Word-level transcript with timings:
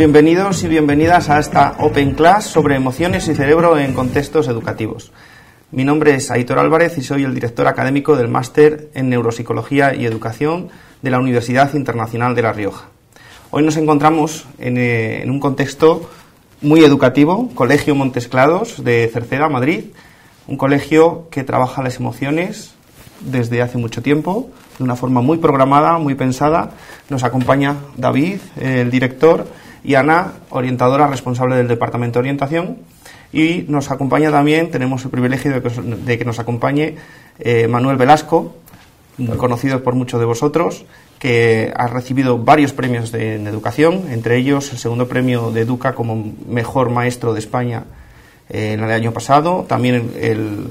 Bienvenidos 0.00 0.64
y 0.64 0.68
bienvenidas 0.68 1.28
a 1.28 1.38
esta 1.38 1.74
Open 1.78 2.12
Class 2.14 2.46
sobre 2.46 2.74
emociones 2.74 3.28
y 3.28 3.34
cerebro 3.34 3.76
en 3.76 3.92
contextos 3.92 4.48
educativos. 4.48 5.12
Mi 5.72 5.84
nombre 5.84 6.14
es 6.14 6.30
Aitor 6.30 6.58
Álvarez 6.58 6.96
y 6.96 7.02
soy 7.02 7.24
el 7.24 7.34
director 7.34 7.66
académico 7.66 8.16
del 8.16 8.28
Máster 8.28 8.88
en 8.94 9.10
Neuropsicología 9.10 9.94
y 9.94 10.06
Educación 10.06 10.70
de 11.02 11.10
la 11.10 11.18
Universidad 11.18 11.74
Internacional 11.74 12.34
de 12.34 12.40
La 12.40 12.54
Rioja. 12.54 12.88
Hoy 13.50 13.62
nos 13.62 13.76
encontramos 13.76 14.46
en, 14.58 14.78
eh, 14.78 15.22
un 15.26 15.38
contexto 15.38 16.08
muy 16.62 16.82
educativo, 16.82 17.50
Colegio 17.54 17.94
Montesclados 17.94 18.82
de 18.82 19.06
Cerceda, 19.12 19.50
Madrid, 19.50 19.84
un 20.46 20.56
colegio 20.56 21.28
que 21.30 21.44
trabaja 21.44 21.82
las 21.82 21.98
emociones 21.98 22.72
desde 23.20 23.60
hace 23.60 23.76
mucho 23.76 24.00
tiempo, 24.00 24.48
de 24.78 24.84
una 24.84 24.96
forma 24.96 25.20
muy 25.20 25.36
programada, 25.36 25.98
muy 25.98 26.14
pensada. 26.14 26.70
Nos 27.10 27.22
acompaña 27.22 27.76
David, 27.98 28.38
el 28.58 28.90
director, 28.90 29.46
y 29.82 29.94
Ana, 29.94 30.32
orientadora 30.50 31.06
responsable 31.06 31.56
del 31.56 31.68
Departamento 31.68 32.18
de 32.18 32.20
Orientación. 32.20 32.78
Y 33.32 33.64
nos 33.68 33.90
acompaña 33.90 34.30
también, 34.30 34.70
tenemos 34.70 35.04
el 35.04 35.10
privilegio 35.10 35.52
de 35.52 36.18
que, 36.18 36.24
nos 36.24 36.38
acompañe 36.38 36.96
eh, 37.38 37.68
Manuel 37.68 37.96
Velasco, 37.96 38.56
conocido 39.36 39.82
por 39.82 39.94
muchos 39.94 40.18
de 40.18 40.26
vosotros, 40.26 40.84
que 41.18 41.72
ha 41.76 41.86
recibido 41.86 42.38
varios 42.38 42.72
premios 42.72 43.12
de, 43.12 43.36
en 43.36 43.46
educación, 43.46 44.06
entre 44.10 44.36
ellos 44.36 44.72
el 44.72 44.78
segundo 44.78 45.06
premio 45.06 45.50
de 45.50 45.60
Educa 45.60 45.94
como 45.94 46.32
mejor 46.48 46.90
maestro 46.90 47.34
de 47.34 47.40
España 47.40 47.84
eh, 48.48 48.72
en 48.72 48.82
el 48.82 48.90
año 48.90 49.12
pasado, 49.12 49.66
también 49.68 50.12
el, 50.18 50.68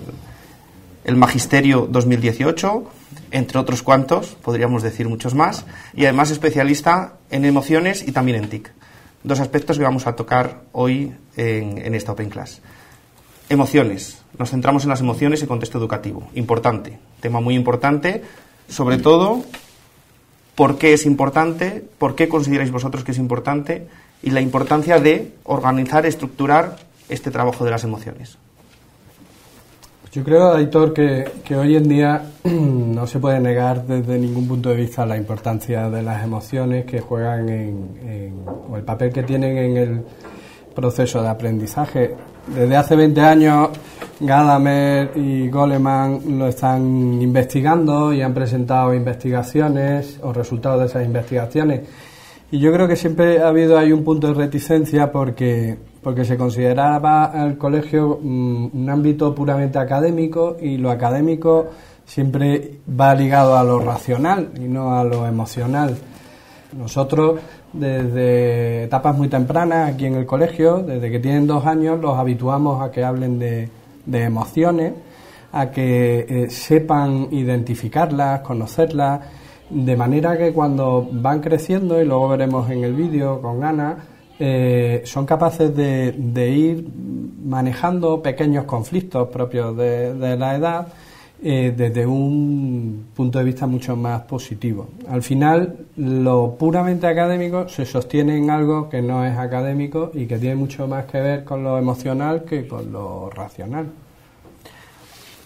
el 1.06 1.16
Magisterio 1.16 1.88
2018, 1.90 2.84
entre 3.32 3.60
otros 3.60 3.84
cuantos, 3.84 4.36
podríamos 4.42 4.82
decir 4.82 5.08
muchos 5.08 5.36
más, 5.36 5.66
y 5.94 6.06
además 6.06 6.32
especialista 6.32 7.14
en 7.30 7.46
emociones 7.46 8.06
y 8.06 8.12
también 8.12 8.44
en 8.44 8.50
TIC 8.50 8.72
dos 9.24 9.40
aspectos 9.40 9.78
que 9.78 9.84
vamos 9.84 10.08
a 10.08 10.16
tocar 10.16 10.62
hoy 10.72 11.14
en, 11.36 11.96
esta 11.96 12.12
Open 12.14 12.30
Class. 12.30 12.62
Emociones. 13.50 14.22
Nos 14.38 14.52
centramos 14.52 14.84
en 14.84 14.90
las 14.90 15.02
emociones 15.02 15.42
en 15.42 15.48
contexto 15.48 15.78
educativo. 15.78 16.30
Importante. 16.36 17.00
Tema 17.20 17.42
muy 17.42 17.56
importante. 17.56 18.24
Sobre 18.68 18.98
todo, 18.98 19.44
¿por 20.56 20.78
qué 20.78 20.94
es 20.94 21.06
importante? 21.06 21.84
¿Por 21.98 22.16
qué 22.16 22.30
consideráis 22.30 22.72
vosotros 22.72 23.04
que 23.04 23.12
es 23.12 23.18
importante? 23.18 23.88
Y 24.22 24.32
la 24.32 24.42
importancia 24.42 25.00
de 25.00 25.34
organizar, 25.44 26.06
estructurar 26.06 26.78
este 27.10 27.32
trabajo 27.32 27.66
de 27.66 27.72
las 27.72 27.84
emociones. 27.84 28.38
Yo 30.12 30.24
creo, 30.24 30.54
Aitor, 30.54 30.92
que, 30.92 31.24
que, 31.44 31.56
hoy 31.56 31.76
en 31.76 31.88
día 31.88 32.24
no 32.44 33.06
se 33.06 33.20
puede 33.20 33.40
negar 33.40 33.86
desde 33.86 34.18
ningún 34.18 34.48
punto 34.48 34.70
de 34.70 34.76
vista 34.76 35.06
la 35.06 35.16
importancia 35.16 35.88
de 35.88 36.02
las 36.02 36.24
emociones 36.24 36.86
que 36.86 37.00
juegan 37.00 37.48
en, 37.48 38.34
o 38.68 38.76
el 38.76 38.84
papel 38.84 39.14
que 39.14 39.22
tienen 39.22 39.56
en 39.56 39.78
el 39.78 40.02
proceso 40.74 41.22
de 41.22 41.30
aprendizaje. 41.30 42.16
Desde 42.48 42.76
hace 42.76 42.96
20 42.96 43.22
años, 43.22 43.70
Gadamer 44.20 45.12
y 45.16 45.48
Goleman 45.48 46.40
lo 46.40 46.48
están 46.48 47.22
investigando 47.22 48.12
y 48.12 48.24
han 48.24 48.34
presentado 48.34 48.96
investigaciones 48.96 50.20
o 50.24 50.34
resultados 50.34 50.80
de 50.80 50.86
esas 50.88 51.06
investigaciones. 51.06 51.82
Y 52.52 52.60
yo 52.60 52.74
creo 52.74 52.88
que 52.88 52.96
siempre 52.96 53.42
ha 53.42 53.50
habido 53.50 53.78
ahí 53.78 53.92
un 53.92 54.04
punto 54.04 54.28
de 54.28 54.34
reticencia 54.34 55.12
porque 55.12 55.78
porque 56.02 56.24
se 56.24 56.38
consideraba 56.38 57.32
el 57.36 57.58
colegio 57.58 58.20
mm, 58.22 58.70
un 58.74 58.90
ámbito 58.90 59.36
puramente 59.36 59.80
académico 59.80 60.58
y 60.62 60.78
lo 60.78 60.92
académico 60.92 61.68
siempre 62.06 62.80
va 63.00 63.14
ligado 63.14 63.58
a 63.58 63.64
lo 63.64 63.80
racional 63.80 64.52
y 64.56 64.68
no 64.68 64.98
a 64.98 65.04
lo 65.04 65.28
emocional. 65.28 65.98
Nosotros 66.78 67.40
desde 67.74 68.84
etapas 68.86 69.16
muy 69.16 69.28
tempranas 69.28 69.94
aquí 69.94 70.06
en 70.06 70.16
el 70.16 70.26
colegio, 70.26 70.80
desde 70.80 71.12
que 71.12 71.20
tienen 71.20 71.46
dos 71.46 71.66
años, 71.66 72.00
los 72.00 72.18
habituamos 72.18 72.82
a 72.82 72.92
que 72.92 73.04
hablen 73.04 73.38
de, 73.38 73.70
emociones, 74.12 74.94
a 75.52 75.70
que 75.70 76.26
eh, 76.28 76.50
sepan 76.50 77.28
identificarlas, 77.32 78.42
conocerlas, 78.42 79.22
de 79.70 79.96
manera 79.96 80.38
que 80.38 80.52
cuando 80.52 81.08
van 81.12 81.42
creciendo, 81.42 82.02
y 82.02 82.06
luego 82.06 82.30
veremos 82.30 82.70
en 82.70 82.84
el 82.84 82.94
vídeo 82.94 83.42
con 83.42 83.64
Ana, 83.64 83.98
eh, 84.40 85.02
son 85.06 85.26
capaces 85.26 85.76
de, 85.76 86.50
ir 86.50 86.88
manejando 87.44 88.22
pequeños 88.22 88.64
conflictos 88.64 89.28
propios 89.28 89.76
de, 89.76 90.38
la 90.38 90.56
edad 90.56 90.88
eh, 91.44 91.74
desde 91.76 92.06
un 92.06 93.08
punto 93.14 93.40
de 93.40 93.46
vista 93.46 93.68
mucho 93.68 93.98
más 93.98 94.22
positivo. 94.22 94.88
Al 95.10 95.22
final, 95.24 95.76
lo 95.98 96.56
puramente 96.58 97.06
académico 97.08 97.68
se 97.68 97.86
sostiene 97.86 98.38
en 98.38 98.50
algo 98.50 98.88
que 98.90 99.02
no 99.02 99.26
es 99.26 99.38
académico 99.38 100.12
y 100.14 100.26
que 100.26 100.38
tiene 100.38 100.56
mucho 100.56 100.88
más 100.88 101.06
que 101.06 101.20
ver 101.20 101.44
con 101.44 101.64
lo 101.64 101.78
emocional 101.78 102.44
que 102.46 102.66
con 102.66 102.92
lo 102.94 103.30
racional. 103.30 103.88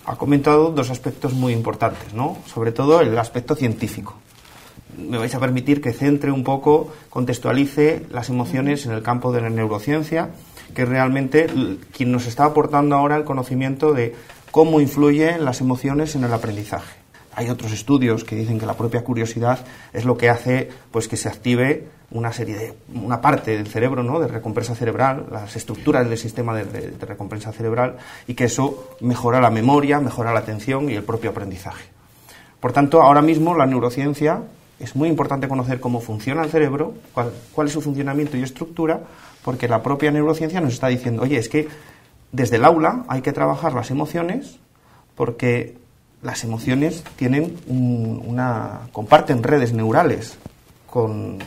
Ha 0.06 0.16
comentado 0.16 0.72
dos 0.72 0.90
aspectos 0.90 1.34
muy 1.34 1.54
importantes, 1.54 2.14
¿no? 2.14 2.38
Sobre 2.46 2.72
todo 2.72 3.02
el 3.02 3.18
aspecto 3.18 3.56
científico 3.56 4.16
me 4.98 5.18
vais 5.18 5.34
a 5.34 5.40
permitir 5.40 5.82
que 5.82 5.94
centre 5.94 6.32
un 6.32 6.44
poco, 6.44 6.92
contextualice 7.10 8.06
las 8.12 8.30
emociones 8.30 8.86
en 8.86 8.92
el 8.92 9.02
campo 9.02 9.32
de 9.32 9.42
la 9.42 9.50
neurociencia, 9.50 10.30
que 10.74 10.84
es 10.84 10.90
realmente 10.90 11.48
quien 11.96 12.12
nos 12.12 12.28
está 12.28 12.46
aportando 12.46 12.96
ahora 12.96 13.16
el 13.16 13.24
conocimiento 13.24 13.94
de 13.94 14.16
cómo 14.52 14.82
influyen 14.82 15.46
las 15.46 15.62
emociones 15.62 16.16
en 16.16 16.24
el 16.24 16.34
aprendizaje. 16.34 17.03
Hay 17.36 17.50
otros 17.50 17.72
estudios 17.72 18.24
que 18.24 18.36
dicen 18.36 18.60
que 18.60 18.66
la 18.66 18.76
propia 18.76 19.04
curiosidad 19.04 19.66
es 19.92 20.06
lo 20.06 20.18
que 20.18 20.30
hace 20.30 20.70
pues 20.92 21.08
que 21.08 21.18
se 21.18 21.30
active 21.30 21.88
una 22.12 22.32
serie 22.32 22.56
de 22.56 22.74
una 22.94 23.22
parte 23.22 23.58
del 23.58 23.68
cerebro, 23.68 24.04
¿no? 24.04 24.20
de 24.20 24.28
recompensa 24.28 24.76
cerebral, 24.76 25.26
las 25.32 25.56
estructuras 25.56 26.08
del 26.08 26.18
sistema 26.18 26.56
de, 26.56 26.94
recompensa 27.00 27.52
cerebral 27.52 27.98
y 28.28 28.36
que 28.36 28.46
eso 28.46 28.96
mejora 29.02 29.42
la 29.42 29.50
memoria, 29.50 30.00
mejora 30.00 30.32
la 30.32 30.40
atención 30.40 30.90
y 30.90 30.94
el 30.94 31.04
propio 31.04 31.32
aprendizaje. 31.32 31.86
Por 32.60 32.72
tanto, 32.72 33.02
ahora 33.02 33.22
mismo 33.22 33.56
la 33.58 33.66
neurociencia 33.66 34.44
es 34.80 34.96
muy 34.96 35.10
importante 35.10 35.48
conocer 35.48 35.80
cómo 35.80 36.02
funciona 36.02 36.44
el 36.44 36.50
cerebro, 36.50 36.94
cuál, 37.14 37.68
es 37.68 37.74
su 37.74 37.82
funcionamiento 37.82 38.38
y 38.38 38.44
estructura, 38.44 39.02
porque 39.44 39.68
la 39.68 39.82
propia 39.82 40.12
neurociencia 40.12 40.62
nos 40.62 40.74
está 40.74 40.88
diciendo, 40.88 41.24
oye, 41.24 41.38
es 41.38 41.50
que 41.50 41.68
desde 42.32 42.58
el 42.58 42.66
aula 42.66 43.06
hay 43.08 43.22
que 43.22 43.34
trabajar 43.34 43.74
las 43.74 43.92
emociones 43.92 44.60
porque 45.16 45.78
las 46.24 46.44
emociones 46.44 47.04
tienen 47.16 47.58
una 47.68 48.82
comparten 48.92 49.44
redes 49.44 49.74
neurales 49.74 50.38
con, 50.90 51.40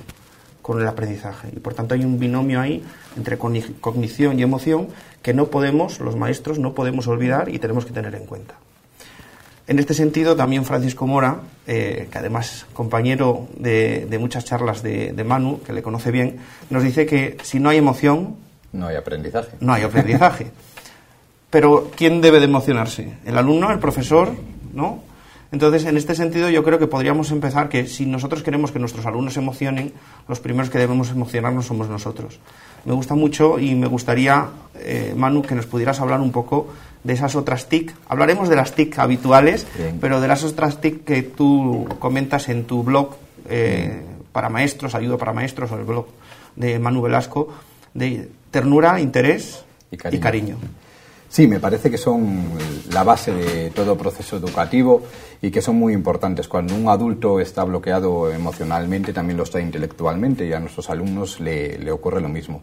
con 0.63 0.81
el 0.81 0.87
aprendizaje 0.87 1.49
y 1.55 1.61
por 1.61 1.75
tanto 1.75 1.95
hay 1.95 2.05
un 2.05 2.19
binomio 2.19 2.61
ahí 2.61 2.85
entre 3.17 3.39
cognición 3.39 4.39
y 4.39 4.43
emoción 4.43 4.89
que 5.23 5.35
no 5.35 5.47
podemos 5.47 6.01
los 6.01 6.17
maestros 6.17 6.59
no 6.59 6.75
podemos 6.75 7.07
olvidar 7.07 7.49
y 7.49 7.59
tenemos 7.59 7.87
que 7.87 7.93
tener 7.93 8.15
en 8.15 8.27
cuenta. 8.27 8.55
En 9.69 9.81
este 9.81 9.95
sentido, 9.95 10.37
también 10.37 10.65
Francisco 10.65 11.09
Mora, 11.09 11.41
eh, 11.67 12.09
que 12.11 12.19
además 12.19 12.67
compañero 12.73 13.49
de, 13.57 14.17
muchas 14.21 14.45
charlas 14.45 14.81
de, 14.83 15.25
Manu, 15.27 15.61
que 15.63 15.73
le 15.73 15.83
conoce 15.83 16.13
bien, 16.13 16.37
nos 16.71 16.85
dice 16.85 17.05
que 17.05 17.37
si 17.43 17.59
no 17.59 17.71
hay 17.71 17.79
emoción... 17.79 18.37
No 18.73 18.87
hay 18.87 18.95
aprendizaje. 18.95 19.57
No 19.59 19.73
hay 19.73 19.83
aprendizaje. 19.83 20.53
Pero, 21.51 21.91
¿quién 21.97 22.21
debe 22.21 22.39
de 22.39 22.45
emocionarse? 22.45 23.19
¿El 23.25 23.39
alumno, 23.39 23.73
el 23.73 23.81
profesor? 23.81 24.33
¿No? 24.77 25.01
Entonces, 25.53 25.85
en 25.87 25.97
este 25.97 26.15
sentido, 26.15 26.51
yo 26.51 26.63
creo 26.63 26.79
que 26.79 26.87
podríamos 26.87 27.31
empezar 27.31 27.69
que 27.69 27.87
si 27.87 28.05
nosotros 28.05 28.43
queremos 28.43 28.73
que 28.73 28.79
nuestros 28.79 29.07
alumnos 29.07 29.35
se 29.35 29.41
emocionen, 29.41 29.93
los 30.29 30.39
primeros 30.41 30.71
que 30.71 30.79
debemos 30.79 31.11
emocionarnos 31.11 31.67
somos 31.67 31.89
nosotros. 31.89 32.39
Me 32.85 32.93
gusta 32.93 33.15
mucho 33.15 33.59
y 33.59 33.75
me 33.75 33.87
gustaría, 33.87 34.49
eh, 34.75 35.15
Manu, 35.17 35.43
que 35.43 35.55
nos 35.55 35.67
pudieras 35.67 36.01
hablar 36.01 36.21
un 36.21 36.33
poco 36.33 36.69
de 37.05 37.13
esas 37.13 37.37
otras 37.37 37.69
TIC. 37.69 37.95
Hablaremos 38.09 38.49
de 38.49 38.57
las 38.57 38.75
TIC 38.75 38.99
habituales, 38.99 39.67
pero 40.01 40.21
de 40.21 40.29
las 40.29 40.43
otras 40.45 40.81
TIC 40.81 41.05
que 41.05 41.23
tú 41.23 41.89
comentas 42.01 42.49
en 42.49 42.65
tu 42.65 42.83
blog 42.83 43.17
eh, 43.49 44.03
para 44.33 44.49
maestros, 44.49 44.95
ayuda 44.95 45.17
para 45.17 45.33
maestros, 45.33 45.71
o 45.71 45.77
el 45.77 45.85
blog 45.85 46.07
de 46.57 46.79
Manu 46.79 47.03
Velasco, 47.03 47.49
de 47.95 48.29
ternura, 48.51 49.01
interés 49.01 49.65
Y 50.19 50.21
cariño. 50.21 50.57
Sí, 51.29 51.47
me 51.47 51.61
parece 51.61 51.91
que 51.91 51.99
son 51.99 52.45
la 52.93 53.03
base 53.03 53.33
de 53.33 53.71
todo 53.71 53.97
proceso 53.97 54.37
educativo 54.37 55.03
y 55.43 55.51
que 55.51 55.61
son 55.61 55.77
muy 55.77 55.93
importantes. 55.93 56.49
Cuando 56.49 56.75
un 56.75 56.89
adulto 56.89 57.41
está 57.41 57.65
bloqueado 57.65 58.31
emocionalmente, 58.33 59.13
también 59.13 59.37
lo 59.37 59.43
está 59.43 59.61
intelectualmente 59.61 60.47
y 60.47 60.53
a 60.53 60.61
nuestros 60.61 60.89
alumnos 60.89 61.41
le, 61.41 61.79
le 61.79 61.91
ocurre 61.91 62.21
lo 62.21 62.29
mismo. 62.29 62.63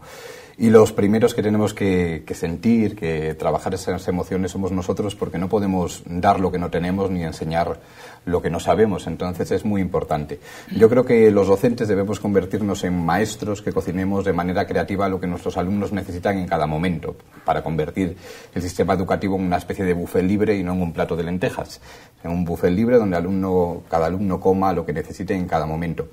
Y 0.56 0.70
los 0.70 0.92
primeros 0.92 1.34
que 1.34 1.42
tenemos 1.42 1.74
que, 1.74 2.22
sentir, 2.32 2.94
que 2.94 3.34
trabajar 3.34 3.74
esas 3.74 4.06
emociones 4.06 4.52
somos 4.52 4.70
nosotros 4.70 5.16
porque 5.16 5.38
no 5.38 5.48
podemos 5.48 6.02
dar 6.06 6.38
lo 6.38 6.52
que 6.52 6.58
no 6.58 6.70
tenemos 6.70 7.10
ni 7.10 7.24
enseñar 7.24 7.80
lo 8.24 8.40
que 8.40 8.50
no 8.50 8.60
sabemos. 8.60 9.08
Entonces 9.08 9.50
es 9.50 9.64
muy 9.64 9.80
importante. 9.80 10.38
Yo 10.70 10.88
creo 10.88 11.04
que 11.04 11.30
los 11.32 11.48
docentes 11.48 11.88
debemos 11.88 12.20
convertirnos 12.20 12.84
en 12.84 13.04
maestros 13.04 13.62
que 13.62 13.72
cocinemos 13.72 14.24
de 14.24 14.32
manera 14.32 14.66
creativa 14.66 15.08
lo 15.08 15.20
que 15.20 15.26
nuestros 15.26 15.56
alumnos 15.56 15.92
necesitan 15.92 16.38
en 16.38 16.46
cada 16.46 16.66
momento 16.66 17.16
para 17.44 17.62
convertir 17.64 18.16
el 18.54 18.62
sistema 18.62 18.94
educativo 18.94 19.36
en 19.36 19.46
una 19.46 19.56
especie 19.56 19.84
de 19.84 19.92
buffet 19.92 20.22
libre 20.22 20.56
y 20.56 20.62
no 20.62 20.72
en 20.74 20.82
un 20.82 20.92
plato 20.92 21.16
de 21.16 21.24
lentejas. 21.24 21.80
En 22.22 22.30
un 22.30 22.44
buffet 22.44 22.72
libre 22.72 22.98
donde 22.98 23.16
alumno, 23.16 23.82
cada 23.90 24.06
alumno 24.06 24.38
coma 24.38 24.72
lo 24.72 24.86
que 24.86 24.92
necesite 24.92 25.34
en 25.34 25.48
cada 25.48 25.66
momento. 25.66 26.08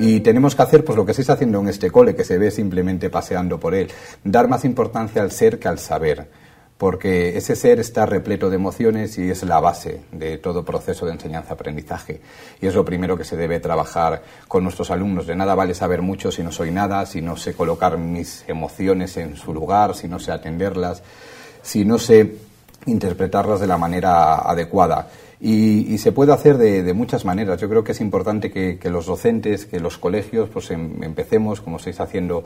Y 0.00 0.20
tenemos 0.20 0.54
que 0.54 0.62
hacer 0.62 0.84
pues 0.84 0.96
lo 0.96 1.04
que 1.04 1.12
se 1.12 1.22
está 1.22 1.32
haciendo 1.32 1.58
en 1.58 1.68
este 1.68 1.90
cole, 1.90 2.14
que 2.14 2.22
se 2.22 2.38
ve 2.38 2.52
simplemente 2.52 3.10
paseando 3.10 3.58
por 3.58 3.74
él, 3.74 3.90
dar 4.22 4.46
más 4.46 4.64
importancia 4.64 5.20
al 5.20 5.32
ser 5.32 5.58
que 5.58 5.66
al 5.66 5.80
saber, 5.80 6.28
porque 6.78 7.36
ese 7.36 7.56
ser 7.56 7.80
está 7.80 8.06
repleto 8.06 8.48
de 8.48 8.54
emociones 8.54 9.18
y 9.18 9.28
es 9.28 9.42
la 9.42 9.58
base 9.58 10.02
de 10.12 10.38
todo 10.38 10.64
proceso 10.64 11.04
de 11.04 11.14
enseñanza-aprendizaje. 11.14 12.20
Y 12.60 12.68
es 12.68 12.76
lo 12.76 12.84
primero 12.84 13.18
que 13.18 13.24
se 13.24 13.36
debe 13.36 13.58
trabajar 13.58 14.22
con 14.46 14.62
nuestros 14.62 14.92
alumnos. 14.92 15.26
De 15.26 15.34
nada 15.34 15.56
vale 15.56 15.74
saber 15.74 16.00
mucho 16.00 16.30
si 16.30 16.44
no 16.44 16.52
soy 16.52 16.70
nada, 16.70 17.04
si 17.04 17.20
no 17.20 17.36
sé 17.36 17.54
colocar 17.54 17.98
mis 17.98 18.44
emociones 18.46 19.16
en 19.16 19.34
su 19.34 19.52
lugar, 19.52 19.96
si 19.96 20.06
no 20.06 20.20
sé 20.20 20.30
atenderlas, 20.30 21.02
si 21.60 21.84
no 21.84 21.98
sé 21.98 22.36
interpretarlas 22.86 23.58
de 23.58 23.66
la 23.66 23.76
manera 23.76 24.36
adecuada. 24.36 25.08
Y, 25.40 25.98
se 25.98 26.10
puede 26.10 26.32
hacer 26.32 26.58
de, 26.58 26.92
muchas 26.94 27.24
maneras. 27.24 27.60
Yo 27.60 27.68
creo 27.68 27.84
que 27.84 27.92
es 27.92 28.00
importante 28.00 28.50
que, 28.50 28.78
los 28.90 29.06
docentes, 29.06 29.66
que 29.66 29.78
los 29.78 29.98
colegios, 29.98 30.48
pues 30.48 30.70
em, 30.70 31.02
empecemos, 31.02 31.60
como 31.60 31.76
estáis 31.76 32.00
haciendo 32.00 32.44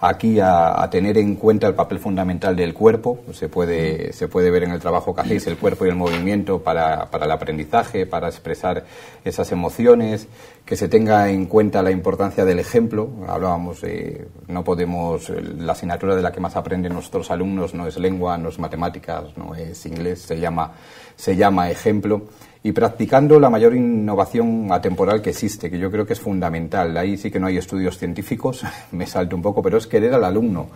aquí, 0.00 0.40
a, 0.40 0.88
tener 0.90 1.16
en 1.18 1.36
cuenta 1.36 1.68
el 1.68 1.74
papel 1.74 2.00
fundamental 2.00 2.56
del 2.56 2.74
cuerpo. 2.74 3.20
Se 3.32 3.48
puede, 3.48 4.12
se 4.12 4.26
puede 4.26 4.50
ver 4.50 4.64
en 4.64 4.72
el 4.72 4.80
trabajo 4.80 5.14
que 5.14 5.20
hacéis 5.20 5.46
el 5.46 5.56
cuerpo 5.56 5.86
y 5.86 5.90
el 5.90 5.94
movimiento 5.94 6.60
para, 6.60 7.08
para 7.08 7.26
el 7.26 7.30
aprendizaje, 7.30 8.04
para 8.04 8.26
expresar 8.26 8.84
esas 9.24 9.52
emociones, 9.52 10.26
que 10.64 10.76
se 10.76 10.88
tenga 10.88 11.30
en 11.30 11.46
cuenta 11.46 11.82
la 11.82 11.92
importancia 11.92 12.44
del 12.44 12.58
ejemplo. 12.58 13.10
Hablábamos 13.28 13.80
de, 13.80 14.26
no 14.48 14.64
podemos, 14.64 15.28
la 15.28 15.72
asignatura 15.72 16.16
de 16.16 16.22
la 16.22 16.32
que 16.32 16.40
más 16.40 16.56
aprenden 16.56 16.94
nuestros 16.94 17.30
alumnos 17.30 17.74
no 17.74 17.86
es 17.86 17.96
lengua, 17.96 18.38
no 18.38 18.48
es 18.48 18.58
matemáticas, 18.58 19.36
no 19.36 19.54
es 19.54 19.86
inglés, 19.86 20.22
se 20.22 20.40
llama 20.40 20.72
se 21.16 21.36
llama 21.36 21.70
ejemplo, 21.70 22.22
y 22.64 22.72
practicando 22.72 23.38
la 23.38 23.50
mayor 23.50 23.74
innovación 23.74 24.72
atemporal 24.72 25.20
que 25.20 25.30
existe, 25.30 25.70
que 25.70 25.78
yo 25.78 25.90
creo 25.90 26.06
que 26.06 26.14
es 26.14 26.20
fundamental. 26.20 26.96
Ahí 26.96 27.18
sí 27.18 27.30
que 27.30 27.38
no 27.38 27.46
hay 27.46 27.58
estudios 27.58 27.98
científicos, 27.98 28.64
me 28.92 29.06
salto 29.06 29.36
un 29.36 29.42
poco, 29.42 29.62
pero 29.62 29.76
es 29.76 29.86
querer 29.86 30.14
al 30.14 30.24
alumno. 30.24 30.68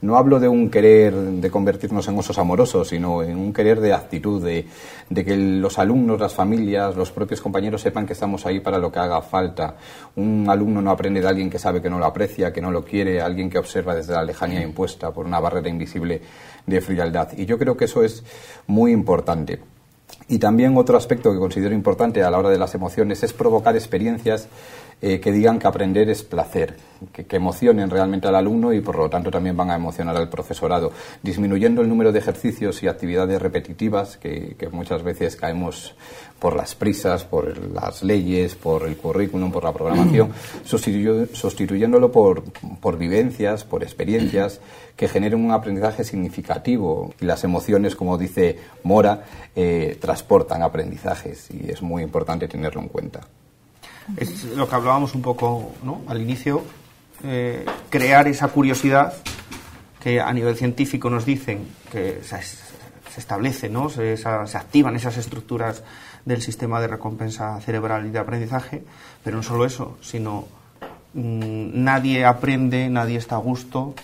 No 0.00 0.16
hablo 0.16 0.38
de 0.38 0.46
un 0.46 0.70
querer 0.70 1.12
de 1.12 1.50
convertirnos 1.50 2.06
en 2.06 2.16
osos 2.18 2.38
amorosos, 2.38 2.88
sino 2.88 3.22
en 3.22 3.36
un 3.36 3.52
querer 3.52 3.80
de 3.80 3.92
actitud, 3.92 4.44
de, 4.44 4.66
de, 5.10 5.24
que 5.24 5.36
los 5.36 5.76
alumnos, 5.78 6.20
las 6.20 6.34
familias, 6.34 6.94
los 6.94 7.10
propios 7.10 7.40
compañeros 7.40 7.82
sepan 7.82 8.06
que 8.06 8.12
estamos 8.12 8.46
ahí 8.46 8.60
para 8.60 8.78
lo 8.78 8.92
que 8.92 9.00
haga 9.00 9.20
falta. 9.22 9.76
Un 10.14 10.46
alumno 10.48 10.80
no 10.80 10.92
aprende 10.92 11.20
de 11.20 11.26
alguien 11.26 11.50
que 11.50 11.58
sabe 11.58 11.82
que 11.82 11.90
no 11.90 11.98
lo 11.98 12.04
aprecia, 12.04 12.52
que 12.52 12.60
no 12.60 12.70
lo 12.70 12.84
quiere, 12.84 13.20
alguien 13.20 13.50
que 13.50 13.58
observa 13.58 13.92
desde 13.92 14.12
la 14.12 14.22
lejanía 14.22 14.62
impuesta 14.62 15.12
por 15.12 15.26
una 15.26 15.40
barrera 15.40 15.68
invisible 15.68 16.20
de 16.64 16.80
frialdad. 16.80 17.30
Y 17.36 17.44
yo 17.46 17.58
creo 17.58 17.76
que 17.76 17.86
eso 17.86 18.04
es 18.04 18.22
muy 18.68 18.92
importante. 18.92 19.58
Y 20.28 20.38
también 20.38 20.76
otro 20.76 20.96
aspecto 20.96 21.32
que 21.32 21.38
considero 21.38 21.74
importante 21.74 22.22
a 22.22 22.30
la 22.30 22.38
hora 22.38 22.50
de 22.50 22.58
las 22.58 22.74
emociones 22.74 23.22
es 23.22 23.32
provocar 23.32 23.74
experiencias 23.76 24.48
eh, 25.00 25.20
que 25.20 25.30
digan 25.30 25.60
que 25.60 25.66
aprender 25.68 26.10
es 26.10 26.24
placer, 26.24 26.76
que, 27.12 27.24
emocionen 27.36 27.88
realmente 27.88 28.26
al 28.26 28.34
alumno 28.34 28.72
y 28.72 28.80
por 28.80 28.96
lo 28.96 29.08
tanto 29.08 29.30
también 29.30 29.56
van 29.56 29.70
a 29.70 29.76
emocionar 29.76 30.16
al 30.16 30.28
profesorado, 30.28 30.90
disminuyendo 31.22 31.82
el 31.82 31.88
número 31.88 32.10
de 32.10 32.18
ejercicios 32.18 32.82
y 32.82 32.88
actividades 32.88 33.40
repetitivas 33.40 34.16
que, 34.16 34.56
muchas 34.72 35.04
veces 35.04 35.36
caemos 35.36 35.94
por 36.40 36.56
las 36.56 36.74
prisas, 36.74 37.24
por 37.24 37.58
las 37.72 38.02
leyes, 38.02 38.56
por 38.56 38.88
el 38.88 38.96
currículum, 38.96 39.52
por 39.52 39.64
la 39.64 39.72
programación, 39.72 40.32
sustituyéndolo 40.64 42.10
por, 42.10 42.42
por 42.80 42.98
vivencias, 42.98 43.64
por 43.64 43.84
experiencias 43.84 44.60
que 44.96 45.06
generen 45.06 45.44
un 45.44 45.52
aprendizaje 45.52 46.02
significativo. 46.02 47.14
Y 47.20 47.24
las 47.24 47.44
emociones, 47.44 47.94
como 47.94 48.18
dice 48.18 48.58
Mora, 48.82 49.24
eh, 49.54 49.96
transportan 50.00 50.62
aprendizajes 50.62 51.48
y 51.52 51.70
es 51.70 51.82
muy 51.82 52.02
importante 52.02 52.48
tenerlo 52.48 52.80
en 52.80 52.88
cuenta. 52.88 53.20
Es 54.16 54.44
lo 54.44 54.68
que 54.68 54.74
hablábamos 54.74 55.14
un 55.14 55.22
poco 55.22 55.74
¿no? 55.82 56.02
al 56.08 56.20
inicio, 56.20 56.64
eh, 57.24 57.66
crear 57.90 58.28
esa 58.28 58.48
curiosidad 58.48 59.12
que 60.00 60.20
a 60.20 60.32
nivel 60.32 60.56
científico 60.56 61.10
nos 61.10 61.24
dicen 61.24 61.66
que 61.90 62.20
se, 62.22 62.38
establece, 63.18 63.68
¿no? 63.68 63.90
Se, 63.90 64.14
activan 64.24 64.94
esas 64.94 65.16
estructuras 65.16 65.82
del 66.24 66.40
sistema 66.40 66.80
de 66.80 66.86
recompensa 66.86 67.60
cerebral 67.60 68.06
y 68.06 68.10
de 68.10 68.18
aprendizaje, 68.18 68.84
pero 69.24 69.36
no 69.36 69.42
solo 69.42 69.64
eso, 69.64 69.98
sino 70.00 70.46
mm, 71.14 71.82
nadie 71.82 72.24
aprende, 72.24 72.88
nadie 72.88 73.18
está 73.18 73.34
a 73.34 73.38
gusto 73.38 73.94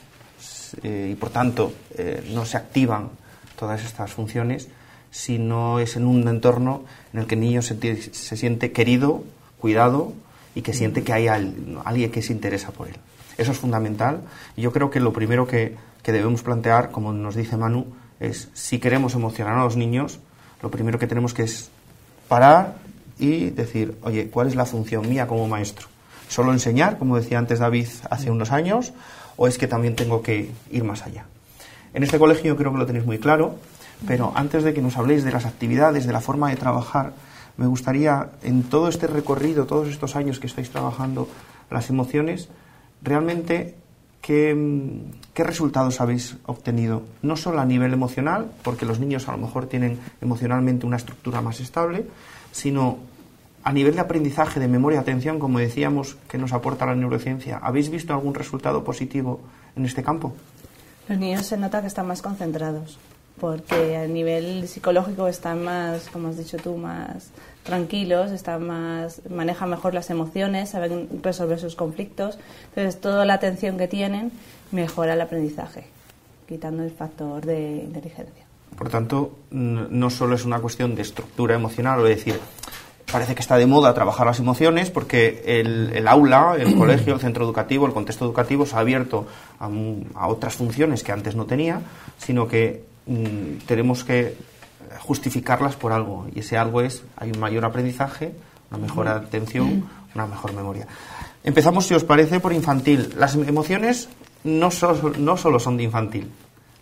eh, 0.82 1.10
y 1.12 1.14
por 1.14 1.30
tanto 1.30 1.72
eh, 1.96 2.28
no 2.34 2.44
se 2.44 2.56
activan 2.56 3.10
todas 3.56 3.84
estas 3.84 4.12
funciones 4.12 4.68
si 5.12 5.38
no 5.38 5.78
es 5.78 5.94
en 5.94 6.06
un 6.06 6.26
entorno 6.26 6.84
en 7.12 7.20
el 7.20 7.26
que 7.28 7.36
el 7.36 7.40
niño 7.40 7.62
se, 7.62 7.76
se 8.12 8.36
siente 8.36 8.72
querido, 8.72 9.22
cuidado 9.64 10.12
y 10.54 10.60
que 10.60 10.74
siente 10.74 11.02
que 11.02 11.14
hay 11.14 11.26
alguien 11.26 12.10
que 12.10 12.20
se 12.20 12.34
interesa 12.34 12.70
por 12.70 12.88
él. 12.88 12.96
Eso 13.38 13.52
es 13.52 13.56
fundamental. 13.56 14.20
Y 14.56 14.60
yo 14.60 14.72
creo 14.72 14.90
que 14.90 15.00
lo 15.00 15.14
primero 15.14 15.46
que, 15.46 15.74
debemos 16.04 16.42
plantear, 16.42 16.90
como 16.90 17.14
nos 17.14 17.34
dice 17.34 17.56
Manu, 17.56 17.86
es 18.20 18.50
si 18.52 18.78
queremos 18.78 19.14
emocionar 19.14 19.56
a 19.56 19.64
los 19.64 19.78
niños, 19.78 20.18
lo 20.60 20.70
primero 20.70 20.98
que 20.98 21.06
tenemos 21.06 21.32
que 21.32 21.44
es 21.44 21.70
parar 22.28 22.76
y 23.18 23.48
decir, 23.48 23.96
oye, 24.02 24.28
¿cuál 24.28 24.48
es 24.48 24.54
la 24.54 24.66
función 24.66 25.08
mía 25.08 25.26
como 25.26 25.48
maestro? 25.48 25.86
¿Solo 26.28 26.52
enseñar, 26.52 26.98
como 26.98 27.16
decía 27.16 27.38
antes 27.38 27.58
David 27.58 27.88
hace 28.10 28.30
unos 28.30 28.52
años, 28.52 28.92
o 29.38 29.48
es 29.48 29.56
que 29.56 29.66
también 29.66 29.96
tengo 29.96 30.20
que 30.20 30.50
ir 30.70 30.84
más 30.84 31.06
allá? 31.06 31.24
En 31.94 32.02
este 32.02 32.18
colegio 32.18 32.52
yo 32.52 32.56
creo 32.58 32.70
que 32.70 32.78
lo 32.80 32.84
tenéis 32.84 33.06
muy 33.06 33.18
claro, 33.18 33.56
pero 34.06 34.30
antes 34.34 34.62
de 34.62 34.74
que 34.74 34.82
nos 34.82 34.98
habléis 34.98 35.24
de 35.24 35.32
las 35.32 35.46
actividades, 35.46 36.06
de 36.06 36.12
la 36.12 36.20
forma 36.20 36.50
de 36.50 36.56
trabajar, 36.56 37.14
me 37.56 37.66
gustaría, 37.66 38.30
en 38.42 38.64
todo 38.64 38.88
este 38.88 39.06
recorrido, 39.06 39.66
todos 39.66 39.88
estos 39.88 40.16
años 40.16 40.40
que 40.40 40.46
estáis 40.46 40.70
trabajando 40.70 41.28
las 41.70 41.90
emociones, 41.90 42.48
realmente 43.02 43.76
¿Qué, 44.24 44.56
¿qué, 45.34 45.44
resultados 45.44 46.00
habéis 46.00 46.38
obtenido? 46.46 47.02
No 47.20 47.36
solo 47.36 47.60
a 47.60 47.66
nivel 47.66 47.92
emocional, 47.92 48.50
porque 48.62 48.86
los 48.86 48.98
niños 48.98 49.28
a 49.28 49.32
lo 49.32 49.36
mejor 49.36 49.66
tienen 49.66 49.98
emocionalmente 50.22 50.86
una 50.86 50.96
estructura 50.96 51.42
más 51.42 51.60
estable, 51.60 52.06
sino 52.50 53.00
a 53.64 53.70
nivel 53.70 53.96
de 53.96 54.00
aprendizaje, 54.00 54.60
de 54.60 54.66
memoria, 54.66 55.00
atención, 55.00 55.38
como 55.38 55.58
decíamos, 55.58 56.16
que 56.26 56.38
nos 56.38 56.54
aporta 56.54 56.86
la 56.86 56.94
neurociencia. 56.94 57.58
¿Habéis 57.58 57.90
visto 57.90 58.14
algún 58.14 58.34
resultado 58.34 58.82
positivo 58.82 59.42
en 59.76 59.84
este 59.84 60.02
campo? 60.02 60.32
Los 61.06 61.18
niños 61.18 61.44
se 61.44 61.58
nota 61.58 61.82
que 61.82 61.88
están 61.88 62.06
más 62.06 62.22
concentrados 62.22 62.98
porque 63.40 63.96
a 63.96 64.06
nivel 64.06 64.68
psicológico 64.68 65.26
están 65.26 65.64
más, 65.64 66.08
como 66.08 66.28
has 66.28 66.38
dicho 66.38 66.56
tú, 66.56 66.76
más 66.76 67.30
tranquilos, 67.64 68.30
están 68.30 68.66
más, 68.66 69.22
manejan 69.28 69.70
mejor 69.70 69.94
las 69.94 70.10
emociones, 70.10 70.70
saben 70.70 71.08
resolver 71.22 71.58
sus 71.58 71.74
conflictos. 71.74 72.38
Entonces, 72.68 73.00
toda 73.00 73.24
la 73.24 73.34
atención 73.34 73.76
que 73.76 73.88
tienen 73.88 74.30
mejora 74.70 75.14
el 75.14 75.20
aprendizaje, 75.20 75.86
quitando 76.46 76.84
el 76.84 76.90
factor 76.90 77.44
de 77.44 77.82
inteligencia. 77.84 78.44
Por 78.76 78.88
tanto, 78.88 79.38
no 79.50 80.10
solo 80.10 80.34
es 80.34 80.44
una 80.44 80.60
cuestión 80.60 80.94
de 80.94 81.02
estructura 81.02 81.54
emocional, 81.54 82.00
o 82.00 82.04
decir, 82.04 82.38
parece 83.10 83.34
que 83.34 83.40
está 83.40 83.56
de 83.56 83.66
moda 83.66 83.94
trabajar 83.94 84.26
las 84.26 84.40
emociones 84.40 84.90
porque 84.90 85.42
el, 85.46 86.06
aula, 86.08 86.56
el 86.58 86.74
colegio, 86.78 87.14
el 87.14 87.20
centro 87.20 87.44
educativo, 87.44 87.86
el 87.86 87.92
contexto 87.92 88.24
educativo 88.24 88.66
se 88.66 88.76
ha 88.76 88.80
abierto 88.80 89.26
a 89.58 90.28
otras 90.28 90.54
funciones 90.54 91.02
que 91.02 91.12
antes 91.12 91.36
no 91.36 91.46
tenía, 91.46 91.80
sino 92.18 92.48
que 92.48 92.93
Mm, 93.06 93.58
tenemos 93.66 94.04
que 94.04 94.36
justificarlas 95.00 95.76
por 95.76 95.92
algo. 95.92 96.26
Y 96.34 96.40
ese 96.40 96.56
algo 96.56 96.80
es, 96.80 97.02
hay 97.16 97.30
un 97.30 97.38
mayor 97.38 97.64
aprendizaje, 97.64 98.32
una 98.70 98.80
mejor 98.80 99.08
atención, 99.08 99.88
una 100.14 100.26
mejor 100.26 100.52
memoria. 100.52 100.86
Empezamos, 101.42 101.86
si 101.86 101.94
os 101.94 102.04
parece, 102.04 102.40
por 102.40 102.52
infantil. 102.52 103.14
Las 103.18 103.34
emociones 103.34 104.08
no, 104.44 104.70
no 105.18 105.36
solo 105.36 105.60
son 105.60 105.76
de 105.76 105.82
infantil, 105.82 106.30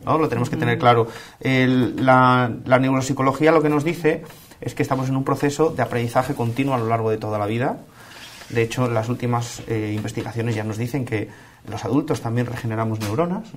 ¿no? 0.04 0.18
Lo 0.18 0.28
tenemos 0.28 0.50
que 0.50 0.56
tener 0.56 0.78
claro. 0.78 1.08
la, 1.40 2.48
neuropsicología 2.64 3.50
lo 3.50 3.62
que 3.62 3.68
nos 3.68 3.84
dice 3.84 4.22
es 4.60 4.74
que 4.74 4.82
estamos 4.82 5.08
en 5.08 5.16
un 5.16 5.24
proceso 5.24 5.70
de 5.70 5.82
aprendizaje 5.82 6.34
continuo 6.34 6.74
a 6.74 6.78
lo 6.78 6.86
largo 6.86 7.10
de 7.10 7.18
toda 7.18 7.38
la 7.38 7.46
vida. 7.46 7.78
De 8.50 8.62
hecho, 8.62 8.88
las 8.88 9.08
últimas 9.08 9.62
eh, 9.66 9.94
investigaciones 9.96 10.54
ya 10.54 10.62
nos 10.62 10.76
dicen 10.76 11.04
que 11.04 11.28
los 11.68 11.84
adultos 11.84 12.20
también 12.20 12.46
regeneramos 12.46 13.00
neuronas 13.00 13.48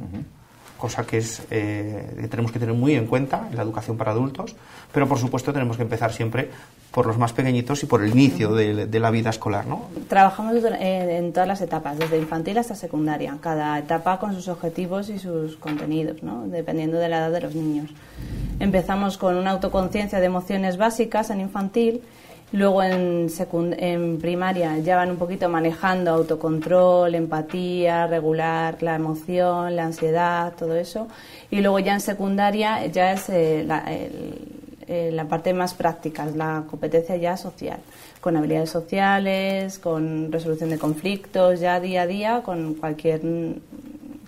cosa 0.78 1.06
que 1.06 1.18
es 1.18 1.42
eh, 1.52 2.28
tenemos 2.30 2.52
que 2.52 2.60
tener 2.60 2.76
muy 2.76 2.96
en 2.96 3.08
cuenta 3.08 3.48
en 3.50 3.56
la 3.56 3.64
educación 3.64 3.98
para 3.98 4.12
adultos, 4.12 4.56
pero 4.92 5.08
por 5.08 5.20
supuesto 5.20 5.54
tenemos 5.54 5.78
que 5.78 5.84
empezar 5.84 6.12
siempre 6.12 6.50
por 6.92 7.06
los 7.06 7.18
más 7.18 7.34
pequeñitos 7.34 7.84
y 7.84 7.86
por 7.88 8.04
el 8.04 8.12
inicio 8.12 8.54
de, 8.54 9.00
la 9.00 9.12
vida 9.12 9.30
escolar. 9.30 9.66
¿no? 9.68 9.90
Trabajamos 10.08 10.56
en 10.80 11.34
todas 11.34 11.48
las 11.48 11.60
etapas, 11.60 12.00
desde 12.00 12.18
infantil 12.18 12.58
hasta 12.58 12.74
secundaria, 12.74 13.38
cada 13.42 13.78
etapa 13.78 14.18
con 14.18 14.34
sus 14.34 14.48
objetivos 14.48 15.10
y 15.10 15.20
sus 15.20 15.58
contenidos, 15.58 16.24
¿no? 16.24 16.48
dependiendo 16.48 16.98
de 16.98 17.10
la 17.10 17.18
edad 17.18 17.32
de 17.32 17.42
los 17.42 17.56
niños. 17.56 17.90
Empezamos 18.60 19.18
con 19.18 19.36
una 19.36 19.52
autoconciencia 19.52 20.20
de 20.20 20.28
emociones 20.28 20.78
básicas 20.78 21.30
en 21.30 21.42
infantil 21.42 22.02
Luego 22.52 22.84
en, 22.84 23.28
en 23.78 24.20
primaria 24.20 24.78
ya 24.78 24.96
van 24.96 25.12
un 25.12 25.18
poquito 25.18 25.50
manejando 25.50 26.12
autocontrol, 26.12 27.14
empatía, 27.16 28.08
regular 28.08 28.82
la 28.82 28.96
emoción, 28.96 29.76
la 29.76 29.86
ansiedad, 29.86 30.54
todo 30.58 30.76
eso. 30.76 31.08
Y 31.50 31.62
luego 31.62 31.80
ya 31.80 31.94
en 31.94 32.02
secundaria 32.02 32.86
ya 32.86 33.12
es 33.14 33.30
eh, 33.30 33.64
la, 33.66 33.84
eh, 33.88 35.12
la, 35.12 35.26
parte 35.28 35.54
más 35.54 35.74
práctica, 35.74 36.26
la 36.28 36.64
competencia 36.70 37.16
ya 37.16 37.36
social, 37.36 37.80
con 38.22 38.38
habilidades 38.38 38.70
sociales, 38.70 39.80
con 39.80 40.32
resolución 40.32 40.70
de 40.70 40.78
conflictos, 40.78 41.60
ya 41.60 41.80
día 41.80 42.04
a 42.04 42.08
día, 42.08 42.42
con 42.44 42.76
cualquier 42.76 43.22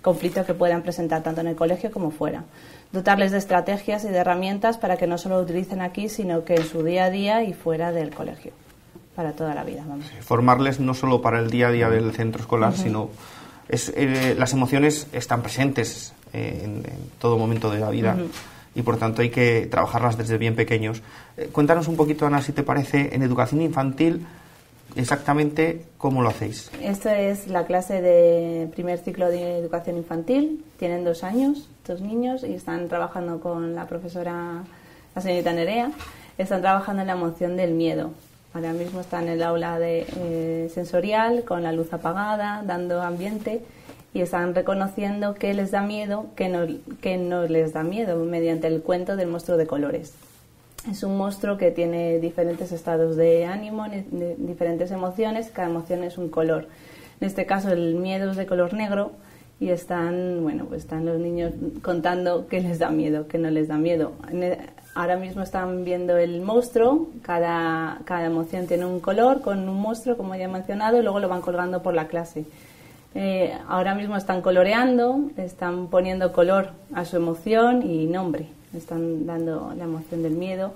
conflicto 0.02 0.44
que 0.44 0.54
puedan 0.54 0.82
presentar 0.82 1.22
tanto 1.22 1.40
en 1.40 1.46
el 1.46 1.56
colegio 1.56 1.90
como 1.92 2.10
fuera 2.10 2.44
dotarles 2.92 3.32
de 3.32 3.38
estrategias 3.38 4.04
y 4.04 4.08
de 4.08 4.16
herramientas 4.16 4.78
para 4.78 4.96
que 4.96 5.06
no 5.06 5.18
solo 5.18 5.36
lo 5.36 5.42
utilicen 5.42 5.80
aquí, 5.80 6.08
sino 6.08 6.44
que 6.44 6.54
en 6.54 6.64
su 6.64 6.82
día 6.82 7.04
a 7.04 7.10
día 7.10 7.42
y 7.42 7.52
fuera 7.52 7.92
del 7.92 8.14
colegio, 8.14 8.52
para 9.14 9.32
toda 9.32 9.54
la 9.54 9.64
vida. 9.64 9.84
formarles 10.20 10.80
no 10.80 10.94
solo 10.94 11.20
para 11.20 11.38
el 11.38 11.50
día 11.50 11.68
a 11.68 11.70
día 11.72 11.90
del 11.90 12.12
centro 12.12 12.40
escolar, 12.40 12.74
sino 12.74 13.10
es, 13.68 13.92
eh, 13.94 14.34
las 14.38 14.52
emociones 14.52 15.06
están 15.12 15.42
presentes 15.42 16.14
eh, 16.32 16.62
en, 16.64 16.82
todo 17.18 17.38
momento 17.38 17.70
de 17.70 17.80
la 17.80 17.90
vida. 17.90 18.16
Y 18.74 18.82
por 18.82 18.96
tanto 18.96 19.22
hay 19.22 19.30
que 19.30 19.66
trabajarlas 19.66 20.16
desde 20.16 20.38
bien 20.38 20.54
pequeños. 20.54 21.02
Eh, 21.36 21.48
cuéntanos 21.50 21.88
un 21.88 21.96
poquito, 21.96 22.26
Ana, 22.26 22.40
si 22.42 22.52
te 22.52 22.62
parece, 22.62 23.14
en 23.14 23.22
educación 23.22 23.60
infantil, 23.60 24.24
exactamente 24.98 25.84
cómo 25.96 26.22
lo 26.22 26.28
hacéis. 26.28 26.70
Esto 26.82 27.08
es 27.08 27.46
la 27.46 27.64
clase 27.66 28.02
de 28.02 28.68
primer 28.74 28.98
ciclo 28.98 29.28
de 29.28 29.58
educación 29.58 29.96
infantil. 29.96 30.64
Tienen 30.76 31.04
dos 31.04 31.22
años, 31.24 31.70
dos 31.86 32.00
niños, 32.00 32.42
y 32.42 32.54
están 32.54 32.88
trabajando 32.88 33.40
con 33.40 33.74
la 33.74 33.86
profesora, 33.86 34.64
la 35.14 35.22
señorita 35.22 35.52
Nerea. 35.52 35.92
Están 36.36 36.60
trabajando 36.60 37.02
en 37.02 37.06
la 37.06 37.14
emoción 37.14 37.56
del 37.56 37.72
miedo. 37.72 38.10
Ahora 38.52 38.72
mismo 38.72 39.00
están 39.00 39.24
en 39.24 39.34
el 39.34 39.42
aula 39.42 39.78
de 39.78 40.06
eh, 40.16 40.70
sensorial, 40.74 41.44
con 41.44 41.62
la 41.62 41.72
luz 41.72 41.92
apagada, 41.92 42.62
dando 42.66 43.00
ambiente 43.02 43.62
y 44.14 44.22
están 44.22 44.54
reconociendo 44.54 45.34
qué 45.34 45.54
les 45.54 45.70
da 45.70 45.82
miedo, 45.82 46.26
qué 46.34 46.48
no, 46.48 46.66
qué 47.00 47.18
no 47.18 47.44
les 47.44 47.72
da 47.72 47.82
miedo, 47.82 48.16
mediante 48.24 48.66
el 48.66 48.82
cuento 48.82 49.16
del 49.16 49.28
monstruo 49.28 49.56
de 49.56 49.66
colores. 49.66 50.14
Es 50.86 51.02
un 51.02 51.18
monstruo 51.18 51.58
que 51.58 51.70
tiene 51.70 52.18
diferentes 52.18 52.70
estados 52.72 53.16
de 53.16 53.44
ánimo, 53.46 53.86
diferentes 54.38 54.90
emociones, 54.90 55.50
cada 55.50 55.68
emoción 55.68 56.04
es 56.04 56.18
un 56.18 56.28
color. 56.28 56.68
En 57.20 57.26
este 57.26 57.46
caso 57.46 57.70
el 57.70 57.96
miedo 57.96 58.30
es 58.30 58.36
de 58.36 58.46
color 58.46 58.72
negro 58.74 59.10
y 59.60 59.70
están, 59.70 60.42
bueno, 60.42 60.66
pues 60.66 60.82
están 60.82 61.04
los 61.04 61.18
niños 61.18 61.52
contando 61.82 62.46
qué 62.46 62.60
les 62.60 62.78
da 62.78 62.90
miedo, 62.90 63.26
qué 63.26 63.38
no 63.38 63.50
les 63.50 63.66
da 63.66 63.76
miedo. 63.76 64.12
Ahora 64.94 65.16
mismo 65.16 65.42
están 65.42 65.84
viendo 65.84 66.16
el 66.16 66.40
monstruo, 66.42 67.08
cada, 67.22 67.98
cada 68.04 68.26
emoción 68.26 68.66
tiene 68.66 68.86
un 68.86 69.00
color 69.00 69.40
con 69.42 69.68
un 69.68 69.80
monstruo, 69.80 70.16
como 70.16 70.36
ya 70.36 70.44
he 70.44 70.48
mencionado, 70.48 70.98
y 70.98 71.02
luego 71.02 71.18
lo 71.18 71.28
van 71.28 71.40
colgando 71.40 71.82
por 71.82 71.92
la 71.92 72.06
clase. 72.06 72.44
Eh, 73.14 73.52
ahora 73.68 73.94
mismo 73.94 74.16
están 74.16 74.42
coloreando, 74.42 75.28
están 75.36 75.88
poniendo 75.88 76.32
color 76.32 76.70
a 76.94 77.04
su 77.04 77.16
emoción 77.16 77.82
y 77.82 78.06
nombre 78.06 78.57
están 78.76 79.26
dando 79.26 79.72
la 79.76 79.84
emoción 79.84 80.22
del 80.22 80.32
miedo 80.32 80.72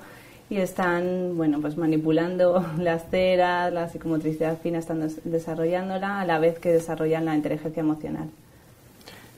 y 0.53 0.59
están, 0.59 1.37
bueno, 1.37 1.61
pues 1.61 1.77
manipulando 1.77 2.65
las 2.79 3.09
ceras, 3.11 3.73
la 3.73 3.89
psicomotricidad 3.89 4.59
fina, 4.59 4.79
están 4.79 5.09
desarrollándola 5.25 6.21
a 6.21 6.27
la 6.27 6.39
vez 6.39 6.59
que 6.59 6.73
desarrollan 6.73 7.25
la 7.25 7.35
inteligencia 7.35 7.81
emocional. 7.81 8.29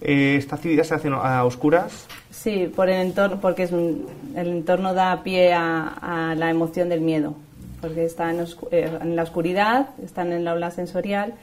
Eh, 0.00 0.36
¿Esta 0.36 0.56
actividad 0.56 0.82
se 0.82 0.94
hace 0.94 1.08
a 1.08 1.44
oscuras? 1.44 2.06
Sí, 2.30 2.70
por 2.74 2.90
el 2.90 3.00
entorno, 3.00 3.40
porque 3.40 3.62
es 3.62 3.72
el 3.72 4.06
entorno 4.34 4.92
da 4.92 5.22
pie 5.22 5.52
a, 5.54 6.34
la 6.36 6.50
emoción 6.50 6.88
del 6.88 7.00
miedo, 7.00 7.34
porque 7.80 8.04
están 8.04 8.44
eh, 8.70 8.98
en, 9.00 9.14
la 9.14 9.22
oscuridad, 9.22 9.90
están 10.04 10.32
en 10.32 10.44
la 10.44 10.50
aula 10.50 10.72
sensorial 10.72 11.34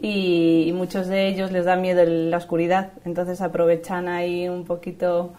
y, 0.00 0.64
y, 0.66 0.72
muchos 0.72 1.06
de 1.06 1.28
ellos 1.28 1.52
les 1.52 1.66
da 1.66 1.76
miedo 1.76 2.02
la 2.04 2.38
oscuridad, 2.38 2.92
entonces 3.04 3.40
aprovechan 3.40 4.08
ahí 4.08 4.48
un 4.48 4.64
poquito 4.64 5.32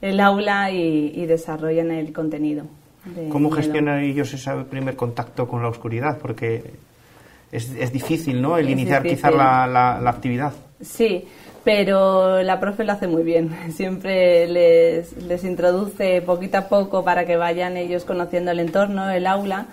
el 0.00 0.20
aula 0.20 0.70
y, 0.70 1.26
desarrollan 1.26 1.90
el 1.90 2.12
contenido. 2.12 2.64
¿Cómo 3.30 3.50
gestionan 3.50 4.00
ellos 4.00 4.32
ese 4.34 4.50
primer 4.68 4.96
contacto 4.96 5.46
con 5.46 5.62
la 5.62 5.68
oscuridad? 5.68 6.18
Porque 6.18 6.64
es, 7.52 7.70
es 7.78 7.92
difícil, 7.92 8.42
¿no? 8.42 8.58
El 8.58 8.68
iniciar 8.68 9.02
quizás 9.02 9.32
la, 9.32 9.66
la, 9.66 10.10
actividad. 10.10 10.52
Sí, 10.80 11.24
pero 11.62 12.42
la 12.42 12.58
profe 12.58 12.84
lo 12.84 12.92
hace 12.92 13.06
muy 13.06 13.22
bien. 13.22 13.50
Siempre 13.72 14.48
les, 14.48 15.16
les 15.22 15.44
introduce 15.44 16.20
poquito 16.22 16.58
a 16.58 16.68
poco 16.68 17.04
para 17.04 17.24
que 17.24 17.36
vayan 17.36 17.76
ellos 17.76 18.04
conociendo 18.04 18.50
el 18.50 18.60
entorno, 18.60 19.08
el 19.10 19.26
aula 19.26 19.66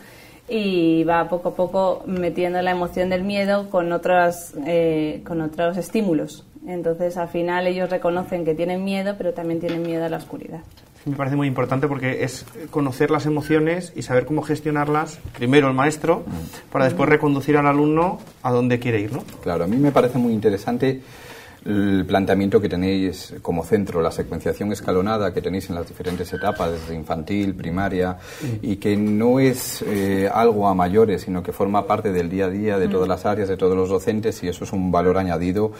y 0.47 1.03
va 1.03 1.29
poco 1.29 1.49
a 1.49 1.55
poco 1.55 2.03
metiendo 2.05 2.61
la 2.61 2.71
emoción 2.71 3.09
del 3.09 3.23
miedo 3.23 3.69
con 3.69 3.91
otros, 3.91 4.53
eh, 4.65 5.21
con 5.25 5.41
otros 5.41 5.77
estímulos. 5.77 6.45
Entonces, 6.67 7.17
al 7.17 7.29
final 7.29 7.67
ellos 7.67 7.89
reconocen 7.89 8.45
que 8.45 8.55
tienen 8.55 8.83
miedo, 8.83 9.15
pero 9.17 9.33
también 9.33 9.59
tienen 9.59 9.81
miedo 9.81 10.05
a 10.05 10.09
la 10.09 10.17
oscuridad. 10.17 10.61
Me 11.05 11.17
parece 11.17 11.35
muy 11.35 11.47
importante 11.47 11.87
porque 11.89 12.23
es 12.23 12.45
conocer 12.71 13.11
las 13.11 13.25
emociones 13.25 13.91
y 13.93 14.03
saber 14.03 14.25
cómo 14.25 14.41
gestionarlas, 14.41 15.19
primero 15.37 15.67
el 15.67 15.73
maestro, 15.73 16.23
para 16.71 16.85
después 16.85 17.09
reconducir 17.09 17.57
al 17.57 17.67
alumno 17.67 18.19
a 18.41 18.51
donde 18.51 18.79
quiere 18.79 19.01
ir, 19.01 19.11
¿no? 19.11 19.23
Claro, 19.41 19.65
a 19.65 19.67
mí 19.67 19.75
me 19.75 19.91
parece 19.91 20.17
muy 20.17 20.31
interesante 20.31 21.01
el 21.65 22.05
planteamiento 22.05 22.59
que 22.59 22.67
tenéis 22.67 23.35
como 23.41 23.63
centro, 23.63 24.01
la 24.01 24.11
secuenciación 24.11 24.71
escalonada 24.71 25.33
que 25.33 25.41
tenéis 25.41 25.69
en 25.69 25.75
las 25.75 25.87
diferentes 25.87 26.31
etapas, 26.33 26.71
desde 26.71 26.95
infantil, 26.95 27.55
primaria, 27.55 28.17
y 28.61 28.77
que 28.77 28.97
no 28.97 29.39
es 29.39 29.81
eh, 29.87 30.29
algo 30.33 30.67
a 30.67 30.73
mayores, 30.73 31.21
sino 31.21 31.41
que 31.41 31.53
forma 31.53 31.87
parte 31.87 32.11
del 32.11 32.29
día 32.29 32.45
a 32.45 32.49
día 32.49 32.77
de 32.77 32.87
todas 32.87 33.07
las 33.07 33.25
áreas, 33.25 33.47
de 33.47 33.57
todos 33.57 33.77
los 33.77 33.89
docentes, 33.89 34.43
y 34.43 34.49
eso 34.49 34.63
es 34.65 34.73
un 34.73 34.91
valor 34.91 35.17
añadido 35.17 35.71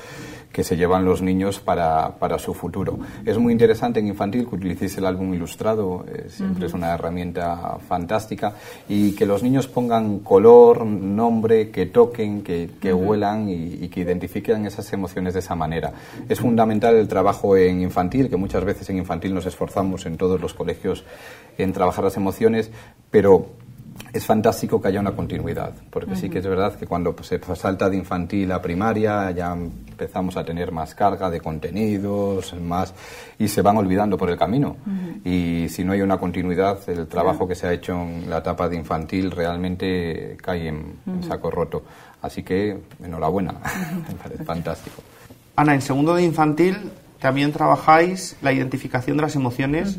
que 0.53 0.63
se 0.63 0.77
llevan 0.77 1.03
los 1.03 1.21
niños 1.23 1.59
para, 1.59 2.11
para 2.19 2.37
su 2.37 2.53
futuro. 2.53 2.99
Es 3.25 3.39
muy 3.39 3.51
interesante 3.51 3.99
en 3.99 4.07
infantil 4.07 4.47
que 4.47 4.55
utilicéis 4.55 4.95
el 4.99 5.07
álbum 5.07 5.33
ilustrado, 5.33 6.05
eh, 6.07 6.27
siempre 6.29 6.67
es 6.67 6.73
una 6.73 6.93
herramienta 6.93 7.79
fantástica, 7.87 8.53
y 8.87 9.13
que 9.13 9.25
los 9.25 9.41
niños 9.41 9.67
pongan 9.67 10.19
color, 10.19 10.85
nombre, 10.85 11.71
que 11.71 11.87
toquen, 11.87 12.43
que, 12.43 12.69
que 12.79 12.93
huelan 12.93 13.49
y, 13.49 13.89
que 13.89 14.01
identifiquen 14.01 14.67
esas 14.67 14.93
emociones 14.93 15.33
de 15.33 15.39
esa 15.39 15.55
manera. 15.55 15.91
Es 16.29 16.39
fundamental 16.39 16.95
el 16.95 17.07
trabajo 17.07 17.57
en 17.57 17.81
infantil, 17.81 18.29
que 18.29 18.37
muchas 18.37 18.63
veces 18.63 18.87
en 18.91 18.97
infantil 18.97 19.33
nos 19.33 19.47
esforzamos 19.47 20.05
en 20.05 20.17
todos 20.17 20.39
los 20.39 20.53
colegios 20.53 21.03
en 21.57 21.73
trabajar 21.73 22.03
las 22.03 22.17
emociones, 22.17 22.71
pero 23.09 23.47
es 24.11 24.25
fantástico 24.25 24.79
que 24.79 24.89
haya 24.89 24.99
una 24.99 25.11
continuidad, 25.11 25.73
porque 25.89 26.15
sí 26.15 26.29
que 26.29 26.37
es 26.37 26.45
verdad 26.45 26.75
que 26.75 26.85
cuando 26.85 27.15
se 27.23 27.39
salta 27.55 27.89
de 27.89 27.97
infantil 27.97 28.51
a 28.51 28.61
primaria 28.61 29.31
ya 29.31 29.53
empezamos 29.53 30.37
a 30.37 30.45
tener 30.45 30.71
más 30.71 30.93
carga 30.93 31.31
de 31.31 31.41
contenidos, 31.41 32.53
más 32.61 32.93
y 33.39 33.47
se 33.47 33.63
van 33.63 33.77
olvidando 33.77 34.15
por 34.15 34.29
el 34.29 34.37
camino. 34.37 34.77
Y 35.25 35.67
si 35.69 35.83
no 35.83 35.93
hay 35.93 36.01
una 36.01 36.17
continuidad, 36.17 36.77
el 36.87 37.07
trabajo 37.07 37.47
que 37.47 37.55
se 37.55 37.67
ha 37.67 37.73
hecho 37.73 37.93
en 37.93 38.29
la 38.29 38.37
etapa 38.37 38.69
de 38.69 38.75
infantil 38.75 39.31
realmente 39.31 40.37
cae 40.41 40.67
en, 40.67 40.95
saco 41.27 41.49
roto. 41.49 41.83
Así 42.21 42.43
que 42.43 42.77
enhorabuena, 43.03 43.53
me 44.07 44.15
parece 44.15 44.43
fantástico. 44.43 45.01
Ana, 45.55 45.73
en 45.73 45.81
segundo 45.81 46.13
de 46.13 46.23
infantil 46.23 46.91
también 47.19 47.51
trabajáis 47.51 48.37
la 48.41 48.53
identificación 48.53 49.17
de 49.17 49.23
las 49.23 49.35
emociones 49.35 49.97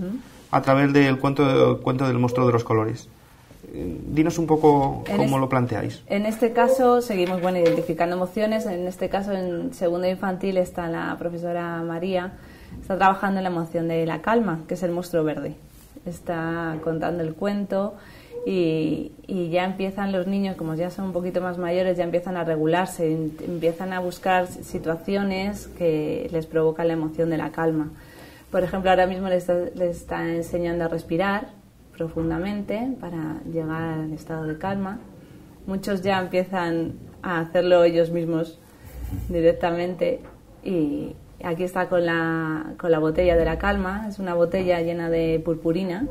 a 0.52 0.62
través 0.62 0.92
del 0.92 1.18
cuento, 1.18 1.80
cuento 1.82 2.06
del 2.06 2.18
monstruo 2.18 2.46
de 2.46 2.52
los 2.52 2.62
colores 2.62 3.08
dinos 3.74 4.38
un 4.38 4.46
poco 4.46 5.04
cómo 5.16 5.38
lo 5.38 5.48
planteáis. 5.48 6.02
En 6.06 6.26
este 6.26 6.52
caso 6.52 7.02
seguimos 7.02 7.42
bueno 7.42 7.58
identificando 7.58 8.16
emociones. 8.16 8.66
En 8.66 8.86
este 8.86 9.08
caso 9.08 9.32
en 9.32 9.74
segundo 9.74 10.08
infantil 10.08 10.56
está 10.58 10.88
la 10.88 11.16
profesora 11.18 11.82
María 11.82 12.32
está 12.80 12.96
trabajando 12.96 13.38
en 13.38 13.44
la 13.44 13.50
emoción 13.50 13.88
de 13.88 14.06
la 14.06 14.20
calma, 14.20 14.60
que 14.68 14.74
es 14.74 14.82
el 14.82 14.92
monstruo 14.92 15.24
verde. 15.24 15.54
está 16.06 16.76
contando 16.84 17.22
el 17.22 17.34
cuento 17.34 17.94
y, 18.46 19.12
ya 19.50 19.64
empiezan 19.64 20.12
los 20.12 20.26
niños, 20.26 20.56
como 20.56 20.74
ya 20.74 20.90
son 20.90 21.06
un 21.06 21.12
poquito 21.12 21.40
más 21.40 21.56
mayores, 21.56 21.96
ya 21.96 22.04
empiezan 22.04 22.36
a 22.36 22.44
regularse, 22.44 23.10
empiezan 23.10 23.92
a 23.92 24.00
buscar 24.00 24.46
situaciones 24.46 25.68
que 25.78 26.28
les 26.30 26.46
provocan 26.46 26.88
la 26.88 26.94
emoción 26.94 27.30
de 27.30 27.38
la 27.38 27.50
calma. 27.52 27.90
Por 28.50 28.62
ejemplo, 28.62 28.90
ahora 28.90 29.06
mismo 29.06 29.28
les 29.28 29.48
está, 29.48 30.28
enseñando 30.28 30.84
a 30.84 30.88
respirar 30.88 31.48
profundamente 31.96 32.96
para 33.00 33.40
llegar 33.50 34.00
al 34.00 34.12
estado 34.12 34.46
de 34.46 34.58
calma. 34.58 34.98
Muchos 35.66 36.02
ya 36.02 36.20
empiezan 36.20 36.94
a 37.22 37.40
hacerlo 37.40 37.84
ellos 37.84 38.10
mismos 38.10 38.58
directamente 39.28 40.20
y 40.62 41.14
aquí 41.42 41.64
está 41.64 41.88
con 41.88 42.04
la, 42.04 42.74
con 42.78 42.90
la 42.90 42.98
botella 42.98 43.36
de 43.36 43.44
la 43.44 43.58
calma. 43.58 44.06
Es 44.08 44.18
una 44.18 44.34
botella 44.34 44.80
llena 44.80 45.08
de 45.08 45.40
purpurina 45.44 46.06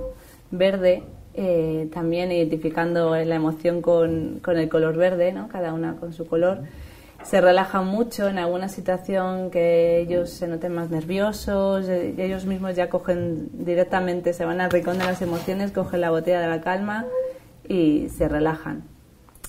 verde 0.51 1.03
eh, 1.35 1.89
también 1.91 2.31
identificando 2.31 3.15
la 3.15 3.35
emoción 3.35 3.81
con, 3.81 4.39
con, 4.43 4.57
el 4.57 4.69
color 4.69 4.95
verde, 4.95 5.33
¿no? 5.33 5.47
cada 5.47 5.73
una 5.73 5.95
con 5.95 6.13
su 6.13 6.25
color. 6.27 6.59
Se 7.23 7.39
relajan 7.39 7.87
mucho 7.87 8.27
en 8.27 8.37
alguna 8.37 8.67
situación 8.69 9.49
que 9.49 9.99
ellos 9.99 10.29
se 10.29 10.47
noten 10.47 10.73
más 10.73 10.89
nerviosos, 10.89 11.87
eh, 11.87 12.13
ellos 12.17 12.45
mismos 12.45 12.75
ya 12.75 12.89
cogen 12.89 13.49
directamente, 13.65 14.33
se 14.33 14.45
van 14.45 14.59
al 14.59 14.69
rincón 14.69 14.99
de 14.99 15.05
las 15.05 15.21
emociones, 15.21 15.71
cogen 15.71 16.01
la 16.01 16.09
botella 16.09 16.41
de 16.41 16.47
la 16.47 16.61
calma 16.61 17.05
y 17.67 18.09
se 18.09 18.27
relajan. 18.27 18.83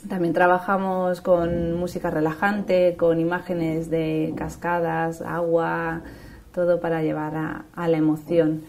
También 0.09 0.35
trabajamos 0.35 1.21
con 1.21 1.75
música 1.75 2.11
relajante, 2.11 2.95
con 2.97 3.19
imágenes 3.19 3.90
de 3.90 4.35
cascadas, 4.37 5.21
agua, 5.23 6.02
todo 6.52 6.81
para 6.81 7.02
llevar 7.02 7.35
a, 7.35 7.64
a 7.75 7.88
la 7.88 7.97
emoción. 7.97 8.62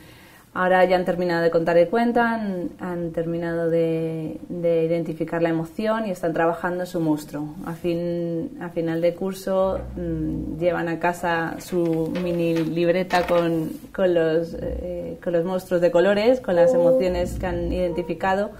Ahora 0.58 0.86
ya 0.86 0.96
han 0.96 1.04
terminado 1.04 1.44
de 1.44 1.52
contar 1.52 1.78
el 1.78 1.90
cuento, 1.90 2.22
han, 2.22 3.12
terminado 3.14 3.70
de, 3.70 4.40
identificar 4.50 5.42
la 5.42 5.50
emoción 5.50 6.08
y 6.08 6.12
están 6.12 6.32
trabajando 6.32 6.86
su 6.86 7.02
monstruo. 7.02 7.56
A, 7.66 7.74
fin, 7.74 8.58
a 8.62 8.70
final 8.70 9.02
de 9.02 9.14
curso 9.16 9.82
mm, 9.98 10.58
llevan 10.58 10.88
a 10.88 10.98
casa 10.98 11.58
su 11.60 12.10
mini 12.24 12.56
libreta 12.56 13.28
con, 13.28 13.70
con, 13.94 14.14
los, 14.14 14.56
eh, 14.58 15.20
con 15.22 15.34
los 15.34 15.44
monstruos 15.44 15.82
de 15.82 15.92
colores, 15.92 16.40
con 16.40 16.56
las 16.56 16.74
emociones 16.74 17.38
que 17.38 17.48
han 17.48 17.74
identificado 17.74 18.52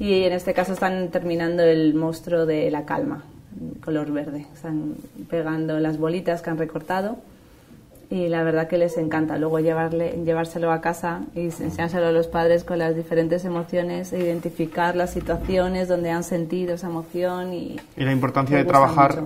y 0.00 0.24
en 0.24 0.32
este 0.32 0.54
caso 0.54 0.72
están 0.72 1.10
terminando 1.10 1.62
el 1.62 1.94
monstruo 1.94 2.46
de 2.46 2.68
la 2.72 2.84
calma, 2.84 3.22
color 3.84 4.10
verde. 4.10 4.46
Están 4.52 4.96
pegando 5.30 5.78
las 5.78 5.98
bolitas 5.98 6.42
que 6.42 6.50
han 6.50 6.58
recortado 6.58 7.18
y 8.10 8.28
la 8.28 8.42
verdad 8.42 8.68
que 8.68 8.78
les 8.78 8.96
encanta 8.96 9.36
luego 9.38 9.60
llevarle, 9.60 10.20
llevárselo 10.24 10.72
a 10.72 10.80
casa 10.80 11.22
y 11.34 11.46
enseñárselo 11.46 12.06
a 12.06 12.12
los 12.12 12.26
padres 12.26 12.64
con 12.64 12.78
las 12.78 12.96
diferentes 12.96 13.44
emociones, 13.44 14.12
e 14.12 14.18
identificar 14.18 14.96
las 14.96 15.12
situaciones 15.12 15.88
donde 15.88 16.10
han 16.10 16.24
sentido 16.24 16.74
esa 16.74 16.88
emoción 16.88 17.52
y, 17.52 17.78
y 17.96 18.04
la 18.04 18.12
importancia 18.12 18.56
de 18.56 18.64
trabajar 18.64 19.24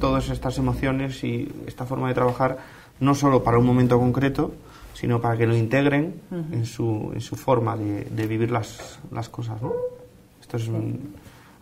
todas 0.00 0.28
estas 0.30 0.58
emociones 0.58 1.22
y 1.22 1.48
esta 1.66 1.86
forma 1.86 2.08
de 2.08 2.14
trabajar 2.14 2.58
no 3.00 3.14
solo 3.14 3.42
para 3.44 3.58
un 3.58 3.66
momento 3.66 3.98
concreto, 3.98 4.52
sino 4.94 5.20
para 5.20 5.36
que 5.36 5.46
lo 5.46 5.56
integren 5.56 6.20
en, 6.52 6.66
su, 6.66 7.10
en 7.14 7.20
su 7.20 7.36
forma 7.36 7.76
de, 7.76 8.04
de 8.04 8.26
vivir 8.26 8.50
las, 8.50 8.98
las 9.10 9.28
cosas. 9.28 9.60
¿no? 9.60 9.72
Esto 10.40 10.56
es 10.56 10.70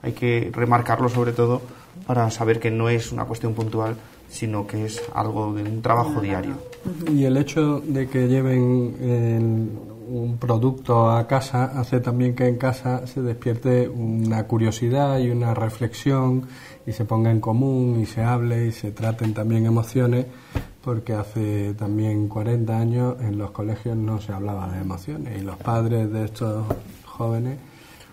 hay 0.03 0.13
que 0.13 0.51
remarcarlo 0.53 1.09
sobre 1.09 1.33
todo 1.33 1.63
para 2.07 2.31
saber 2.31 2.59
que 2.59 2.71
no 2.71 2.89
es 2.89 3.13
una 3.13 3.25
cuestión 3.25 3.55
puntual, 3.55 3.97
sino 4.33 4.67
que 4.67 4.87
es 4.87 5.03
algo 5.15 5.53
de 5.53 5.63
un 5.63 5.83
trabajo 5.83 6.21
diario. 6.21 6.55
Y 7.13 7.25
el 7.25 7.37
hecho 7.37 7.81
de 7.81 8.09
que 8.09 8.29
lleven 8.29 9.79
un 10.09 10.39
producto 10.39 11.11
a 11.11 11.27
casa 11.27 11.65
hace 11.79 12.01
también 12.01 12.35
que 12.35 12.49
en 12.49 12.57
casa 12.57 13.07
se 13.07 13.23
despierte 13.23 13.89
una 13.89 14.45
curiosidad 14.45 15.19
y 15.19 15.31
una 15.31 15.55
reflexión 15.55 16.47
y 16.87 16.93
se 16.93 17.05
ponga 17.05 17.31
en 17.31 17.41
común 17.41 18.01
y 18.01 18.07
se 18.07 18.23
hable 18.23 18.67
y 18.67 18.73
se 18.73 18.91
traten 18.91 19.35
también 19.35 19.67
emociones 19.67 20.27
porque 20.83 21.13
hace 21.13 21.75
también 21.75 22.27
40 22.29 22.77
años 22.77 23.17
en 23.21 23.39
los 23.39 23.53
colegios 23.53 23.97
no 23.97 24.21
se 24.21 24.33
hablaba 24.33 24.69
de 24.73 24.81
emociones 24.81 25.41
y 25.41 25.45
los 25.45 25.57
padres 25.57 26.11
de 26.11 26.25
estos 26.25 26.65
jóvenes 27.05 27.59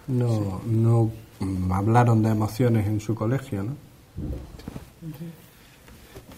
no, 0.07 0.61
no 0.67 1.11
hablaron 1.71 2.21
de 2.21 2.29
emociones 2.29 2.88
en 2.88 2.99
su 2.99 3.15
colegio, 3.15 3.63
¿no? 3.63 3.75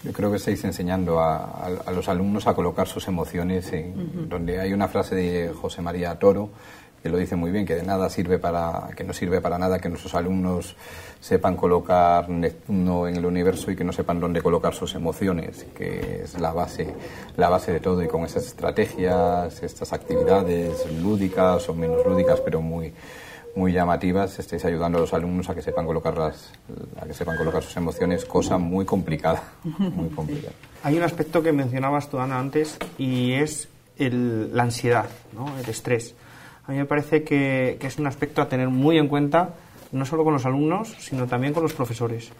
Yo 0.04 0.12
creo 0.12 0.30
que 0.30 0.36
estáis 0.36 0.64
enseñando 0.64 1.20
a, 1.20 1.70
los 1.94 2.08
alumnos 2.08 2.46
a 2.46 2.54
colocar 2.54 2.88
sus 2.88 3.06
emociones 3.06 3.72
en 3.72 4.28
donde 4.28 4.60
hay 4.60 4.72
una 4.72 4.88
frase 4.88 5.14
de 5.14 5.52
José 5.54 5.80
María 5.80 6.18
Toro 6.18 6.50
que 7.02 7.08
lo 7.08 7.18
dice 7.18 7.34
muy 7.34 7.50
bien, 7.50 7.66
que 7.66 7.74
de 7.74 7.82
nada 7.82 8.08
sirve 8.08 8.38
para, 8.38 8.90
que 8.96 9.02
no 9.02 9.12
sirve 9.12 9.40
para 9.40 9.58
nada 9.58 9.80
que 9.80 9.88
nuestros 9.88 10.14
alumnos 10.14 10.76
sepan 11.20 11.56
colocar 11.56 12.28
Neptuno 12.28 13.08
en 13.08 13.16
el 13.16 13.26
universo 13.26 13.72
y 13.72 13.76
que 13.76 13.82
no 13.82 13.92
sepan 13.92 14.20
dónde 14.20 14.40
colocar 14.40 14.72
sus 14.72 14.94
emociones, 14.94 15.66
que 15.74 16.22
es 16.22 16.38
la 16.38 16.52
base, 16.52 16.94
la 17.36 17.48
base 17.48 17.72
de 17.72 17.80
todo. 17.80 18.02
Y 18.04 18.06
con 18.06 18.22
esas 18.22 18.46
estrategias, 18.46 19.62
estas 19.64 19.92
actividades 19.92 20.86
lúdicas 21.02 21.68
o 21.68 21.74
menos 21.74 22.06
lúdicas, 22.06 22.40
pero 22.40 22.60
muy, 22.60 22.92
muy 23.54 23.72
llamativas, 23.72 24.38
estáis 24.38 24.64
ayudando 24.64 24.98
a 24.98 25.00
los 25.02 25.12
alumnos 25.12 25.48
a 25.50 25.54
que 25.54 25.62
sepan 25.62 25.86
colocar 25.86 26.18
a 26.18 27.06
que 27.06 27.14
sepan 27.14 27.36
colocar 27.36 27.62
sus 27.62 27.76
emociones, 27.76 28.24
cosa 28.24 28.58
muy 28.58 28.84
complicada, 28.84 29.42
muy 29.64 30.08
complicada. 30.08 30.54
Hay 30.82 30.96
un 30.96 31.02
aspecto 31.02 31.42
que 31.42 31.52
mencionabas 31.52 32.08
tú 32.08 32.18
Ana 32.18 32.38
antes 32.38 32.78
y 32.98 33.32
es 33.32 33.68
el, 33.98 34.54
la 34.56 34.64
ansiedad, 34.64 35.08
¿no? 35.32 35.46
el 35.58 35.68
estrés. 35.68 36.14
A 36.66 36.72
mí 36.72 36.78
me 36.78 36.86
parece 36.86 37.24
que, 37.24 37.76
que, 37.80 37.86
es 37.86 37.98
un 37.98 38.06
aspecto 38.06 38.40
a 38.40 38.48
tener 38.48 38.68
muy 38.68 38.98
en 38.98 39.08
cuenta 39.08 39.54
no 39.90 40.06
solo 40.06 40.24
con 40.24 40.32
los 40.32 40.46
alumnos, 40.46 40.94
sino 40.98 41.26
también 41.26 41.52
con 41.52 41.62
los 41.62 41.74
profesores. 41.74 42.30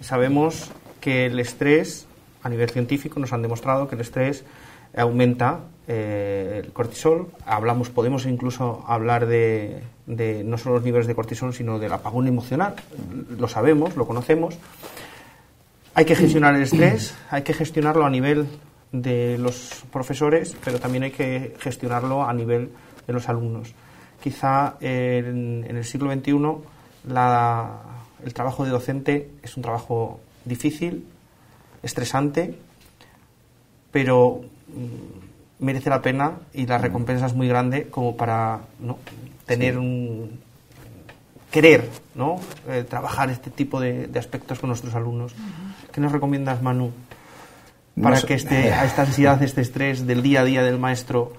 Sabemos 0.00 0.70
que 1.00 1.26
el 1.26 1.38
estrés, 1.38 2.06
a 2.42 2.48
nivel 2.48 2.70
científico, 2.70 3.20
nos 3.20 3.32
han 3.32 3.42
demostrado 3.42 3.88
que 3.88 3.94
el 3.94 4.00
estrés 4.00 4.44
aumenta 4.96 5.60
eh, 5.86 6.62
el 6.64 6.72
cortisol. 6.72 7.28
Hablamos, 7.46 7.88
podemos 7.88 8.26
incluso 8.26 8.84
hablar 8.86 9.26
de, 9.26 9.82
no 10.06 10.58
solo 10.58 10.76
los 10.76 10.84
niveles 10.84 11.06
de 11.06 11.14
cortisol, 11.14 11.54
sino 11.54 11.78
del 11.78 11.92
apagón 11.92 12.28
emocional. 12.28 12.74
Lo 13.38 13.48
sabemos, 13.48 13.96
lo 13.96 14.06
conocemos. 14.06 14.56
Hay 15.94 16.04
que 16.04 16.14
gestionar 16.14 16.54
el 16.54 16.62
estrés, 16.62 17.16
hay 17.30 17.42
que 17.42 17.54
gestionarlo 17.54 18.04
a 18.04 18.10
nivel 18.10 18.46
de 18.92 19.38
los 19.38 19.84
profesores, 19.90 20.56
pero 20.64 20.78
también 20.78 21.04
hay 21.04 21.10
que 21.10 21.56
gestionarlo 21.58 22.22
a 22.24 22.32
nivel 22.32 22.70
de 23.06 23.12
los 23.12 23.28
alumnos. 23.28 23.74
Quizá 24.22 24.76
en, 24.80 25.64
el 25.68 25.84
siglo 25.84 26.12
XXI 26.12 26.32
el 28.24 28.34
trabajo 28.34 28.64
de 28.64 28.70
docente 28.70 29.30
es 29.42 29.56
un 29.56 29.62
trabajo 29.62 30.20
difícil, 30.44 31.04
estresante, 31.82 32.58
pero 33.90 34.42
merece 35.58 35.90
la 35.90 36.02
pena 36.02 36.38
y 36.52 36.66
la 36.66 36.78
recompensa 36.78 37.26
es 37.26 37.34
muy 37.34 37.48
grande 37.48 37.88
como 37.88 38.16
para 38.16 38.60
¿no? 38.80 38.98
tener 39.46 39.78
un 39.78 40.38
querer 41.50 41.88
¿no? 42.14 42.40
Eh, 42.68 42.84
trabajar 42.88 43.30
este 43.30 43.50
tipo 43.50 43.80
de, 43.80 44.10
aspectos 44.16 44.58
con 44.58 44.68
nuestros 44.68 44.94
alumnos. 44.94 45.34
¿Qué 45.92 46.00
nos 46.00 46.12
recomiendas, 46.12 46.62
Manu? 46.62 46.92
Para 48.00 48.20
que 48.20 48.34
este, 48.34 48.72
a 48.72 48.84
esta 48.84 49.02
ansiedad, 49.02 49.42
este 49.44 49.60
estrés 49.60 50.06
del 50.06 50.22
día 50.22 50.40
a 50.40 50.44
día 50.44 50.62
del 50.62 50.78
maestro. 50.78 51.32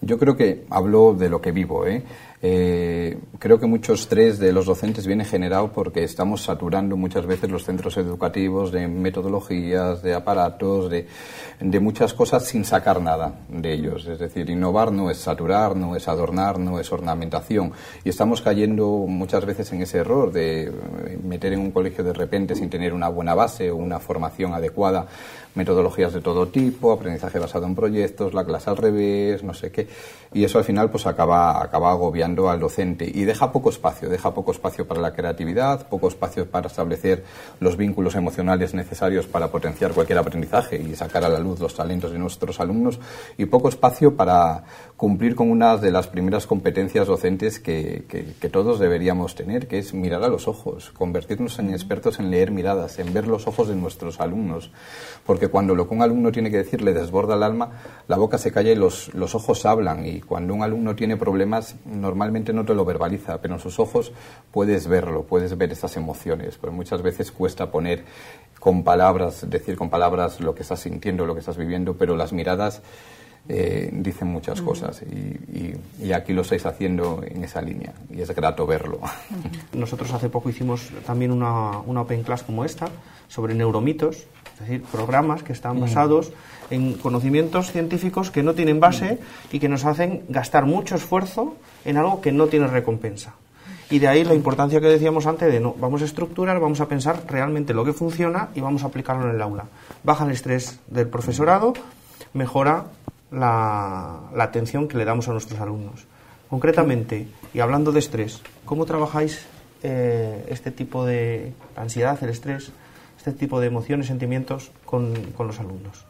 Yo 0.00 0.18
creo 0.18 0.36
que 0.36 0.66
hablo 0.70 1.14
de 1.14 1.28
lo 1.28 1.40
que 1.40 1.52
vivo. 1.52 1.86
¿eh? 1.86 2.04
Eh, 2.46 3.16
creo 3.38 3.58
que 3.58 3.64
mucho 3.64 3.94
estrés 3.94 4.38
de 4.38 4.52
los 4.52 4.66
docentes 4.66 5.06
viene 5.06 5.24
generado 5.24 5.72
porque 5.72 6.04
estamos 6.04 6.42
saturando 6.42 6.94
muchas 6.94 7.24
veces 7.24 7.48
los 7.48 7.64
centros 7.64 7.96
educativos 7.96 8.70
de 8.70 8.86
metodologías, 8.86 10.02
de 10.02 10.12
aparatos, 10.12 10.90
de, 10.90 11.06
de, 11.58 11.80
muchas 11.80 12.12
cosas 12.12 12.44
sin 12.44 12.66
sacar 12.66 13.00
nada 13.00 13.40
de 13.48 13.72
ellos. 13.72 14.06
Es 14.06 14.18
decir, 14.18 14.50
innovar 14.50 14.92
no 14.92 15.10
es 15.10 15.16
saturar, 15.16 15.74
no 15.74 15.96
es 15.96 16.06
adornar, 16.06 16.58
no 16.58 16.78
es 16.78 16.92
ornamentación. 16.92 17.72
Y 18.04 18.10
estamos 18.10 18.42
cayendo 18.42 18.88
muchas 19.08 19.46
veces 19.46 19.72
en 19.72 19.80
ese 19.80 19.96
error 19.96 20.30
de 20.30 20.70
meter 21.22 21.54
en 21.54 21.60
un 21.60 21.70
colegio 21.70 22.04
de 22.04 22.12
repente 22.12 22.54
sin 22.54 22.68
tener 22.68 22.92
una 22.92 23.08
buena 23.08 23.34
base 23.34 23.70
o 23.70 23.76
una 23.76 24.00
formación 24.00 24.52
adecuada 24.52 25.06
metodologías 25.54 26.12
de 26.12 26.20
todo 26.20 26.48
tipo, 26.48 26.92
aprendizaje 26.92 27.38
basado 27.38 27.66
en 27.66 27.74
proyectos, 27.74 28.34
la 28.34 28.44
clase 28.44 28.70
al 28.70 28.76
revés, 28.76 29.42
no 29.42 29.54
sé 29.54 29.70
qué. 29.70 29.88
Y 30.32 30.44
eso 30.44 30.58
al 30.58 30.64
final 30.64 30.90
pues 30.90 31.06
acaba, 31.06 31.62
acaba 31.62 31.92
agobiando 31.92 32.50
al 32.50 32.58
docente 32.58 33.10
y 33.12 33.24
deja 33.24 33.52
poco 33.52 33.70
espacio, 33.70 34.08
deja 34.08 34.34
poco 34.34 34.50
espacio 34.50 34.86
para 34.86 35.00
la 35.00 35.12
creatividad, 35.12 35.88
poco 35.88 36.08
espacio 36.08 36.50
para 36.50 36.66
establecer 36.66 37.24
los 37.60 37.76
vínculos 37.76 38.16
emocionales 38.16 38.74
necesarios 38.74 39.26
para 39.26 39.48
potenciar 39.48 39.92
cualquier 39.92 40.18
aprendizaje 40.18 40.76
y 40.76 40.96
sacar 40.96 41.24
a 41.24 41.28
la 41.28 41.38
luz 41.38 41.60
los 41.60 41.74
talentos 41.74 42.10
de 42.10 42.18
nuestros 42.18 42.58
alumnos 42.58 42.98
y 43.38 43.46
poco 43.46 43.68
espacio 43.68 44.16
para 44.16 44.64
cumplir 44.96 45.34
con 45.34 45.50
una 45.50 45.76
de 45.76 45.90
las 45.90 46.06
primeras 46.06 46.46
competencias 46.46 47.08
docentes 47.08 47.58
que, 47.58 48.04
que, 48.08 48.48
todos 48.48 48.78
deberíamos 48.78 49.34
tener, 49.34 49.66
que 49.66 49.78
es 49.78 49.92
mirar 49.92 50.22
a 50.22 50.28
los 50.28 50.46
ojos, 50.46 50.92
convertirnos 50.92 51.58
en 51.58 51.70
expertos 51.70 52.20
en 52.20 52.30
leer 52.30 52.52
miradas, 52.52 53.00
en 53.00 53.12
ver 53.12 53.26
los 53.26 53.48
ojos 53.48 53.66
de 53.66 53.74
nuestros 53.74 54.20
alumnos. 54.20 54.70
Porque 55.26 55.48
cuando 55.48 55.74
lo 55.74 55.88
que 55.88 55.94
un 55.94 56.02
alumno 56.02 56.30
tiene 56.30 56.50
que 56.50 56.58
decir 56.58 56.80
le 56.80 56.94
desborda 56.94 57.34
el 57.34 57.42
alma, 57.42 57.70
la 58.06 58.16
boca 58.16 58.38
se 58.38 58.52
calla 58.52 58.70
y 58.70 58.76
los, 58.76 59.12
los 59.14 59.34
ojos 59.34 59.66
hablan. 59.66 60.06
Y 60.06 60.20
cuando 60.20 60.54
un 60.54 60.62
alumno 60.62 60.94
tiene 60.94 61.16
problemas, 61.16 61.74
normalmente 61.84 62.52
no 62.52 62.64
te 62.64 62.74
lo 62.74 62.84
verbaliza, 62.84 63.40
pero 63.40 63.54
en 63.54 63.60
sus 63.60 63.80
ojos 63.80 64.12
puedes 64.52 64.86
verlo, 64.86 65.24
puedes 65.24 65.58
ver 65.58 65.72
esas 65.72 65.96
emociones. 65.96 66.56
Pero 66.60 66.72
muchas 66.72 67.02
veces 67.02 67.32
cuesta 67.32 67.72
poner 67.72 68.04
con 68.60 68.84
palabras, 68.84 69.50
decir 69.50 69.76
con 69.76 69.90
palabras 69.90 70.40
lo 70.40 70.54
que 70.54 70.62
estás 70.62 70.80
sintiendo, 70.80 71.26
lo 71.26 71.34
que 71.34 71.40
estás 71.40 71.56
viviendo, 71.56 71.94
pero 71.94 72.16
las 72.16 72.32
miradas 72.32 72.80
eh, 73.48 73.90
dicen 73.92 74.28
muchas 74.28 74.62
cosas 74.62 75.02
y, 75.02 76.12
aquí 76.12 76.32
lo 76.32 76.42
estáis 76.42 76.64
haciendo 76.64 77.22
en 77.26 77.44
esa 77.44 77.60
línea 77.60 77.92
y 78.10 78.20
es 78.20 78.34
grato 78.34 78.66
verlo. 78.66 79.00
Nosotros 79.72 80.12
hace 80.12 80.28
poco 80.28 80.48
hicimos 80.48 80.90
también 81.04 81.32
una, 81.32 81.78
una 81.80 82.02
Open 82.02 82.22
Class 82.22 82.42
como 82.42 82.64
esta 82.64 82.88
sobre 83.28 83.54
neuromitos, 83.54 84.26
es 84.54 84.60
decir, 84.60 84.82
programas 84.84 85.42
que 85.42 85.52
están 85.52 85.80
basados 85.80 86.32
en 86.70 86.94
conocimientos 86.94 87.72
científicos 87.72 88.30
que 88.30 88.42
no 88.42 88.54
tienen 88.54 88.80
base 88.80 89.18
y 89.50 89.58
que 89.58 89.68
nos 89.68 89.84
hacen 89.84 90.22
gastar 90.28 90.66
mucho 90.66 90.94
esfuerzo 90.94 91.56
en 91.84 91.96
algo 91.96 92.20
que 92.20 92.32
no 92.32 92.46
tiene 92.46 92.68
recompensa. 92.68 93.34
Y 93.90 93.98
de 93.98 94.08
ahí 94.08 94.24
la 94.24 94.34
importancia 94.34 94.80
que 94.80 94.86
decíamos 94.86 95.26
antes 95.26 95.52
de 95.52 95.60
no, 95.60 95.74
vamos 95.78 96.00
a 96.02 96.06
estructurar, 96.06 96.60
vamos 96.60 96.80
a 96.80 96.88
pensar 96.88 97.22
realmente 97.28 97.74
lo 97.74 97.84
que 97.84 97.92
funciona 97.92 98.48
y 98.54 98.60
vamos 98.60 98.84
a 98.84 98.86
aplicarlo 98.86 99.28
en 99.28 99.34
el 99.34 99.42
aula. 99.42 99.66
Baja 100.02 100.24
el 100.24 100.30
estrés 100.30 100.78
del 100.86 101.08
profesorado, 101.08 101.74
mejora 102.32 102.86
la, 103.34 104.20
atención 104.38 104.88
que 104.88 104.96
le 104.96 105.04
damos 105.04 105.28
a 105.28 105.32
nuestros 105.32 105.60
alumnos. 105.60 106.06
Concretamente, 106.48 107.28
y 107.52 107.60
hablando 107.60 107.92
de 107.92 107.98
estrés, 107.98 108.42
¿cómo 108.64 108.86
trabajáis 108.86 109.46
eh, 109.82 110.46
este 110.48 110.70
tipo 110.70 111.04
de 111.04 111.52
ansiedad, 111.76 112.18
el 112.22 112.30
estrés, 112.30 112.70
este 113.18 113.32
tipo 113.32 113.60
de 113.60 113.66
emociones, 113.66 114.06
sentimientos 114.06 114.70
con, 114.84 115.14
los 115.38 115.58
alumnos? 115.58 116.04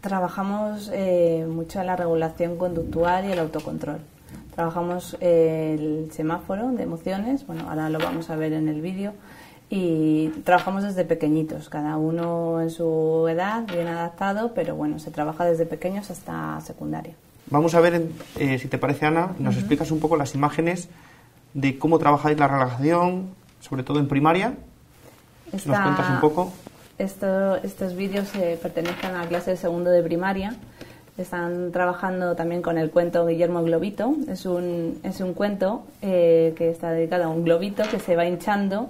Trabajamos 0.00 0.90
eh, 0.92 1.46
mucho 1.48 1.82
la 1.82 1.96
regulación 1.96 2.56
conductual 2.56 3.26
y 3.26 3.32
el 3.32 3.38
autocontrol. 3.40 3.98
Trabajamos 4.54 5.16
eh, 5.20 5.76
el 5.78 6.12
semáforo 6.12 6.70
de 6.72 6.82
emociones, 6.82 7.46
bueno, 7.46 7.68
ahora 7.68 7.90
lo 7.90 7.98
vamos 7.98 8.30
a 8.30 8.36
ver 8.36 8.52
en 8.52 8.68
el 8.68 8.80
vídeo, 8.80 9.12
y 9.72 10.28
trabajamos 10.44 10.82
desde 10.82 11.04
pequeñitos, 11.04 11.68
cada 11.68 11.96
uno 11.96 12.60
en 12.60 12.70
su 12.70 13.28
edad, 13.30 13.64
bien 13.72 13.86
adaptado, 13.86 14.52
pero 14.52 14.74
bueno, 14.74 14.98
se 14.98 15.12
trabaja 15.12 15.44
desde 15.44 15.64
pequeños 15.64 16.10
hasta 16.10 16.60
secundaria. 16.60 17.14
Vamos 17.50 17.76
a 17.76 17.80
ver, 17.80 18.02
eh, 18.36 18.58
si 18.58 18.66
te 18.66 18.78
parece, 18.78 19.06
Ana, 19.06 19.30
nos 19.38 19.56
explicas 19.56 19.92
un 19.92 20.00
poco 20.00 20.16
las 20.16 20.34
imágenes 20.34 20.88
de 21.54 21.78
cómo 21.78 22.00
trabajáis 22.00 22.36
la 22.36 22.48
relajación, 22.48 23.30
sobre 23.60 23.84
todo 23.84 24.00
en 24.00 24.08
primaria. 24.08 24.54
nos 25.52 25.62
cuentas 25.62 26.10
un 26.10 26.20
poco. 26.20 26.52
estos 26.98 27.94
vídeos 27.94 28.34
eh, 28.34 28.58
pertenecen 28.60 29.14
a 29.14 29.22
la 29.22 29.28
clase 29.28 29.52
de 29.52 29.56
segundo 29.56 29.90
de 29.90 30.02
primaria. 30.02 30.56
Están 31.16 31.70
trabajando 31.70 32.34
también 32.34 32.62
con 32.62 32.76
el 32.76 32.90
cuento 32.90 33.24
Guillermo 33.26 33.62
Globito. 33.62 34.16
Es 34.28 34.46
un, 34.46 34.98
es 35.04 35.20
un 35.20 35.34
cuento 35.34 35.84
eh, 36.02 36.54
que 36.56 36.70
está 36.70 36.90
dedicado 36.90 37.24
a 37.24 37.28
un 37.28 37.44
globito 37.44 37.84
que 37.88 38.00
se 38.00 38.16
va 38.16 38.26
hinchando 38.26 38.88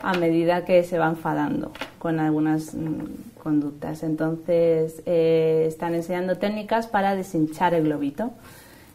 a 0.00 0.14
medida 0.14 0.64
que 0.64 0.82
se 0.84 0.98
va 0.98 1.08
enfadando 1.08 1.72
con 1.98 2.20
algunas 2.20 2.74
mm, 2.74 3.36
conductas. 3.42 4.02
Entonces, 4.02 5.02
eh, 5.06 5.64
están 5.68 5.94
enseñando 5.94 6.36
técnicas 6.36 6.86
para 6.86 7.14
deshinchar 7.14 7.74
el 7.74 7.84
globito. 7.84 8.32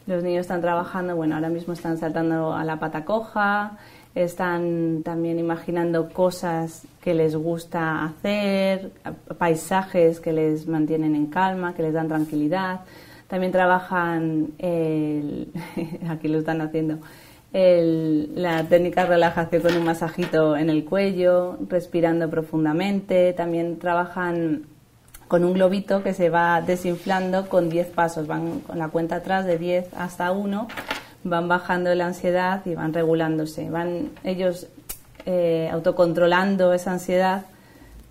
Los 0.07 0.23
niños 0.23 0.41
están 0.41 0.61
trabajando, 0.61 1.15
bueno, 1.15 1.35
ahora 1.35 1.49
mismo 1.49 1.73
están 1.73 1.97
saltando 1.97 2.53
a 2.53 2.63
la 2.63 2.79
pata 2.79 3.05
coja, 3.05 3.77
están 4.15 5.03
también 5.03 5.39
imaginando 5.39 6.09
cosas 6.09 6.85
que 7.01 7.13
les 7.13 7.35
gusta 7.35 8.03
hacer, 8.03 8.91
paisajes 9.37 10.19
que 10.19 10.33
les 10.33 10.67
mantienen 10.67 11.15
en 11.15 11.27
calma, 11.27 11.73
que 11.73 11.83
les 11.83 11.93
dan 11.93 12.07
tranquilidad. 12.07 12.81
También 13.27 13.51
trabajan, 13.53 14.49
aquí 16.09 16.27
lo 16.27 16.39
están 16.39 16.61
haciendo, 16.61 16.97
la 17.53 18.63
técnica 18.63 19.03
de 19.03 19.09
relajación 19.09 19.61
con 19.61 19.75
un 19.75 19.83
masajito 19.83 20.55
en 20.55 20.69
el 20.69 20.85
cuello, 20.85 21.57
respirando 21.67 22.29
profundamente. 22.29 23.33
También 23.33 23.77
trabajan 23.77 24.63
con 25.27 25.43
un 25.43 25.53
globito 25.53 26.01
que 26.03 26.13
se 26.13 26.29
va 26.29 26.61
desinflando 26.61 27.49
con 27.49 27.69
10 27.69 27.87
pasos. 27.87 28.27
Van 28.27 28.61
con 28.61 28.79
la 28.79 28.87
cuenta 28.87 29.17
atrás 29.17 29.45
de 29.45 29.57
10 29.57 29.93
hasta 29.97 30.31
1, 30.31 30.67
van 31.23 31.47
bajando 31.47 31.93
la 31.93 32.05
ansiedad 32.05 32.61
y 32.65 32.75
van 32.75 32.93
regulándose. 32.93 33.69
Van 33.69 34.11
ellos 34.23 34.67
eh, 35.25 35.69
autocontrolando 35.71 36.73
esa 36.73 36.93
ansiedad. 36.93 37.45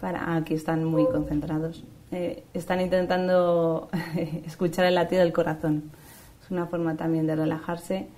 Para, 0.01 0.37
aquí 0.37 0.55
están 0.55 0.85
muy 0.85 1.05
concentrados. 1.07 1.85
Eh, 2.13 2.43
están 2.55 2.81
intentando 2.81 3.89
escuchar 4.47 4.85
el 4.87 4.97
latido 4.97 5.23
del 5.23 5.33
corazón. 5.33 5.91
Es 6.43 6.51
una 6.51 6.67
forma 6.67 6.97
también 6.97 7.27
de 7.27 7.37
relajarse 7.37 8.09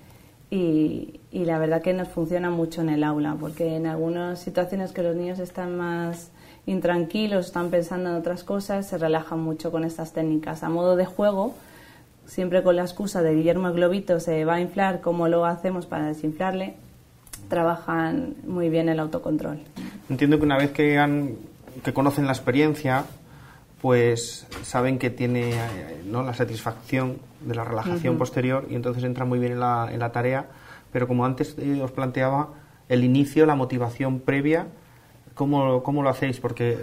y, 0.52 1.20
la 1.32 1.58
verdad 1.58 1.80
que 1.80 1.94
nos 1.94 2.08
funciona 2.08 2.50
mucho 2.50 2.82
en 2.82 2.90
el 2.90 3.04
aula, 3.04 3.36
porque 3.40 3.74
en 3.74 3.86
algunas 3.86 4.38
situaciones 4.38 4.92
que 4.92 5.02
los 5.02 5.16
niños 5.16 5.38
están 5.38 5.78
más 5.78 6.30
intranquilos, 6.66 7.46
están 7.46 7.70
pensando 7.70 8.10
en 8.10 8.16
otras 8.16 8.44
cosas, 8.44 8.86
se 8.86 8.98
relajan 8.98 9.40
mucho 9.40 9.72
con 9.72 9.82
estas 9.82 10.12
técnicas. 10.12 10.62
A 10.62 10.68
modo 10.68 10.94
de 10.94 11.06
juego, 11.06 11.54
siempre 12.26 12.62
con 12.62 12.76
la 12.76 12.82
excusa 12.82 13.22
de 13.22 13.34
Guillermo 13.34 13.72
Globito 13.72 14.20
se 14.20 14.44
va 14.44 14.56
a 14.56 14.60
inflar, 14.60 15.00
¿cómo 15.00 15.26
lo 15.26 15.46
hacemos 15.46 15.86
para 15.86 16.06
desinflarle? 16.06 16.74
Trabajan 17.48 18.34
muy 18.46 18.68
bien 18.68 18.90
el 18.90 19.00
autocontrol. 19.00 19.58
Entiendo 20.10 20.38
que 20.38 20.44
una 20.44 20.58
vez 20.58 20.72
que, 20.72 21.34
conocen 21.94 22.26
la 22.26 22.32
experiencia, 22.32 23.06
pues 23.82 24.46
saben 24.62 25.00
que 25.00 25.10
tiene 25.10 25.54
¿no? 26.06 26.22
la 26.22 26.34
satisfacción 26.34 27.18
de 27.40 27.56
la 27.56 27.64
relajación 27.64 28.16
posterior 28.16 28.64
y 28.70 28.76
entonces 28.76 29.02
entra 29.02 29.24
muy 29.24 29.40
bien 29.40 29.52
en 29.52 29.60
la, 29.60 29.88
en 29.92 29.98
la 29.98 30.12
tarea. 30.12 30.46
Pero 30.92 31.08
como 31.08 31.26
antes 31.26 31.56
eh, 31.58 31.82
os 31.82 31.90
planteaba, 31.90 32.50
el 32.88 33.02
inicio, 33.02 33.44
la 33.44 33.56
motivación 33.56 34.20
previa, 34.20 34.68
¿cómo, 35.34 35.82
¿cómo, 35.82 36.04
lo 36.04 36.10
hacéis? 36.10 36.38
Porque 36.38 36.78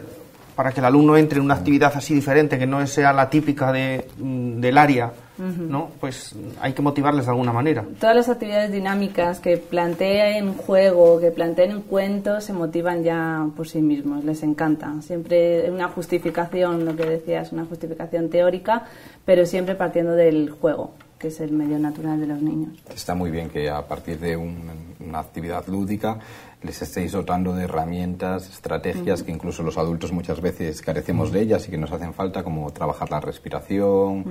para 0.60 0.74
que 0.74 0.82
el 0.82 0.86
alumno 0.88 1.16
entre 1.16 1.40
en 1.40 1.46
una 1.46 1.54
actividad 1.54 1.94
así 1.96 2.14
diferente, 2.14 2.60
que 2.60 2.68
no 2.68 2.86
sea 2.86 3.14
la 3.14 3.30
típica 3.30 3.72
de, 3.72 4.10
mm, 4.18 4.60
del 4.60 4.78
área, 4.78 5.10
¿no? 5.38 5.92
Pues 6.02 6.36
hay 6.60 6.74
que 6.74 6.82
motivarles 6.82 7.28
de 7.28 7.32
alguna 7.32 7.54
manera. 7.54 7.86
Todas 7.98 8.14
las 8.14 8.28
actividades 8.28 8.70
dinámicas 8.70 9.40
que 9.40 9.56
planteen 9.56 10.56
juego, 10.56 11.18
que 11.22 11.32
planteen 11.32 11.72
en 11.72 11.82
cuentos, 11.84 12.44
se 12.44 12.52
motivan 12.52 13.06
ya 13.06 13.48
por 13.56 13.70
sí 13.70 13.82
mismos, 13.82 14.26
les 14.26 14.44
encanta. 14.44 15.02
Siempre 15.02 15.72
una 15.72 15.88
justificación, 15.88 16.84
lo 16.84 16.94
que 16.94 17.06
decías, 17.06 17.54
una 17.54 17.64
justificación 17.64 18.30
teórica, 18.30 18.84
pero 19.24 19.46
siempre 19.46 19.76
partiendo 19.76 20.12
del 20.12 20.50
juego 20.50 20.92
que 21.20 21.28
es 21.28 21.42
el 21.42 21.52
medio 21.52 21.78
natural 21.78 22.18
de 22.22 22.28
los 22.28 22.42
niños. 22.42 22.82
Está 22.96 23.14
muy 23.14 23.30
bien 23.30 23.50
que 23.50 23.70
a 23.70 23.86
partir 23.86 24.18
de 24.20 24.38
una 24.38 25.20
actividad 25.20 25.68
lúdica 25.68 26.18
les 26.62 26.82
estéis 26.82 27.14
dotando 27.14 27.54
de 27.56 27.64
herramientas, 27.64 28.50
estrategias 28.50 29.24
que 29.24 29.32
incluso 29.32 29.64
los 29.64 29.78
adultos 29.78 30.12
muchas 30.12 30.42
veces 30.42 30.82
carecemos 30.82 31.32
de 31.32 31.42
ellas 31.42 31.66
y 31.68 31.72
que 31.72 31.78
nos 31.78 31.92
hacen 31.92 32.14
falta, 32.14 32.44
como 32.44 32.72
trabajar 32.72 33.10
la 33.10 33.22
respiración, 33.22 34.26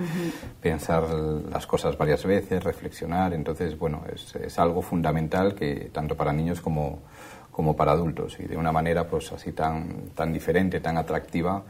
pensar 0.61 1.05
las 1.09 1.67
cosas 1.67 1.97
varias 1.97 2.25
veces, 2.25 2.63
reflexionar. 2.63 3.33
Entonces, 3.33 3.79
bueno, 3.79 4.03
es, 4.13 4.35
es, 4.37 4.59
algo 4.59 4.83
fundamental 4.83 5.55
que 5.55 5.91
tanto 5.93 6.17
para 6.17 6.33
niños 6.33 6.61
como, 6.61 7.01
como 7.51 7.75
para 7.75 7.93
adultos 7.93 8.39
y 8.39 8.45
de 8.45 8.57
una 8.57 8.73
manera 8.73 9.09
pues 9.09 9.33
así 9.33 9.53
tan, 9.53 10.11
tan 10.15 10.33
diferente, 10.33 10.81
tan 10.81 10.99
atractiva, 10.99 11.63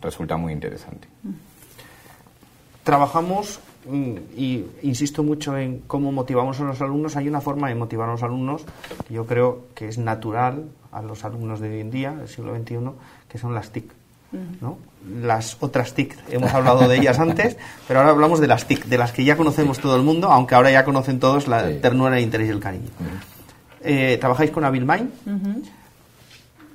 resulta 0.00 0.36
muy 0.36 0.52
interesante. 0.52 1.08
Trabajamos 2.82 3.60
y 3.88 4.64
insisto 4.82 5.22
mucho 5.22 5.56
en 5.56 5.80
cómo 5.86 6.12
motivamos 6.12 6.60
a 6.60 6.64
los 6.64 6.80
alumnos, 6.80 7.16
hay 7.16 7.28
una 7.28 7.40
forma 7.40 7.68
de 7.68 7.74
motivar 7.74 8.08
a 8.08 8.12
los 8.12 8.22
alumnos 8.22 8.64
que 9.06 9.14
yo 9.14 9.26
creo 9.26 9.66
que 9.74 9.88
es 9.88 9.98
natural 9.98 10.64
a 10.92 11.02
los 11.02 11.24
alumnos 11.24 11.60
de 11.60 11.68
hoy 11.68 11.80
en 11.80 11.90
día, 11.90 12.12
del 12.12 12.28
siglo 12.28 12.56
XXI, 12.56 12.78
que 13.28 13.38
son 13.38 13.54
las 13.54 13.70
TIC. 13.70 13.92
¿no? 14.60 14.78
Las 15.22 15.56
otras 15.60 15.94
TIC, 15.94 16.16
hemos 16.30 16.52
hablado 16.52 16.88
de 16.88 16.96
ellas 16.96 17.18
antes, 17.18 17.56
pero 17.88 18.00
ahora 18.00 18.12
hablamos 18.12 18.40
de 18.40 18.46
las 18.46 18.66
TIC, 18.66 18.86
de 18.86 18.98
las 18.98 19.12
que 19.12 19.24
ya 19.24 19.36
conocemos 19.36 19.78
todo 19.78 19.96
el 19.96 20.02
mundo, 20.02 20.30
aunque 20.30 20.54
ahora 20.54 20.70
ya 20.70 20.84
conocen 20.84 21.20
todos 21.20 21.48
la 21.48 21.80
ternura, 21.80 22.16
el 22.16 22.24
interés 22.24 22.48
y 22.48 22.50
el 22.50 22.60
cariño. 22.60 22.88
Eh, 23.82 24.18
trabajáis 24.20 24.50
con 24.50 24.64
Abil 24.64 24.84
Mind. 24.84 25.10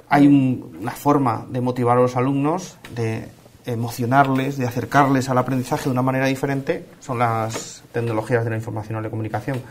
Hay 0.10 0.28
una 0.28 0.91
forma 0.91 1.45
de 1.50 1.62
motivar 1.62 1.97
a 1.97 2.02
los 2.02 2.15
alumnos, 2.15 2.78
de 2.95 3.28
emocionarles, 3.65 4.58
de 4.58 4.65
acercarles 4.65 5.30
al 5.30 5.38
aprendizaje 5.38 5.86
de 5.86 5.91
una 5.91 6.02
manera 6.02 6.28
diferente, 6.28 6.86
son 7.00 7.19
las 7.19 7.84
tecnologías 7.91 8.43
de 8.43 8.50
la 8.50 8.56
información 8.56 8.97
o 8.97 9.02
la 9.02 9.10
comunicación. 9.10 9.62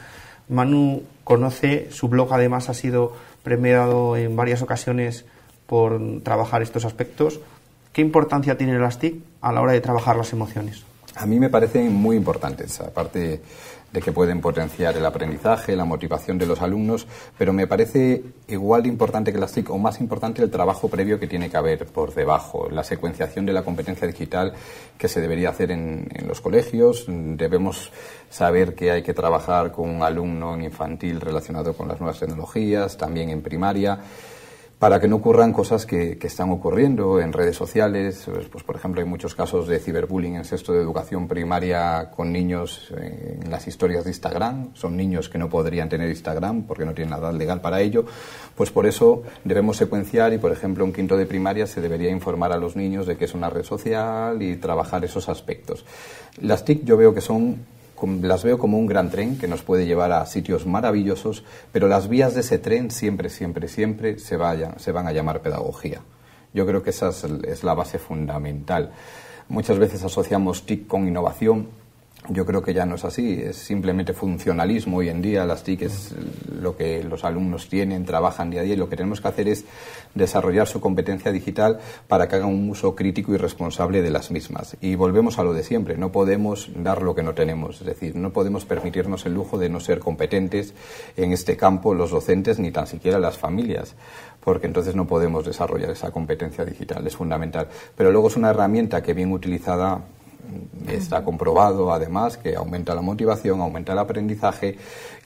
Manu 0.48 1.02
conoce, 1.24 1.88
su 1.90 2.08
blog 2.08 2.32
además 2.32 2.68
ha 2.68 2.74
sido 2.74 3.12
premiado 3.42 4.16
en 4.16 4.36
varias 4.36 4.62
ocasiones 4.62 5.24
por 5.66 6.00
trabajar 6.22 6.62
estos 6.62 6.84
aspectos. 6.84 7.40
¿Qué 7.92 8.02
importancia 8.02 8.58
tiene 8.58 8.78
las 8.78 8.98
TIC 8.98 9.22
a 9.40 9.52
la 9.52 9.60
hora 9.60 9.72
de 9.72 9.80
trabajar 9.80 10.16
las 10.16 10.32
emociones? 10.32 10.84
A 11.16 11.26
mí 11.26 11.38
me 11.38 11.48
parecen 11.48 11.92
muy 11.94 12.16
importantes, 12.16 12.80
aparte 12.80 13.40
de 13.92 14.00
que 14.00 14.12
pueden 14.12 14.40
potenciar 14.40 14.96
el 14.96 15.04
aprendizaje, 15.04 15.74
la 15.76 15.84
motivación 15.84 16.38
de 16.38 16.46
los 16.46 16.62
alumnos, 16.62 17.06
pero 17.36 17.52
me 17.52 17.66
parece 17.66 18.22
igual 18.48 18.82
de 18.82 18.88
importante 18.88 19.32
que 19.32 19.38
las 19.38 19.52
TIC 19.52 19.70
o 19.70 19.78
más 19.78 20.00
importante 20.00 20.42
el 20.42 20.50
trabajo 20.50 20.88
previo 20.88 21.18
que 21.18 21.26
tiene 21.26 21.50
que 21.50 21.56
haber 21.56 21.86
por 21.86 22.14
debajo, 22.14 22.68
la 22.70 22.84
secuenciación 22.84 23.46
de 23.46 23.52
la 23.52 23.62
competencia 23.62 24.06
digital 24.06 24.52
que 24.96 25.08
se 25.08 25.20
debería 25.20 25.50
hacer 25.50 25.70
en, 25.70 26.08
en 26.12 26.28
los 26.28 26.40
colegios. 26.40 27.06
Debemos 27.08 27.92
saber 28.28 28.74
que 28.74 28.90
hay 28.90 29.02
que 29.02 29.14
trabajar 29.14 29.72
con 29.72 29.88
un 29.88 30.02
alumno 30.02 30.54
en 30.54 30.62
infantil 30.62 31.20
relacionado 31.20 31.74
con 31.74 31.88
las 31.88 32.00
nuevas 32.00 32.20
tecnologías, 32.20 32.96
también 32.96 33.30
en 33.30 33.42
primaria 33.42 34.00
para 34.80 34.98
que 34.98 35.08
no 35.08 35.16
ocurran 35.16 35.52
cosas 35.52 35.84
que, 35.84 36.18
están 36.22 36.50
ocurriendo 36.50 37.20
en 37.20 37.34
redes 37.34 37.54
sociales. 37.54 38.22
Pues, 38.24 38.48
pues, 38.48 38.64
por 38.64 38.76
ejemplo, 38.76 39.02
hay 39.02 39.06
muchos 39.06 39.34
casos 39.34 39.68
de 39.68 39.78
ciberbullying 39.78 40.36
en 40.36 40.44
sexto 40.46 40.72
de 40.72 40.80
educación 40.80 41.28
primaria 41.28 42.10
con 42.16 42.32
niños 42.32 42.90
eh, 42.96 43.40
en 43.42 43.50
las 43.50 43.68
historias 43.68 44.04
de 44.04 44.10
Instagram. 44.10 44.70
Son 44.72 44.96
niños 44.96 45.28
que 45.28 45.36
no 45.36 45.50
podrían 45.50 45.90
tener 45.90 46.08
Instagram 46.08 46.62
porque 46.62 46.86
no 46.86 46.94
tienen 46.94 47.10
la 47.10 47.18
edad 47.18 47.34
legal 47.34 47.60
para 47.60 47.82
ello. 47.82 48.06
Pues 48.56 48.70
por 48.70 48.86
eso 48.86 49.22
debemos 49.44 49.76
secuenciar 49.76 50.32
y, 50.32 50.38
por 50.38 50.50
ejemplo, 50.50 50.82
en 50.86 50.94
quinto 50.94 51.18
de 51.18 51.26
primaria 51.26 51.66
se 51.66 51.82
debería 51.82 52.08
informar 52.08 52.50
a 52.50 52.56
los 52.56 52.74
niños 52.74 53.06
de 53.06 53.18
que 53.18 53.26
es 53.26 53.34
una 53.34 53.50
red 53.50 53.64
social 53.64 54.40
y 54.40 54.56
trabajar 54.56 55.04
esos 55.04 55.28
aspectos. 55.28 55.84
Las 56.40 56.64
TIC 56.64 56.84
yo 56.84 56.96
veo 56.96 57.12
que 57.12 57.20
son 57.20 57.66
las 58.22 58.44
veo 58.44 58.58
como 58.58 58.78
un 58.78 58.86
gran 58.86 59.10
tren 59.10 59.38
que 59.38 59.48
nos 59.48 59.62
puede 59.62 59.86
llevar 59.86 60.12
a 60.12 60.26
sitios 60.26 60.66
maravillosos, 60.66 61.44
pero 61.72 61.88
las 61.88 62.08
vías 62.08 62.34
de 62.34 62.40
ese 62.40 62.58
tren 62.58 62.90
siempre, 62.90 63.30
siempre, 63.30 63.68
siempre 63.68 64.18
se, 64.18 64.36
vayan, 64.36 64.78
se 64.78 64.92
van 64.92 65.06
a 65.06 65.12
llamar 65.12 65.40
pedagogía. 65.40 66.00
Yo 66.52 66.66
creo 66.66 66.82
que 66.82 66.90
esa 66.90 67.10
es, 67.10 67.62
la 67.62 67.74
base 67.74 67.98
fundamental. 67.98 68.92
Muchas 69.48 69.78
veces 69.78 70.02
asociamos 70.04 70.66
TIC 70.66 70.86
con 70.86 71.06
innovación, 71.06 71.68
yo 72.30 72.46
creo 72.46 72.62
que 72.62 72.72
ya 72.72 72.86
no 72.86 72.94
es 72.94 73.04
así, 73.04 73.40
es 73.42 73.56
simplemente 73.56 74.12
funcionalismo 74.12 74.98
hoy 74.98 75.08
en 75.08 75.20
día, 75.20 75.44
las 75.44 75.64
TIC 75.64 75.82
es 75.82 76.14
lo 76.60 76.76
que 76.76 77.02
los 77.02 77.24
alumnos 77.24 77.68
tienen, 77.68 78.04
trabajan 78.04 78.50
día 78.50 78.60
a 78.60 78.64
día 78.64 78.74
y 78.74 78.76
lo 78.76 78.88
que 78.88 78.96
tenemos 78.96 79.20
que 79.20 79.28
hacer 79.28 79.48
es 79.48 79.64
desarrollar 80.14 80.68
su 80.68 80.80
competencia 80.80 81.32
digital 81.32 81.80
para 82.06 82.28
que 82.28 82.36
hagan 82.36 82.48
un 82.48 82.70
uso 82.70 82.94
crítico 82.94 83.34
y 83.34 83.36
responsable 83.36 84.00
de 84.00 84.10
las 84.10 84.30
mismas. 84.30 84.76
Y 84.80 84.94
volvemos 84.94 85.38
a 85.38 85.44
lo 85.44 85.52
de 85.52 85.64
siempre, 85.64 85.96
no 85.96 86.12
podemos 86.12 86.70
dar 86.76 87.02
lo 87.02 87.16
que 87.16 87.24
no 87.24 87.34
tenemos, 87.34 87.80
es 87.80 87.86
decir, 87.86 88.14
no 88.14 88.32
podemos 88.32 88.64
permitirnos 88.64 89.26
el 89.26 89.34
lujo 89.34 89.58
de 89.58 89.68
no 89.68 89.80
ser 89.80 89.98
competentes 89.98 90.72
en 91.16 91.32
este 91.32 91.56
campo 91.56 91.94
los 91.94 92.10
docentes 92.10 92.60
ni 92.60 92.70
tan 92.70 92.86
siquiera 92.86 93.18
las 93.18 93.38
familias 93.38 93.96
porque 94.40 94.66
entonces 94.66 94.94
no 94.96 95.06
podemos 95.06 95.44
desarrollar 95.44 95.90
esa 95.90 96.10
competencia 96.10 96.64
digital, 96.64 97.06
es 97.06 97.14
fundamental. 97.14 97.68
Pero 97.94 98.10
luego 98.10 98.28
es 98.28 98.36
una 98.36 98.48
herramienta 98.48 99.02
que 99.02 99.12
bien 99.12 99.32
utilizada 99.32 100.00
Está 100.88 101.24
comprobado, 101.24 101.92
además, 101.92 102.36
que 102.36 102.56
aumenta 102.56 102.94
la 102.94 103.02
motivación, 103.02 103.60
aumenta 103.60 103.92
el 103.92 103.98
aprendizaje 103.98 104.76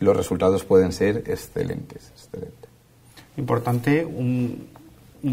y 0.01 0.05
los 0.05 0.17
resultados 0.17 0.65
pueden 0.65 0.93
ser 0.93 1.25
excelentes. 1.27 2.13
Importante 3.37 4.05
un, 4.05 4.69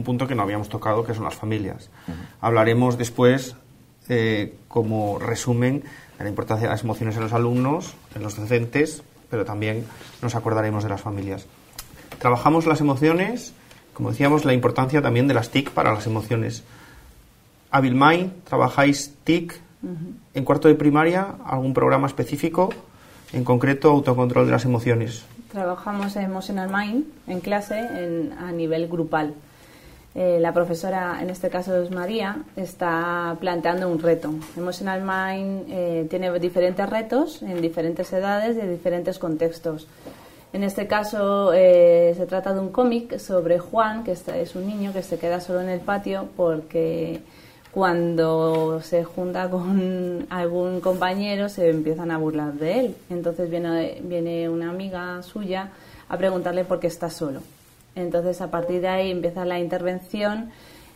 punto 0.03 0.27
que 0.27 0.35
no 0.35 0.43
habíamos 0.43 0.69
tocado, 0.69 1.03
que 1.03 1.13
son 1.13 1.23
las 1.23 1.35
familias. 1.35 1.89
Hablaremos 2.39 2.97
después, 2.97 3.55
eh, 4.09 4.55
como 4.67 5.19
resumen, 5.19 5.83
de 6.17 6.23
la 6.23 6.29
importancia 6.29 6.67
de 6.67 6.73
las 6.73 6.83
emociones 6.83 7.15
en 7.15 7.23
los 7.23 7.33
alumnos, 7.33 7.93
en 8.15 8.23
los 8.23 8.35
docentes, 8.35 9.03
pero 9.29 9.45
también 9.45 9.85
nos 10.21 10.35
acordaremos 10.35 10.83
de 10.83 10.89
las 10.89 11.01
familias. 11.01 11.45
Trabajamos 12.19 12.65
las 12.67 12.81
emociones, 12.81 13.53
como 13.93 14.11
decíamos, 14.11 14.45
la 14.45 14.53
importancia 14.53 15.01
también 15.01 15.27
de 15.27 15.33
las 15.33 15.49
TIC 15.49 15.71
para 15.71 15.93
las 15.93 16.05
emociones. 16.05 16.63
Mind, 17.73 18.43
trabajáis 18.43 19.13
TIC, 19.23 19.59
en 20.33 20.45
cuarto 20.45 20.67
de 20.67 20.75
primaria, 20.75 21.35
algún 21.45 21.73
programa 21.73 22.07
específico, 22.07 22.69
en 23.33 23.43
concreto 23.43 23.89
autocontrol 23.89 24.45
de 24.45 24.51
las 24.51 24.65
emociones. 24.65 25.25
Trabajamos 25.51 26.15
en 26.15 26.23
Emotional 26.23 26.69
Mind 26.71 27.05
en 27.27 27.39
clase 27.39 27.77
a 28.39 28.51
nivel 28.51 28.87
grupal. 28.87 29.33
Eh, 30.13 30.39
la 30.41 30.53
profesora, 30.53 31.19
en 31.21 31.29
este 31.29 31.49
caso 31.49 31.81
es 31.81 31.89
María, 31.89 32.43
está 32.57 33.37
planteando 33.39 33.89
un 33.89 33.99
reto. 33.99 34.33
Emotional 34.57 35.01
Mind 35.01 35.65
eh, 35.69 36.07
tiene 36.09 36.37
diferentes 36.37 36.89
retos 36.89 37.41
en 37.41 37.61
diferentes 37.61 38.11
edades 38.11 38.57
y 38.57 38.59
en 38.59 38.71
diferentes 38.71 39.19
contextos. 39.19 39.87
En 40.51 40.63
este 40.63 40.85
caso 40.85 41.53
eh, 41.53 42.13
se 42.17 42.25
trata 42.25 42.53
de 42.53 42.59
un 42.59 42.71
cómic 42.71 43.17
sobre 43.19 43.57
Juan, 43.59 44.03
que 44.03 44.11
es 44.11 44.55
un 44.55 44.67
niño 44.67 44.91
que 44.91 45.01
se 45.01 45.17
queda 45.17 45.39
solo 45.39 45.61
en 45.61 45.69
el 45.69 45.79
patio 45.79 46.27
porque 46.35 47.21
cuando 47.71 48.81
se 48.81 49.03
junta 49.03 49.49
con 49.49 50.27
algún 50.29 50.81
compañero 50.81 51.49
se 51.49 51.69
empiezan 51.69 52.11
a 52.11 52.17
burlar 52.17 52.53
de 52.53 52.79
él. 52.79 52.95
Entonces 53.09 53.49
viene, 53.49 54.49
una 54.49 54.69
amiga 54.69 55.21
suya 55.23 55.71
a 56.09 56.17
preguntarle 56.17 56.65
por 56.65 56.79
qué 56.79 56.87
está 56.87 57.09
solo. 57.09 57.41
Entonces 57.95 58.41
a 58.41 58.51
partir 58.51 58.81
de 58.81 58.87
ahí 58.87 59.11
empieza 59.11 59.45
la 59.45 59.59
intervención 59.59 60.51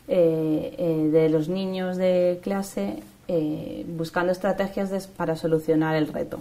eh, 0.08 0.76
eh, 0.78 1.10
de 1.12 1.30
los 1.30 1.50
niños 1.50 1.98
de 1.98 2.40
clase 2.44 3.02
eh, 3.28 3.86
buscando 3.88 4.32
estrategias 4.32 5.08
para 5.08 5.36
solucionar 5.36 5.96
el 5.96 6.08
reto 6.08 6.40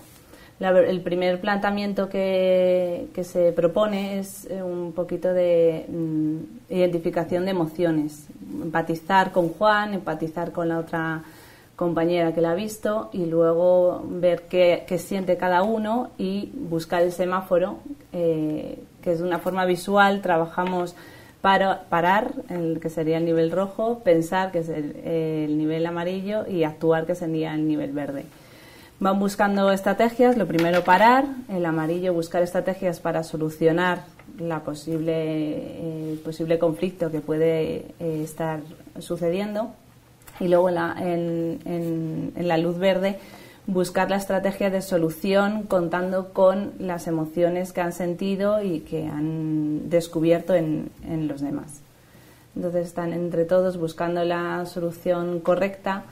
el 0.60 1.00
primer 1.00 1.40
planteamiento 1.40 2.08
que, 2.08 3.08
se 3.22 3.52
propone 3.52 4.18
es 4.20 4.46
eh, 4.50 4.62
un 4.62 4.92
poquito 4.92 5.32
de 5.32 5.86
mm, 5.88 6.72
identificación 6.72 7.44
de 7.44 7.50
emociones, 7.50 8.26
empatizar 8.62 9.32
con 9.32 9.48
Juan, 9.48 9.94
empatizar 9.94 10.52
con 10.52 10.68
la 10.68 10.78
otra 10.78 11.22
compañera 11.74 12.32
que 12.32 12.40
la 12.40 12.52
ha 12.52 12.54
visto 12.54 13.10
y 13.12 13.26
luego 13.26 14.04
ver 14.08 14.42
qué, 14.42 14.86
siente 14.96 15.36
cada 15.36 15.64
uno 15.64 16.10
y 16.18 16.52
buscar 16.54 17.02
el 17.02 17.10
semáforo, 17.10 17.78
eh, 18.12 18.78
que 19.02 19.12
es 19.12 19.18
de 19.18 19.24
una 19.24 19.40
forma 19.40 19.64
visual, 19.64 20.22
trabajamos 20.22 20.94
para 21.40 21.82
parar, 21.90 22.32
el 22.48 22.78
que 22.80 22.88
sería 22.88 23.18
el 23.18 23.24
nivel 23.24 23.50
rojo, 23.50 23.98
pensar, 24.04 24.52
que 24.52 24.60
es 24.60 24.68
el 24.70 25.58
nivel 25.58 25.84
amarillo, 25.84 26.46
y 26.48 26.64
actuar, 26.64 27.04
que 27.04 27.14
sería 27.14 27.54
el 27.54 27.68
nivel 27.68 27.92
verde. 27.92 28.24
Van 29.00 29.18
buscando 29.18 29.72
estrategias, 29.72 30.36
lo 30.36 30.46
primero 30.46 30.84
parar, 30.84 31.26
el 31.48 31.66
amarillo 31.66 32.14
buscar 32.14 32.42
estrategias 32.42 33.00
para 33.00 33.24
solucionar 33.24 34.04
la 34.38 34.60
posible, 34.60 35.12
eh, 35.16 36.20
posible 36.24 36.60
conflicto 36.60 37.10
que 37.10 37.20
puede 37.20 37.86
eh, 37.98 38.20
estar 38.22 38.60
sucediendo 39.00 39.72
y 40.38 40.46
luego 40.46 40.68
en 40.68 40.74
la, 40.76 40.96
en, 40.98 42.32
la 42.36 42.56
luz 42.56 42.78
verde 42.78 43.18
buscar 43.66 44.10
la 44.10 44.16
estrategia 44.16 44.70
de 44.70 44.80
solución 44.80 45.64
contando 45.64 46.32
con 46.32 46.72
las 46.78 47.08
emociones 47.08 47.72
que 47.72 47.80
han 47.80 47.92
sentido 47.92 48.62
y 48.62 48.80
que 48.80 49.06
han 49.06 49.90
descubierto 49.90 50.54
en, 50.54 50.90
en 51.04 51.26
los 51.26 51.40
demás. 51.40 51.80
Entonces 52.54 52.86
están 52.86 53.12
entre 53.12 53.44
todos 53.44 53.76
buscando 53.76 54.24
la 54.24 54.64
solución 54.66 55.40
correcta 55.40 56.04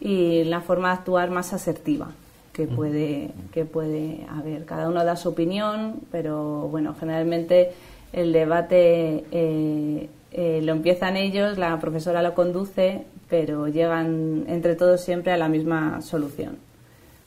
y 0.00 0.44
la 0.44 0.60
forma 0.62 0.88
de 0.88 0.94
actuar 0.94 1.30
más 1.30 1.52
asertiva 1.52 2.10
que 2.52 2.66
puede, 2.66 3.30
que 3.52 3.64
puede 3.64 4.26
haber. 4.28 4.64
Cada 4.64 4.88
uno 4.88 5.04
da 5.04 5.16
su 5.16 5.28
opinión, 5.28 6.00
pero 6.10 6.68
bueno, 6.68 6.94
generalmente 6.98 7.72
el 8.12 8.32
debate 8.32 9.24
eh, 9.30 10.08
eh, 10.32 10.60
lo 10.62 10.72
empiezan 10.72 11.16
ellos, 11.16 11.58
la 11.58 11.78
profesora 11.78 12.22
lo 12.22 12.34
conduce, 12.34 13.04
pero 13.28 13.68
llegan 13.68 14.44
entre 14.48 14.74
todos 14.74 15.00
siempre 15.00 15.32
a 15.32 15.36
la 15.36 15.48
misma 15.48 16.02
solución. 16.02 16.58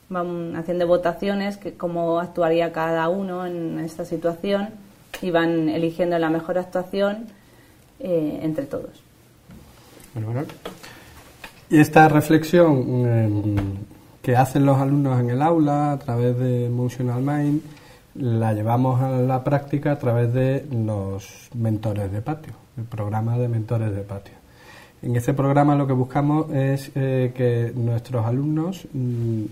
Van 0.09 0.55
haciendo 0.55 0.85
votaciones, 0.85 1.57
que 1.57 1.73
cómo 1.73 2.19
actuaría 2.19 2.71
cada 2.73 3.07
uno 3.09 3.45
en 3.45 3.79
esta 3.79 4.05
situación 4.05 4.69
y 5.21 5.31
van 5.31 5.69
eligiendo 5.69 6.19
la 6.19 6.29
mejor 6.29 6.57
actuación 6.57 7.27
eh, 7.99 8.39
entre 8.43 8.65
todos. 8.65 9.01
Y 11.73 11.79
esta 11.79 12.07
reflexión 12.07 13.03
em, 13.03 13.55
que 14.21 14.35
hacen 14.35 14.63
los 14.63 14.77
alumnos 14.77 15.19
en 15.19 15.31
el 15.31 15.41
aula 15.41 15.93
a 15.93 15.97
través 15.97 16.37
de 16.37 16.67
Emotional 16.67 17.23
Mind 17.23 17.61
la 18.13 18.53
llevamos 18.53 19.01
a 19.01 19.09
la 19.09 19.43
práctica 19.43 19.93
a 19.93 19.97
través 19.97 20.31
de 20.31 20.67
los 20.71 21.49
mentores 21.55 22.11
de 22.11 22.21
patio, 22.21 22.53
el 22.77 22.83
programa 22.83 23.39
de 23.39 23.47
mentores 23.47 23.91
de 23.91 24.03
patio. 24.03 24.35
En 25.01 25.15
este 25.15 25.33
programa 25.33 25.73
lo 25.73 25.87
que 25.87 25.93
buscamos 25.93 26.51
es 26.51 26.91
eh, 26.93 27.33
que 27.35 27.73
nuestros 27.75 28.23
alumnos 28.23 28.87
mm, 28.93 29.45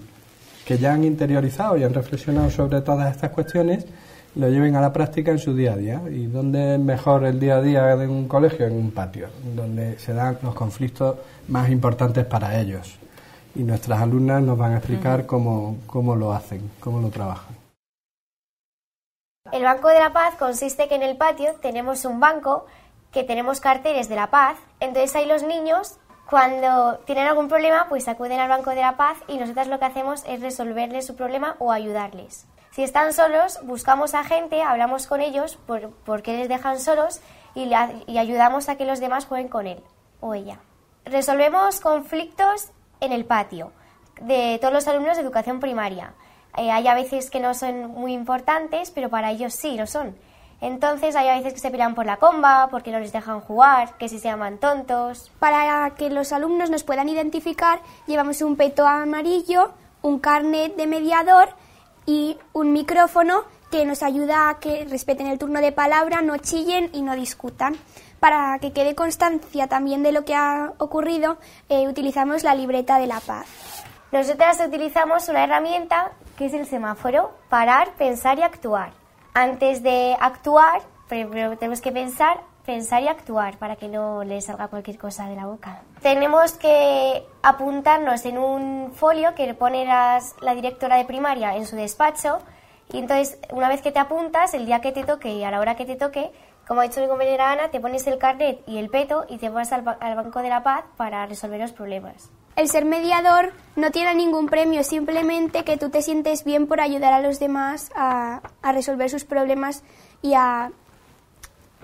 que 0.64 0.78
ya 0.78 0.94
han 0.94 1.04
interiorizado 1.04 1.76
y 1.76 1.84
han 1.84 1.96
reflexionado 1.96 2.52
sobre 2.52 2.82
todas 2.82 3.16
estas 3.16 3.32
cuestiones 3.32 3.88
lo 4.36 4.50
lleven 4.50 4.76
a 4.76 4.82
la 4.82 4.94
práctica 4.94 5.32
en 5.32 5.40
su 5.40 5.56
día 5.56 5.74
a 5.74 5.78
día. 5.78 6.02
¿Y 6.10 6.26
dónde 6.28 6.76
es 6.76 6.80
mejor 6.80 7.26
el 7.26 7.40
día 7.40 7.58
a 7.58 7.62
día 7.62 7.96
de 7.96 8.08
un 8.08 8.28
colegio? 8.28 8.66
En 8.66 8.74
un 8.74 8.92
patio, 8.92 9.30
donde 9.56 10.00
se 10.00 10.14
dan 10.14 10.38
los 10.42 10.56
conflictos 10.56 11.18
más 11.48 11.70
importantes 11.70 12.26
para 12.26 12.60
ellos. 12.60 12.98
Y 13.56 13.64
nuestras 13.64 14.02
alumnas 14.02 14.42
nos 14.42 14.58
van 14.58 14.74
a 14.74 14.78
explicar 14.78 15.26
cómo, 15.26 15.78
cómo 15.86 16.16
lo 16.16 16.32
hacen, 16.34 16.72
cómo 16.80 17.02
lo 17.02 17.10
trabajan. 17.10 17.56
El 19.52 19.64
Banco 19.64 19.90
de 19.90 20.00
la 20.00 20.14
Paz 20.14 20.36
consiste 20.40 20.88
que 20.88 20.96
en 20.96 21.04
el 21.04 21.18
patio 21.18 21.56
tenemos 21.62 22.06
un 22.06 22.20
banco 22.20 22.66
que 23.12 23.26
tenemos 23.26 23.60
carteles 23.60 24.08
de 24.08 24.16
la 24.16 24.28
paz, 24.28 24.58
entonces 24.80 25.14
ahí 25.16 25.26
los 25.26 25.44
niños 25.44 25.98
Cuando 26.32 27.00
tienen 27.06 27.28
algún 27.28 27.50
problema, 27.50 27.88
pues 27.90 28.08
acuden 28.08 28.40
al 28.40 28.48
Banco 28.48 28.70
de 28.70 28.78
la 28.78 28.96
Paz 28.96 29.18
y 29.28 29.38
nosotras 29.38 29.68
lo 29.68 29.80
que 29.80 29.84
hacemos 29.84 30.24
es 30.26 30.40
resolverles 30.40 31.06
su 31.06 31.18
problema 31.18 31.58
o 31.60 31.74
ayudarles. 31.74 32.46
Si 32.72 32.84
están 32.84 33.12
solos, 33.12 33.60
buscamos 33.64 34.16
a 34.16 34.24
gente, 34.24 34.64
hablamos 34.64 35.06
con 35.06 35.20
ellos 35.20 35.58
por, 35.68 35.90
por 35.90 36.22
qué 36.22 36.38
les 36.38 36.48
dejan 36.48 36.80
solos 36.80 37.20
y, 37.54 37.74
ayudamos 37.74 38.70
a 38.70 38.78
que 38.78 38.86
los 38.86 39.02
demás 39.02 39.26
jueguen 39.26 39.50
con 39.50 39.68
él 39.68 39.84
o 40.22 40.34
ella. 40.34 40.60
Resolvemos 41.04 41.82
conflictos 41.82 42.70
en 43.02 43.12
el 43.12 43.26
patio 43.26 43.74
de 44.22 44.58
todos 44.62 44.74
los 44.74 44.88
alumnos 44.88 45.18
de 45.18 45.24
educación 45.24 45.60
primaria. 45.60 46.14
Eh, 46.56 46.72
hay 46.72 46.88
a 46.88 46.94
veces 46.94 47.30
que 47.30 47.42
no 47.42 47.54
son 47.56 47.88
muy 47.88 48.14
importantes, 48.14 48.90
pero 48.92 49.10
para 49.10 49.32
ellos 49.32 49.54
sí 49.54 49.76
lo 49.76 49.86
son. 49.86 50.16
Entonces 50.62 51.18
hay 51.18 51.28
a 51.28 51.36
veces 51.36 51.54
que 51.54 51.60
se 51.60 51.72
pelean 51.72 51.94
por 51.94 52.06
la 52.06 52.18
comba, 52.18 52.70
porque 52.72 52.92
no 52.92 53.00
les 53.00 53.12
dejan 53.12 53.42
jugar, 53.42 53.98
que 53.98 54.08
si 54.08 54.18
se 54.18 54.30
llaman 54.30 54.60
tontos. 54.60 55.30
Para 55.40 55.90
que 55.98 56.10
los 56.10 56.32
alumnos 56.32 56.70
nos 56.70 56.84
puedan 56.84 57.10
identificar, 57.10 57.82
llevamos 58.08 58.42
un 58.42 58.56
peto 58.56 58.88
amarillo, 58.88 59.74
un 60.02 60.20
carnet 60.20 60.78
de 60.78 60.88
mediador 60.88 61.50
y 62.06 62.38
un 62.54 62.74
micrófono 62.74 63.44
que 63.70 63.86
nos 63.86 64.04
ayuda 64.04 64.50
a 64.50 64.60
que 64.60 64.86
respeten 64.86 65.28
el 65.28 65.40
turno 65.40 65.62
de 65.62 65.72
palabra, 65.72 66.22
no 66.22 66.38
chillen 66.38 66.90
y 66.94 67.02
no 67.02 67.16
discutan. 67.16 67.78
Para 68.20 68.60
que 68.60 68.74
quede 68.74 68.94
constancia 68.94 69.68
también 69.68 70.04
de 70.04 70.12
lo 70.12 70.26
que 70.26 70.36
ha 70.36 70.74
ocurrido, 70.78 71.38
eh, 71.70 71.88
utilizamos 71.88 72.44
la 72.44 72.54
libreta 72.54 73.00
de 73.00 73.08
la 73.08 73.20
paz. 73.20 73.48
Nosotras 74.12 74.62
utilizamos 74.66 75.28
una 75.30 75.44
herramienta 75.44 76.12
que 76.38 76.46
es 76.46 76.54
el 76.54 76.68
semáforo, 76.68 77.32
parar, 77.50 77.94
pensar 77.94 78.38
y 78.38 78.44
actuar 78.44 79.02
antes 79.34 79.82
de 79.84 80.16
actuar, 80.20 80.82
primero 81.12 81.58
tenemos 81.58 81.82
que 81.82 81.92
pensar, 81.92 82.40
pensar 82.66 83.04
y 83.04 83.10
actuar 83.10 83.58
para 83.58 83.76
que 83.76 83.90
no 83.90 84.24
le 84.24 84.40
salga 84.40 84.70
cualquier 84.70 84.98
cosa 84.98 85.28
de 85.28 85.36
la 85.36 85.46
boca. 85.46 85.82
Tenemos 86.02 86.54
que 86.54 87.26
apuntarnos 87.44 88.26
en 88.26 88.38
un 88.38 88.94
folio 88.94 89.36
que 89.36 89.54
pone 89.54 89.86
la 89.86 90.56
directora 90.56 90.96
de 90.96 91.04
primaria 91.06 91.58
en 91.58 91.68
su 91.68 91.76
despacho 91.76 92.40
y 92.94 93.00
entonces 93.00 93.38
una 93.52 93.68
vez 93.68 93.82
que 93.82 93.92
te 93.92 94.00
apuntas, 94.00 94.54
el 94.54 94.66
día 94.66 94.80
que 94.80 94.94
te 94.94 95.04
toque 95.04 95.34
y 95.34 95.44
a 95.44 95.52
la 95.52 95.60
hora 95.60 95.76
que 95.76 95.86
te 95.86 95.98
toque, 95.98 96.32
como 96.66 96.80
ha 96.80 96.84
dicho 96.86 97.02
mi 97.02 97.08
compañera 97.08 97.52
Ana, 97.52 97.68
te 97.70 97.82
pones 97.82 98.08
el 98.08 98.18
carnet 98.18 98.62
y 98.66 98.78
el 98.78 98.90
peto 98.90 99.26
y 99.28 99.38
te 99.38 99.50
vas 99.50 99.74
al, 99.74 99.84
al 100.00 100.16
Banco 100.16 100.42
de 100.42 100.48
la 100.50 100.64
Paz 100.64 100.86
para 100.96 101.26
resolver 101.26 101.60
los 101.60 101.74
problemas. 101.74 102.32
El 102.56 102.70
ser 102.70 102.86
mediador 102.86 103.54
no 103.76 103.92
tiene 103.92 104.14
ningún 104.14 104.48
premio, 104.48 104.84
simplemente 104.84 105.64
que 105.64 105.78
tú 105.78 105.90
te 105.90 106.02
sientes 106.02 106.44
bien 106.44 106.68
por 106.68 106.82
ayudar 106.82 107.14
a 107.14 107.22
los 107.22 107.40
demás 107.40 107.92
a, 107.96 108.42
resolver 108.62 109.10
sus 109.10 109.24
problemas 109.24 109.84
y 110.22 110.34
a 110.34 110.72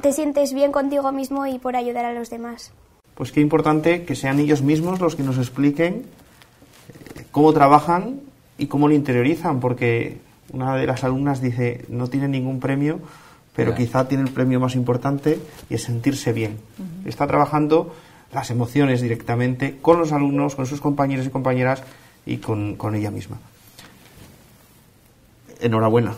te 0.01 0.13
sientes 0.13 0.53
bien 0.53 0.71
contigo 0.71 1.11
mismo 1.11 1.45
y 1.47 1.59
por 1.59 1.75
ayudar 1.75 2.05
a 2.05 2.13
los 2.13 2.29
demás. 2.29 2.71
Pues 3.15 3.31
qué 3.31 3.41
importante 3.41 4.05
que 4.05 4.15
sean 4.15 4.39
ellos 4.39 4.61
mismos 4.61 4.99
los 4.99 5.15
que 5.15 5.23
nos 5.23 5.37
expliquen 5.37 6.05
eh, 7.15 7.25
cómo 7.31 7.51
trabajan 7.53 8.21
y 8.57 8.67
cómo 8.67 8.87
lo 8.87 8.93
interiorizan, 8.93 9.59
porque 9.59 10.17
una 10.51 10.75
de 10.75 10.87
las 10.87 11.03
alumnas 11.03 11.41
dice 11.41 11.85
no 11.89 12.07
tiene 12.07 12.27
ningún 12.27 12.59
premio, 12.59 12.99
pero 13.55 13.73
quizá 13.73 14.07
tiene 14.07 14.23
el 14.23 14.29
premio 14.29 14.59
más 14.59 14.75
importante 14.75 15.39
y 15.69 15.73
es 15.73 15.83
sentirse 15.83 16.31
bien. 16.31 16.59
Está 17.05 17.25
trabajando 17.25 17.91
las 18.31 18.51
emociones 18.51 19.01
directamente 19.01 19.79
con 19.81 19.97
los 19.97 20.11
alumnos, 20.11 20.55
con 20.55 20.67
sus 20.67 20.79
compañeros 20.79 21.25
y 21.25 21.29
compañeras 21.29 21.81
y 22.25 22.37
con, 22.37 22.77
ella 22.93 23.09
misma. 23.09 23.39
Enhorabuena, 25.59 26.13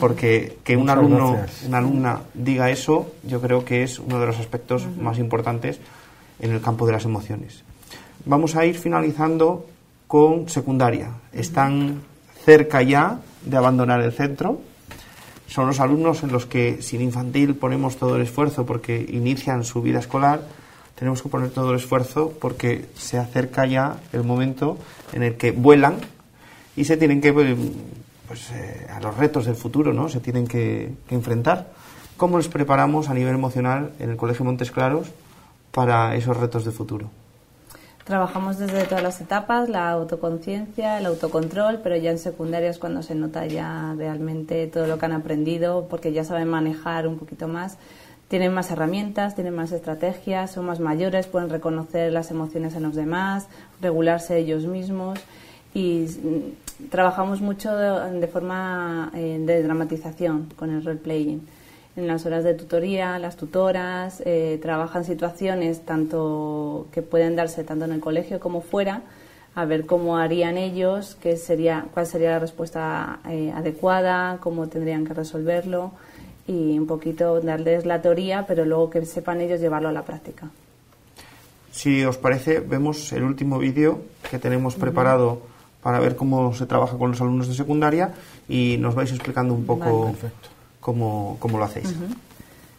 porque 0.00 0.58
que 0.64 0.76
un 0.76 0.90
alumno, 0.90 1.38
una 1.66 1.78
alumna 1.78 2.20
diga 2.34 2.70
eso, 2.70 3.12
yo 3.22 3.40
creo 3.40 3.64
que 3.64 3.82
es 3.82 3.98
uno 3.98 4.20
de 4.20 4.26
los 4.26 4.38
aspectos 4.38 4.86
más 4.98 5.18
importantes 5.18 5.80
en 6.40 6.52
el 6.52 6.60
campo 6.60 6.86
de 6.86 6.92
las 6.92 7.04
emociones. 7.04 7.62
Vamos 8.24 8.56
a 8.56 8.64
ir 8.64 8.78
finalizando 8.78 9.66
con 10.06 10.48
secundaria. 10.48 11.10
Están 11.32 12.02
cerca 12.44 12.82
ya 12.82 13.20
de 13.44 13.56
abandonar 13.56 14.00
el 14.00 14.12
centro. 14.12 14.60
Son 15.46 15.66
los 15.66 15.80
alumnos 15.80 16.22
en 16.22 16.32
los 16.32 16.46
que 16.46 16.82
sin 16.82 17.00
infantil 17.00 17.54
ponemos 17.54 17.96
todo 17.96 18.16
el 18.16 18.22
esfuerzo 18.22 18.66
porque 18.66 19.04
inician 19.08 19.64
su 19.64 19.80
vida 19.80 20.00
escolar 20.00 20.42
tenemos 20.96 21.22
que 21.22 21.28
poner 21.28 21.50
todo 21.50 21.70
el 21.70 21.76
esfuerzo 21.76 22.32
porque 22.40 22.86
se 22.96 23.18
acerca 23.18 23.66
ya 23.66 23.98
el 24.12 24.24
momento 24.24 24.78
en 25.12 25.22
el 25.22 25.36
que 25.36 25.52
vuelan 25.52 25.98
y 26.74 26.84
se 26.84 26.96
tienen 26.96 27.20
que, 27.20 27.32
pues, 28.26 28.50
eh, 28.52 28.86
a 28.90 29.00
los 29.00 29.16
retos 29.16 29.46
del 29.46 29.56
futuro, 29.56 29.92
¿no? 29.92 30.08
Se 30.08 30.20
tienen 30.20 30.46
que, 30.46 30.94
enfrentar. 31.10 31.68
¿Cómo 32.16 32.38
les 32.38 32.48
preparamos 32.48 33.08
a 33.08 33.14
nivel 33.14 33.34
emocional 33.34 33.92
en 33.98 34.10
el 34.10 34.16
Colegio 34.16 34.44
Montes 34.44 34.70
Claros 34.70 35.08
para 35.70 36.14
esos 36.16 36.36
retos 36.36 36.64
de 36.64 36.70
futuro? 36.70 37.10
Trabajamos 38.04 38.58
desde 38.58 38.84
todas 38.84 39.02
las 39.02 39.20
etapas, 39.20 39.68
la 39.68 39.90
autoconciencia, 39.90 40.98
el 40.98 41.06
autocontrol, 41.06 41.80
pero 41.82 41.96
ya 41.96 42.12
en 42.12 42.18
secundaria 42.18 42.70
es 42.70 42.78
cuando 42.78 43.02
se 43.02 43.14
nota 43.16 43.46
ya 43.46 43.94
realmente 43.98 44.66
todo 44.68 44.86
lo 44.86 44.98
que 44.98 45.06
han 45.06 45.12
aprendido, 45.12 45.88
porque 45.90 46.12
ya 46.12 46.24
saben 46.24 46.48
manejar 46.48 47.08
un 47.08 47.18
poquito 47.18 47.48
más 47.48 47.78
tienen 48.28 48.52
más 48.52 48.70
herramientas, 48.70 49.34
tienen 49.34 49.54
más 49.54 49.72
estrategias, 49.72 50.50
son 50.50 50.66
más 50.66 50.80
mayores, 50.80 51.26
pueden 51.26 51.48
reconocer 51.48 52.12
las 52.12 52.30
emociones 52.30 52.74
en 52.74 52.82
los 52.82 52.96
demás, 52.96 53.46
regularse 53.80 54.36
ellos 54.38 54.66
mismos 54.66 55.20
y 55.74 56.06
trabajamos 56.90 57.40
mucho 57.40 57.76
de, 57.76 58.26
forma 58.28 59.10
eh, 59.14 59.38
de 59.40 59.62
dramatización 59.62 60.48
con 60.56 60.70
el 60.70 60.84
role 60.84 60.98
playing. 60.98 61.46
En 61.96 62.06
las 62.06 62.26
horas 62.26 62.44
de 62.44 62.52
tutoría, 62.52 63.18
las 63.18 63.36
tutoras 63.36 64.22
eh, 64.26 64.58
trabajan 64.60 65.04
situaciones 65.04 65.80
tanto 65.86 66.88
que 66.92 67.00
pueden 67.00 67.36
darse 67.36 67.64
tanto 67.64 67.86
en 67.86 67.92
el 67.92 68.00
colegio 68.00 68.38
como 68.38 68.60
fuera, 68.60 69.02
a 69.54 69.64
ver 69.64 69.86
cómo 69.86 70.18
harían 70.18 70.58
ellos, 70.58 71.16
qué 71.22 71.38
sería, 71.38 71.86
cuál 71.94 72.06
sería 72.06 72.32
la 72.32 72.38
respuesta 72.38 73.20
eh, 73.26 73.50
adecuada, 73.54 74.36
cómo 74.40 74.68
tendrían 74.68 75.06
que 75.06 75.14
resolverlo 75.14 75.92
y 76.46 76.78
un 76.78 76.86
poquito 76.86 77.40
darles 77.40 77.86
la 77.86 78.02
teoría, 78.02 78.44
pero 78.46 78.66
luego 78.66 78.90
que 78.90 79.04
sepan 79.06 79.40
ellos 79.40 79.60
llevarlo 79.60 79.88
a 79.88 79.92
la 79.92 80.04
práctica. 80.04 80.50
Si 81.72 82.04
os 82.04 82.18
parece, 82.18 82.60
vemos 82.60 83.10
el 83.14 83.22
último 83.22 83.58
vídeo 83.58 84.00
que 84.30 84.38
tenemos 84.38 84.74
preparado 84.76 85.40
para 85.86 86.00
ver 86.00 86.16
cómo 86.16 86.52
se 86.52 86.66
trabaja 86.66 86.98
con 86.98 87.12
los 87.12 87.20
alumnos 87.20 87.46
de 87.46 87.54
secundaria 87.54 88.10
y 88.48 88.76
nos 88.80 88.96
vais 88.96 89.12
explicando 89.12 89.54
un 89.54 89.64
poco 89.64 90.16
cómo, 90.80 91.36
cómo, 91.38 91.58
lo 91.58 91.64
hacéis. 91.64 91.94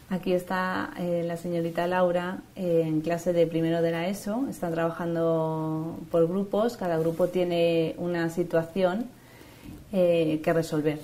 Aquí 0.09 0.33
está 0.33 0.89
eh, 0.99 1.23
la 1.25 1.37
señorita 1.37 1.87
Laura 1.87 2.39
eh, 2.57 2.83
en 2.85 2.99
clase 2.99 3.31
de 3.31 3.47
primero 3.47 3.81
de 3.81 3.91
la 3.91 4.09
ESO. 4.09 4.47
Están 4.49 4.73
trabajando 4.73 5.95
por 6.11 6.27
grupos. 6.27 6.75
Cada 6.75 6.97
grupo 6.97 7.29
tiene 7.29 7.95
una 7.97 8.29
situación 8.29 9.05
eh, 9.93 10.41
que 10.43 10.51
resolver. 10.51 10.99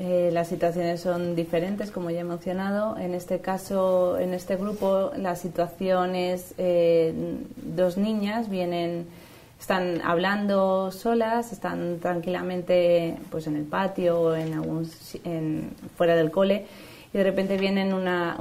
Eh, 0.00 0.30
las 0.32 0.46
situaciones 0.46 1.00
son 1.00 1.34
diferentes, 1.34 1.90
como 1.90 2.10
ya 2.10 2.20
he 2.20 2.24
mencionado. 2.24 2.96
En 2.98 3.14
este 3.14 3.40
caso, 3.40 4.16
en 4.18 4.32
este 4.32 4.54
grupo, 4.54 5.10
la 5.16 5.34
situación 5.34 6.14
es 6.14 6.54
eh, 6.56 7.12
dos 7.56 7.98
niñas 7.98 8.48
vienen, 8.48 9.06
están 9.58 10.00
hablando 10.02 10.90
solas, 10.90 11.52
están 11.52 11.98
tranquilamente, 12.00 13.16
pues 13.30 13.46
en 13.46 13.56
el 13.56 13.64
patio 13.64 14.20
o 14.20 14.34
en 14.34 14.54
algún, 14.54 14.90
fuera 15.96 16.14
del 16.14 16.30
cole 16.30 16.66
y 17.12 17.18
de 17.18 17.24
repente 17.24 17.56
vienen 17.56 17.92
una, 17.92 18.36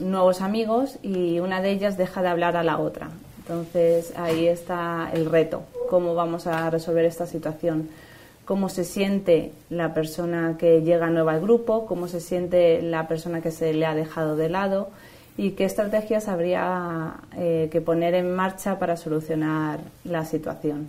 nuevos 0.00 0.40
amigos 0.40 0.98
y 1.02 1.40
una 1.40 1.60
de 1.62 1.70
ellas 1.70 1.96
deja 1.96 2.22
de 2.22 2.28
hablar 2.28 2.56
a 2.56 2.62
la 2.62 2.78
otra. 2.78 3.10
Entonces 3.38 4.12
ahí 4.16 4.46
está 4.46 5.10
el 5.12 5.26
reto, 5.26 5.62
cómo 5.88 6.14
vamos 6.14 6.46
a 6.46 6.70
resolver 6.70 7.04
esta 7.04 7.26
situación 7.26 7.88
cómo 8.50 8.68
se 8.68 8.82
siente 8.82 9.52
la 9.68 9.94
persona 9.94 10.56
que 10.58 10.82
llega 10.82 11.08
nueva 11.08 11.34
al 11.34 11.40
grupo, 11.40 11.86
cómo 11.86 12.08
se 12.08 12.20
siente 12.20 12.82
la 12.82 13.06
persona 13.06 13.40
que 13.40 13.52
se 13.52 13.72
le 13.72 13.86
ha 13.86 13.94
dejado 13.94 14.34
de 14.34 14.48
lado 14.48 14.90
y 15.40 15.52
qué 15.52 15.64
estrategias 15.64 16.28
habría 16.28 17.14
eh, 17.34 17.70
que 17.72 17.80
poner 17.80 18.12
en 18.14 18.34
marcha 18.34 18.78
para 18.78 18.98
solucionar 18.98 19.80
la 20.04 20.26
situación. 20.26 20.88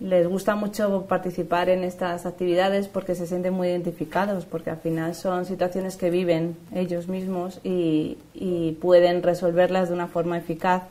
Les 0.00 0.28
gusta 0.28 0.54
mucho 0.54 1.06
participar 1.06 1.70
en 1.70 1.84
estas 1.84 2.26
actividades 2.26 2.88
porque 2.88 3.14
se 3.14 3.26
sienten 3.26 3.54
muy 3.54 3.68
identificados, 3.68 4.44
porque 4.44 4.68
al 4.68 4.76
final 4.76 5.14
son 5.14 5.46
situaciones 5.46 5.96
que 5.96 6.10
viven 6.10 6.56
ellos 6.74 7.08
mismos 7.08 7.60
y 7.64 8.16
pueden 8.82 9.22
resolverlas 9.22 9.88
de 9.88 9.94
una 9.94 10.08
forma 10.08 10.36
eficaz 10.36 10.82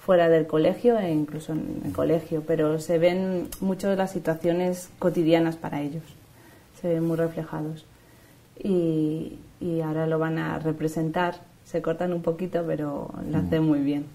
fuera 0.00 0.30
del 0.30 0.46
colegio 0.46 0.98
e 0.98 1.12
incluso 1.12 1.52
en 1.52 1.82
el 1.84 1.92
colegio, 1.92 2.42
pero 2.46 2.80
se 2.80 2.98
ven 2.98 3.48
mucho 3.60 3.94
las 3.94 4.12
situaciones 4.12 4.88
cotidianas 4.98 5.56
para 5.56 5.82
ellos, 5.82 6.04
se 6.80 6.88
ven 6.88 7.04
muy 7.06 7.18
reflejados. 7.18 7.84
Y, 8.62 9.36
ahora 9.84 10.06
lo 10.06 10.18
van 10.18 10.38
a 10.38 10.58
representar, 10.58 11.40
se 11.70 11.80
cortan 11.80 12.12
un 12.12 12.22
poquito, 12.22 12.64
pero 12.66 13.10
lo 13.30 13.38
mm. 13.38 13.46
hacen 13.46 13.62
muy 13.62 13.80
bien. 13.80 14.06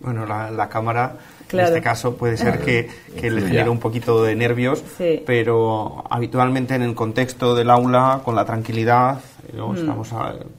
Bueno, 0.00 0.26
la, 0.26 0.68
cámara 0.68 1.16
en 1.50 1.58
este 1.58 1.82
caso 1.82 2.16
puede 2.16 2.36
ser 2.36 2.60
que, 2.60 2.88
que 3.18 3.32
les 3.32 3.44
genere 3.44 3.68
un 3.68 3.80
poquito 3.80 4.22
de 4.22 4.36
nervios, 4.36 4.84
pero 5.26 6.04
habitualmente 6.08 6.76
en 6.76 6.82
el 6.82 6.94
contexto 6.94 7.56
del 7.56 7.68
aula, 7.68 8.20
con 8.24 8.36
la 8.36 8.44
tranquilidad, 8.44 9.18
mm. 9.52 9.76
estamos 9.76 10.10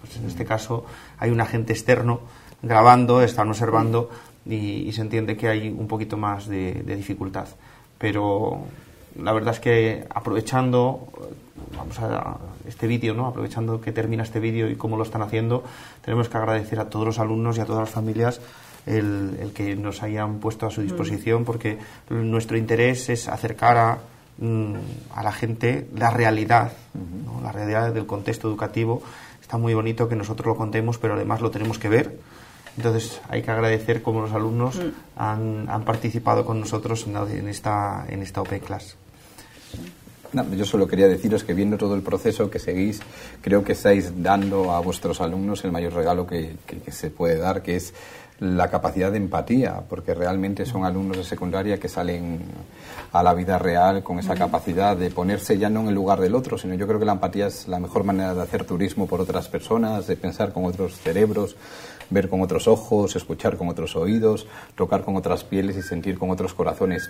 pues 0.02 0.18
en 0.18 0.26
este 0.26 0.44
caso 0.44 0.86
hay 1.20 1.30
un 1.30 1.40
agente 1.40 1.72
externo 1.72 2.20
grabando, 2.62 3.22
están 3.22 3.48
observando 3.48 4.10
y, 4.46 4.92
se 4.92 5.02
entiende 5.02 5.38
que 5.38 5.48
hay 5.48 5.70
un 5.70 5.88
poquito 5.88 6.18
más 6.18 6.48
de, 6.48 6.84
dificultad. 6.86 7.48
Pero 7.98 8.64
la 9.16 9.34
verdad 9.34 9.54
es 9.54 9.60
que 9.60 10.06
aprovechando 10.10 11.10
vamos 11.76 12.00
a 12.00 12.38
este 12.68 12.88
vídeo, 12.88 13.14
¿no? 13.14 13.28
aprovechando 13.28 13.82
que 13.82 13.92
termina 13.92 14.24
este 14.24 14.40
vídeo 14.40 14.70
y 14.70 14.76
cómo 14.76 14.98
lo 14.98 15.04
están 15.04 15.22
haciendo, 15.22 15.64
tenemos 16.04 16.30
que 16.30 16.38
agradecer 16.38 16.80
a 16.80 16.90
todos 16.90 17.06
los 17.06 17.20
alumnos 17.20 17.58
y 17.58 17.62
a 17.62 17.66
todas 17.66 17.82
las 17.82 17.90
familias 17.90 18.42
el, 18.86 19.52
que 19.54 19.76
nos 19.76 20.04
hayan 20.04 20.40
puesto 20.40 20.66
a 20.66 20.72
su 20.72 20.82
disposición, 20.82 21.46
porque 21.46 21.78
nuestro 22.10 22.58
interés 22.58 23.10
es 23.10 23.28
acercar 23.28 23.78
a, 23.78 23.98
mm, 24.38 24.76
a 25.16 25.24
la 25.24 25.32
gente 25.32 25.88
la 25.96 26.10
realidad, 26.10 26.72
la 27.44 27.52
realidad 27.52 27.94
del 27.94 28.06
contexto 28.06 28.48
educativo. 28.48 29.04
Está 29.42 29.58
muy 29.58 29.74
bonito 29.74 30.08
que 30.08 30.16
nosotros 30.16 30.48
lo 30.48 30.56
contemos, 30.56 30.98
pero 30.98 31.16
además 31.16 31.42
lo 31.42 31.52
tenemos 31.52 31.78
que 31.78 31.90
ver 31.90 32.18
entonces 32.78 33.20
hay 33.30 33.42
que 33.42 33.52
agradecer 33.52 34.02
cómo 34.02 34.22
los 34.22 34.32
alumnos 34.32 34.76
mm. 34.76 35.18
han, 35.18 35.84
participado 35.86 36.46
con 36.46 36.60
nosotros 36.60 37.06
en, 37.08 37.48
esta, 37.48 38.06
en 38.08 38.22
esta 38.22 38.42
Open 38.42 38.60
Class. 38.60 38.96
yo 40.56 40.66
solo 40.66 40.88
quería 40.88 41.08
deciros 41.08 41.44
que 41.44 41.54
viendo 41.54 41.78
todo 41.78 41.96
el 41.96 42.02
proceso 42.02 42.50
que 42.50 42.60
seguís, 42.60 43.02
creo 43.42 43.64
que 43.64 43.74
estáis 43.74 44.24
dando 44.24 44.72
a 44.72 44.80
vuestros 44.80 45.22
alumnos 45.22 45.64
el 45.64 45.72
mayor 45.72 45.94
regalo 45.94 46.26
que, 46.28 46.56
que, 46.66 46.92
se 46.92 47.10
puede 47.10 47.38
dar, 47.38 47.62
que 47.62 47.76
es 47.76 47.94
la 48.40 48.70
capacidad 48.70 49.12
de 49.12 49.18
empatía, 49.18 49.82
porque 49.90 50.14
realmente 50.14 50.66
son 50.66 50.86
alumnos 50.86 51.18
de 51.18 51.24
secundaria 51.26 51.78
que 51.78 51.90
salen 51.90 52.40
a 53.12 53.24
la 53.24 53.34
vida 53.34 53.58
real 53.58 54.04
con 54.04 54.20
esa 54.20 54.36
mm. 54.36 54.38
capacidad 54.38 54.96
de 54.96 55.10
ponerse 55.10 55.58
ya 55.58 55.70
no 55.70 55.82
en 55.82 55.88
el 55.88 55.96
lugar 55.96 56.20
del 56.20 56.36
otro, 56.36 56.58
sino 56.58 56.76
yo 56.76 56.88
creo 56.88 57.00
que 57.00 57.06
la 57.06 57.14
empatía 57.14 57.48
es 57.48 57.68
la 57.68 57.80
mejor 57.80 58.04
manera 58.04 58.34
de 58.34 58.42
hacer 58.42 58.64
turismo 58.64 59.08
por 59.08 59.20
otras 59.20 59.48
personas, 59.48 60.08
de 60.08 60.16
pensar 60.16 60.54
con 60.54 60.66
otros 60.66 60.98
cerebros, 61.00 61.56
ver 62.10 62.30
con 62.30 62.42
otros 62.42 62.68
ojos, 62.68 63.16
escuchar 63.16 63.58
con 63.58 63.70
otros 63.70 63.96
oídos, 63.96 64.48
tocar 64.76 65.04
con 65.04 65.16
otras 65.16 65.44
pieles 65.44 65.78
y 65.78 65.82
sentir 65.82 66.18
con 66.18 66.30
otros 66.32 66.54
corazones 66.54 67.10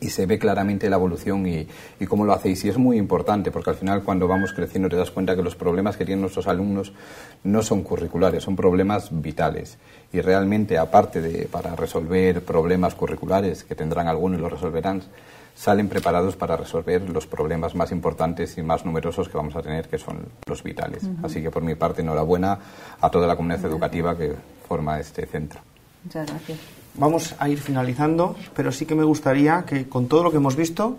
y 0.00 0.10
se 0.10 0.26
ve 0.26 0.38
claramente 0.38 0.88
la 0.88 0.96
evolución 0.96 1.46
y, 1.46 1.66
cómo 2.06 2.24
lo 2.24 2.32
hacéis. 2.32 2.64
Y 2.64 2.68
es 2.68 2.78
muy 2.78 2.96
importante 2.96 3.50
porque 3.50 3.70
al 3.70 3.76
final 3.76 4.02
cuando 4.02 4.28
vamos 4.28 4.52
creciendo 4.52 4.88
te 4.88 4.96
das 4.96 5.10
cuenta 5.10 5.34
que 5.34 5.42
los 5.42 5.56
problemas 5.56 5.96
que 5.96 6.04
tienen 6.04 6.20
nuestros 6.20 6.46
alumnos 6.46 6.92
no 7.44 7.62
son 7.62 7.82
curriculares, 7.82 8.44
son 8.44 8.56
problemas 8.56 9.08
vitales. 9.10 9.78
Y 10.12 10.20
realmente, 10.20 10.78
aparte 10.78 11.20
de 11.20 11.46
para 11.46 11.74
resolver 11.76 12.44
problemas 12.44 12.94
curriculares, 12.94 13.64
que 13.64 13.74
tendrán 13.74 14.08
algunos 14.08 14.38
y 14.38 14.42
lo 14.42 14.48
resolverán, 14.48 15.02
salen 15.58 15.88
preparados 15.88 16.36
para 16.36 16.56
resolver 16.56 17.10
los 17.10 17.26
problemas 17.26 17.74
más 17.74 17.90
importantes 17.90 18.56
y 18.58 18.62
más 18.62 18.84
numerosos 18.84 19.28
que 19.28 19.36
vamos 19.36 19.56
a 19.56 19.60
tener, 19.60 19.88
que 19.88 19.98
son 19.98 20.20
los 20.46 20.62
vitales. 20.62 21.02
Así 21.20 21.42
que 21.42 21.50
por 21.50 21.64
mi 21.64 21.74
parte, 21.74 22.00
enhorabuena 22.00 22.56
a 23.00 23.10
toda 23.10 23.26
la 23.26 23.34
comunidad 23.34 23.64
educativa 23.64 24.16
que 24.16 24.34
forma 24.68 25.00
este 25.00 25.26
centro. 25.26 25.60
Muchas 26.04 26.28
gracias. 26.28 26.58
Vamos 26.94 27.34
a 27.40 27.48
ir 27.48 27.58
finalizando, 27.58 28.36
pero 28.54 28.70
sí 28.70 28.86
que 28.86 28.94
me 28.94 29.02
gustaría 29.02 29.64
que 29.64 29.88
con 29.88 30.06
todo 30.06 30.22
lo 30.22 30.30
que 30.30 30.36
hemos 30.36 30.54
visto, 30.54 30.96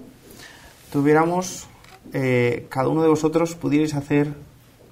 tuviéramos, 0.91 1.67
eh, 2.11 2.67
cada 2.69 2.89
uno 2.89 3.01
de 3.01 3.07
vosotros 3.07 3.55
pudierais 3.55 3.95
hacer 3.95 4.33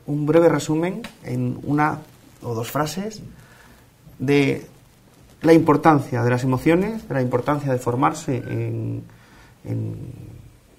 un 0.05 0.25
breve 0.25 0.47
resumen 0.47 1.01
en 1.23 1.59
una 1.63 1.99
o 2.41 2.53
dos 2.53 2.71
frases 2.71 3.21
de 4.17 4.65
la 5.41 5.51
importancia 5.51 6.23
de 6.23 6.29
las 6.29 6.45
emociones, 6.45 7.05
de 7.05 7.13
la 7.13 7.21
importancia 7.21 7.69
de 7.69 7.79
formarse 7.79 8.37
en 8.37 9.16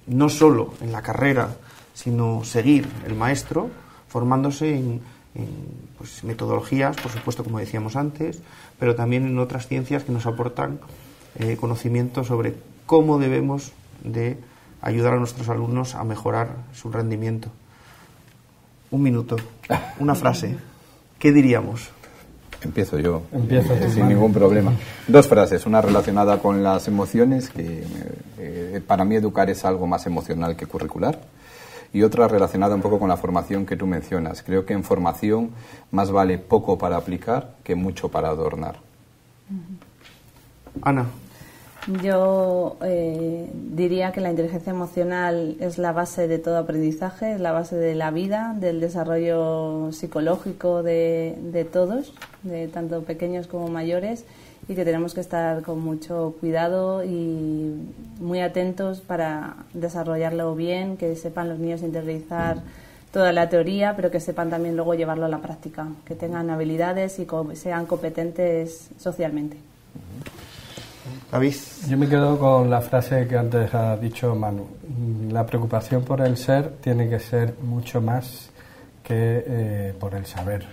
no 0.07 0.29
solo 0.29 0.75
en 0.81 0.93
la 0.93 1.03
carrera, 1.03 1.57
sino 1.95 2.45
seguir 2.45 2.89
el 3.07 3.15
maestro, 3.15 3.71
formándose 4.09 4.75
en, 4.75 5.01
pues, 5.99 6.25
metodologías, 6.25 6.97
por 6.97 7.13
supuesto, 7.13 7.45
como 7.45 7.59
decíamos 7.59 7.97
antes, 7.97 8.41
pero 8.79 8.95
también 8.95 9.27
en 9.27 9.39
otras 9.39 9.67
ciencias 9.67 10.05
que 10.05 10.13
nos 10.13 10.27
aportan 10.27 10.81
eh, 11.39 11.57
conocimiento 11.57 12.25
sobre 12.25 12.55
cómo 12.87 13.19
debemos 13.19 13.73
de 14.03 14.39
ayudar 14.81 15.15
a 15.15 15.17
nuestros 15.19 15.49
alumnos 15.49 15.95
a 15.95 16.05
mejorar 16.05 16.57
su 16.73 16.91
rendimiento. 16.91 17.51
Un 18.91 19.03
minuto, 19.03 19.37
una 19.99 20.15
frase. 20.15 20.57
¿Qué 21.19 21.33
diríamos? 21.33 21.91
Empiezo 22.63 22.99
yo, 22.99 23.23
sin 23.93 24.09
ningún 24.09 24.33
problema. 24.33 24.73
Dos 25.07 25.29
frases, 25.29 25.67
una 25.67 25.81
relacionada 25.81 26.41
con 26.41 26.63
las 26.63 26.89
emociones, 26.89 27.51
que 27.51 27.85
eh, 28.39 28.81
para 28.87 29.05
mí 29.05 29.17
educar 29.17 29.51
es 29.51 29.65
algo 29.65 29.87
más 29.87 30.07
emocional 30.07 30.57
que 30.57 30.67
curricular, 30.67 31.19
y 31.93 32.03
otra 32.03 32.29
relacionada 32.29 32.75
un 32.75 32.83
poco 32.83 32.99
con 32.99 33.09
la 33.09 33.17
formación 33.17 33.65
que 33.65 33.77
tú 33.77 33.87
mencionas. 33.87 34.43
Creo 34.43 34.67
que 34.67 34.75
en 34.75 34.85
formación 34.85 35.51
más 35.91 36.11
vale 36.11 36.39
poco 36.39 36.77
para 36.77 36.97
aplicar 36.97 37.55
que 37.65 37.75
mucho 37.75 38.11
para 38.11 38.29
adornar. 38.29 38.77
Ana. 40.83 41.07
Yo 42.03 42.77
eh, 42.83 43.51
diría 43.55 44.13
que 44.13 44.21
la 44.21 44.29
inteligencia 44.29 44.71
emocional 44.71 45.57
es 45.59 45.79
la 45.79 45.93
base 45.93 46.29
de 46.29 46.39
todo 46.39 46.59
aprendizaje, 46.59 47.33
es 47.33 47.41
la 47.41 47.53
base 47.53 47.77
de 47.77 47.95
la 47.95 48.11
vida, 48.11 48.55
del 48.59 48.79
desarrollo 48.79 49.91
psicológico 49.93 50.83
de, 50.83 51.39
de 51.41 51.65
todos, 51.65 52.13
de 52.43 52.69
tanto 52.69 53.05
pequeños 53.05 53.47
como 53.47 53.69
mayores, 53.69 54.27
y 54.67 54.75
que 54.75 54.85
tenemos 54.85 55.15
que 55.15 55.21
estar 55.21 55.63
con 55.63 55.81
mucho 55.81 56.35
cuidado 56.41 57.05
y 57.05 57.75
muy 58.21 58.41
atentos 58.41 59.01
para 59.01 59.57
desarrollarlo 59.73 60.55
bien, 60.55 60.97
que 60.97 61.15
sepan 61.17 61.49
los 61.49 61.59
niños 61.59 61.83
interiorizar 61.83 62.59
toda 63.13 63.33
la 63.33 63.49
teoría, 63.49 63.95
pero 63.97 64.11
que 64.11 64.21
sepan 64.21 64.51
también 64.51 64.77
luego 64.77 64.95
llevarlo 64.95 65.25
a 65.27 65.29
la 65.29 65.39
práctica, 65.39 65.89
que 66.05 66.15
tengan 66.15 66.51
habilidades 66.51 67.19
y 67.19 67.27
sean 67.55 67.87
competentes 67.87 68.89
socialmente. 68.99 69.57
Yo 71.89 71.99
me 71.99 72.09
quedo 72.09 72.39
con 72.39 72.71
la 72.71 72.81
frase 72.81 73.27
que 73.27 73.37
antes 73.37 73.75
ha 73.75 73.97
dicho 73.97 74.35
Manu. 74.35 74.67
La 75.31 75.45
preocupación 75.47 76.03
por 76.03 76.21
el 76.21 76.37
ser 76.37 76.77
tiene 76.81 77.09
que 77.09 77.21
ser 77.21 77.55
mucho 77.63 78.01
más 78.01 78.51
que 79.03 79.45
eh, 79.47 79.95
por 79.99 80.15
el 80.15 80.27
saber. 80.27 80.67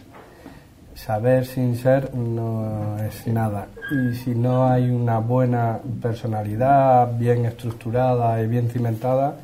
Saber 0.95 1.45
sin 1.45 1.77
ser 1.77 2.15
no 2.15 2.97
es 2.99 3.27
nada. 3.27 3.67
Y 3.91 4.15
si 4.15 4.33
no 4.33 4.65
hay 4.65 4.89
una 4.89 5.19
buena 5.19 5.79
personalidad, 6.01 7.15
bien 7.17 7.45
estructurada 7.45 8.41
y 8.41 8.47
bien 8.47 8.69
cimentada, 8.69 9.35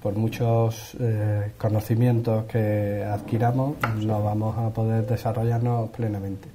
por 0.00 0.14
muchos 0.14 0.96
eh, 1.00 1.52
conocimientos 1.58 2.44
que 2.44 3.04
adquiramos, 3.04 3.74
no 4.00 4.22
vamos 4.22 4.56
a 4.56 4.70
poder 4.70 5.04
desarrollarnos 5.04 5.90
plenamente. 5.90 6.48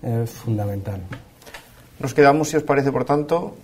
Es 0.00 0.30
fundamental. 0.30 1.00
Nos 1.98 2.14
quedamos, 2.14 2.50
si 2.50 2.56
os 2.56 2.62
parece, 2.62 2.92
por 2.92 3.04
tanto, 3.04 3.56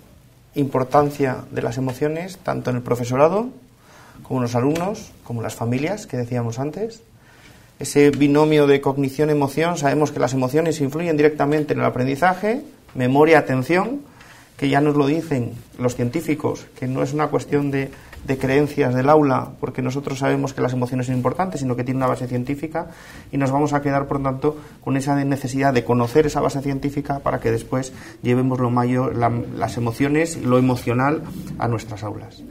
importancia 0.57 1.45
de 1.53 1.63
las 1.63 1.79
emociones, 1.79 2.39
tanto 2.39 2.71
en 2.71 2.77
el 2.77 2.83
profesorado, 2.83 3.51
como 4.25 4.41
en 4.41 4.43
los 4.43 4.55
alumnos, 4.57 5.13
como 5.23 5.41
en 5.41 5.45
las 5.45 5.55
familias, 5.55 6.07
que 6.07 6.17
decíamos 6.17 6.59
antes. 6.59 7.03
Ese 7.81 8.11
binomio 8.11 8.69
de 8.69 8.81
cognición-emoción, 8.81 9.77
sabemos 9.77 10.13
que 10.13 10.21
las 10.21 10.35
emociones 10.35 10.81
influyen 10.81 11.17
directamente 11.17 11.73
en 11.73 11.81
el 11.81 11.87
aprendizaje, 11.87 12.63
memoria, 12.95 13.39
atención, 13.39 14.03
que 14.57 14.69
ya 14.69 14.81
nos 14.81 14.95
lo 14.95 15.07
dicen 15.07 15.55
los 15.79 15.97
científicos, 15.97 16.67
que 16.79 16.87
no 16.87 17.03
es 17.03 17.13
una 17.13 17.29
cuestión 17.29 17.71
de 17.73 17.91
de 18.25 18.39
creencias 18.39 18.95
del 18.95 19.09
aula, 19.09 19.51
porque 19.61 19.83
nosotros 19.83 20.19
sabemos 20.19 20.53
que 20.53 20.61
las 20.61 20.73
emociones 20.73 21.07
son 21.07 21.17
importantes, 21.17 21.61
sino 21.61 21.77
que 21.77 21.85
tiene 21.85 21.99
una 21.99 22.07
base 22.07 22.27
científica 22.27 22.89
y 23.33 23.39
nos 23.39 23.51
vamos 23.51 23.73
a 23.73 23.83
quedar, 23.83 24.07
por 24.07 24.23
tanto, 24.23 24.59
con 24.83 24.97
esa 24.97 25.23
necesidad 25.25 25.73
de 25.73 25.85
conocer 25.85 26.27
esa 26.27 26.41
base 26.41 26.61
científica 26.61 27.21
para 27.21 27.41
que 27.41 27.51
después 27.51 27.93
llevemos 28.23 28.61
lo 28.61 28.71
mayor, 28.71 29.17
las 29.17 29.77
emociones, 29.77 30.37
lo 30.37 30.59
emocional 30.59 31.23
a 31.59 31.69
nuestras 31.69 32.03
aulas. 32.03 32.43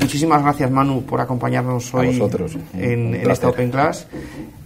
Muchísimas 0.00 0.42
gracias, 0.42 0.70
Manu, 0.70 1.02
por 1.02 1.20
acompañarnos 1.20 1.92
hoy 1.94 2.20
en, 2.74 3.14
en 3.14 3.30
esta 3.30 3.48
Open 3.48 3.70
Class. 3.70 4.06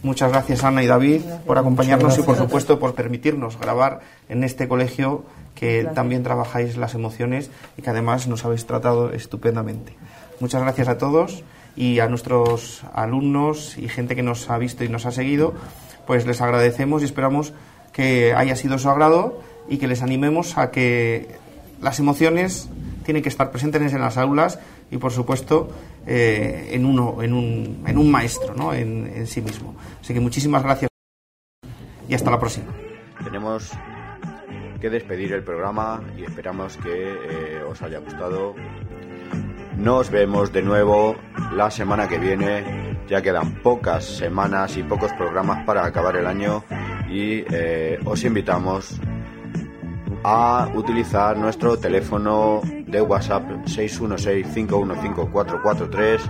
Muchas 0.02 0.30
gracias, 0.30 0.62
Ana 0.64 0.82
y 0.82 0.86
David, 0.86 1.22
por 1.46 1.58
acompañarnos 1.58 2.18
y, 2.18 2.22
por 2.22 2.36
supuesto, 2.36 2.78
por 2.78 2.94
permitirnos 2.94 3.58
grabar 3.58 4.00
en 4.28 4.44
este 4.44 4.68
colegio 4.68 5.24
que 5.54 5.88
también 5.94 6.22
trabajáis 6.22 6.76
las 6.76 6.94
emociones 6.94 7.50
y 7.76 7.82
que 7.82 7.90
además 7.90 8.26
nos 8.26 8.44
habéis 8.44 8.66
tratado 8.66 9.12
estupendamente. 9.12 9.94
Muchas 10.40 10.62
gracias 10.62 10.88
a 10.88 10.98
todos 10.98 11.42
y 11.76 12.00
a 12.00 12.08
nuestros 12.08 12.82
alumnos 12.92 13.78
y 13.78 13.88
gente 13.88 14.14
que 14.14 14.22
nos 14.22 14.50
ha 14.50 14.58
visto 14.58 14.84
y 14.84 14.88
nos 14.88 15.06
ha 15.06 15.10
seguido, 15.10 15.54
pues 16.06 16.26
les 16.26 16.40
agradecemos 16.40 17.02
y 17.02 17.06
esperamos 17.06 17.52
que 17.92 18.34
haya 18.34 18.56
sido 18.56 18.78
su 18.78 18.88
agrado 18.90 19.40
y 19.68 19.78
que 19.78 19.88
les 19.88 20.02
animemos 20.02 20.58
a 20.58 20.70
que 20.70 21.28
las 21.80 21.98
emociones 21.98 22.68
tienen 23.04 23.22
que 23.22 23.28
estar 23.28 23.50
presentes 23.50 23.92
en 23.92 24.00
las 24.00 24.16
aulas 24.16 24.58
y, 24.94 24.98
por 24.98 25.10
supuesto, 25.10 25.68
eh, 26.06 26.68
en, 26.70 26.86
uno, 26.86 27.20
en, 27.20 27.32
un, 27.32 27.82
en 27.84 27.98
un 27.98 28.10
maestro, 28.12 28.54
¿no? 28.54 28.72
en, 28.72 29.26
sí 29.26 29.42
mismo. 29.42 29.74
Así 30.00 30.14
que 30.14 30.20
muchísimas 30.20 30.62
gracias 30.62 30.88
y 32.08 32.14
hasta 32.14 32.30
la 32.30 32.38
próxima. 32.38 32.72
Tenemos 33.24 33.72
que 34.80 34.90
despedir 34.90 35.32
el 35.32 35.42
programa 35.42 36.00
y 36.16 36.22
esperamos 36.22 36.76
que 36.76 36.92
eh, 36.92 37.62
os 37.68 37.82
haya 37.82 37.98
gustado. 37.98 38.54
Nos 39.76 40.10
vemos 40.10 40.52
de 40.52 40.62
nuevo 40.62 41.16
la 41.52 41.72
semana 41.72 42.06
que 42.06 42.18
viene. 42.18 42.94
Ya 43.08 43.20
quedan 43.20 43.62
pocas 43.62 44.04
semanas 44.04 44.76
y 44.76 44.84
pocos 44.84 45.12
programas 45.14 45.64
para 45.66 45.84
acabar 45.84 46.16
el 46.16 46.26
año 46.28 46.62
y 47.10 47.42
eh, 47.50 47.98
os 48.04 48.22
invitamos 48.22 49.00
a 50.24 50.68
utilizar 50.74 51.36
nuestro 51.36 51.78
teléfono 51.78 52.62
de 52.64 53.00
WhatsApp 53.02 53.44
616-515-443, 53.66 56.20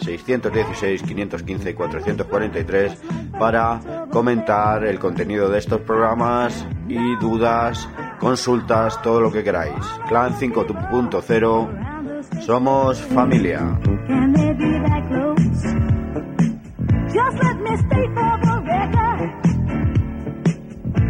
616-515-443 0.00 2.96
para 3.38 4.08
comentar 4.10 4.84
el 4.84 4.98
contenido 4.98 5.50
de 5.50 5.58
estos 5.58 5.82
programas 5.82 6.66
y 6.88 7.16
dudas, 7.16 7.86
consultas, 8.18 9.02
todo 9.02 9.20
lo 9.20 9.30
que 9.30 9.44
queráis. 9.44 9.84
Clan 10.08 10.32
5.0, 10.34 12.40
somos 12.40 12.98
familia. 13.02 13.78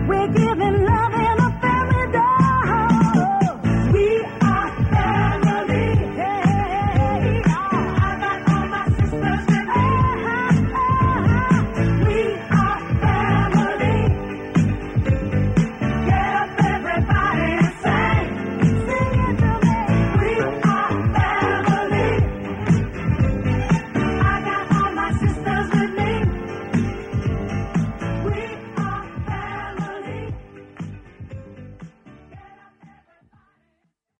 We're 0.08 0.26
giving 0.32 0.84
love 0.84 1.14
and 1.14 1.41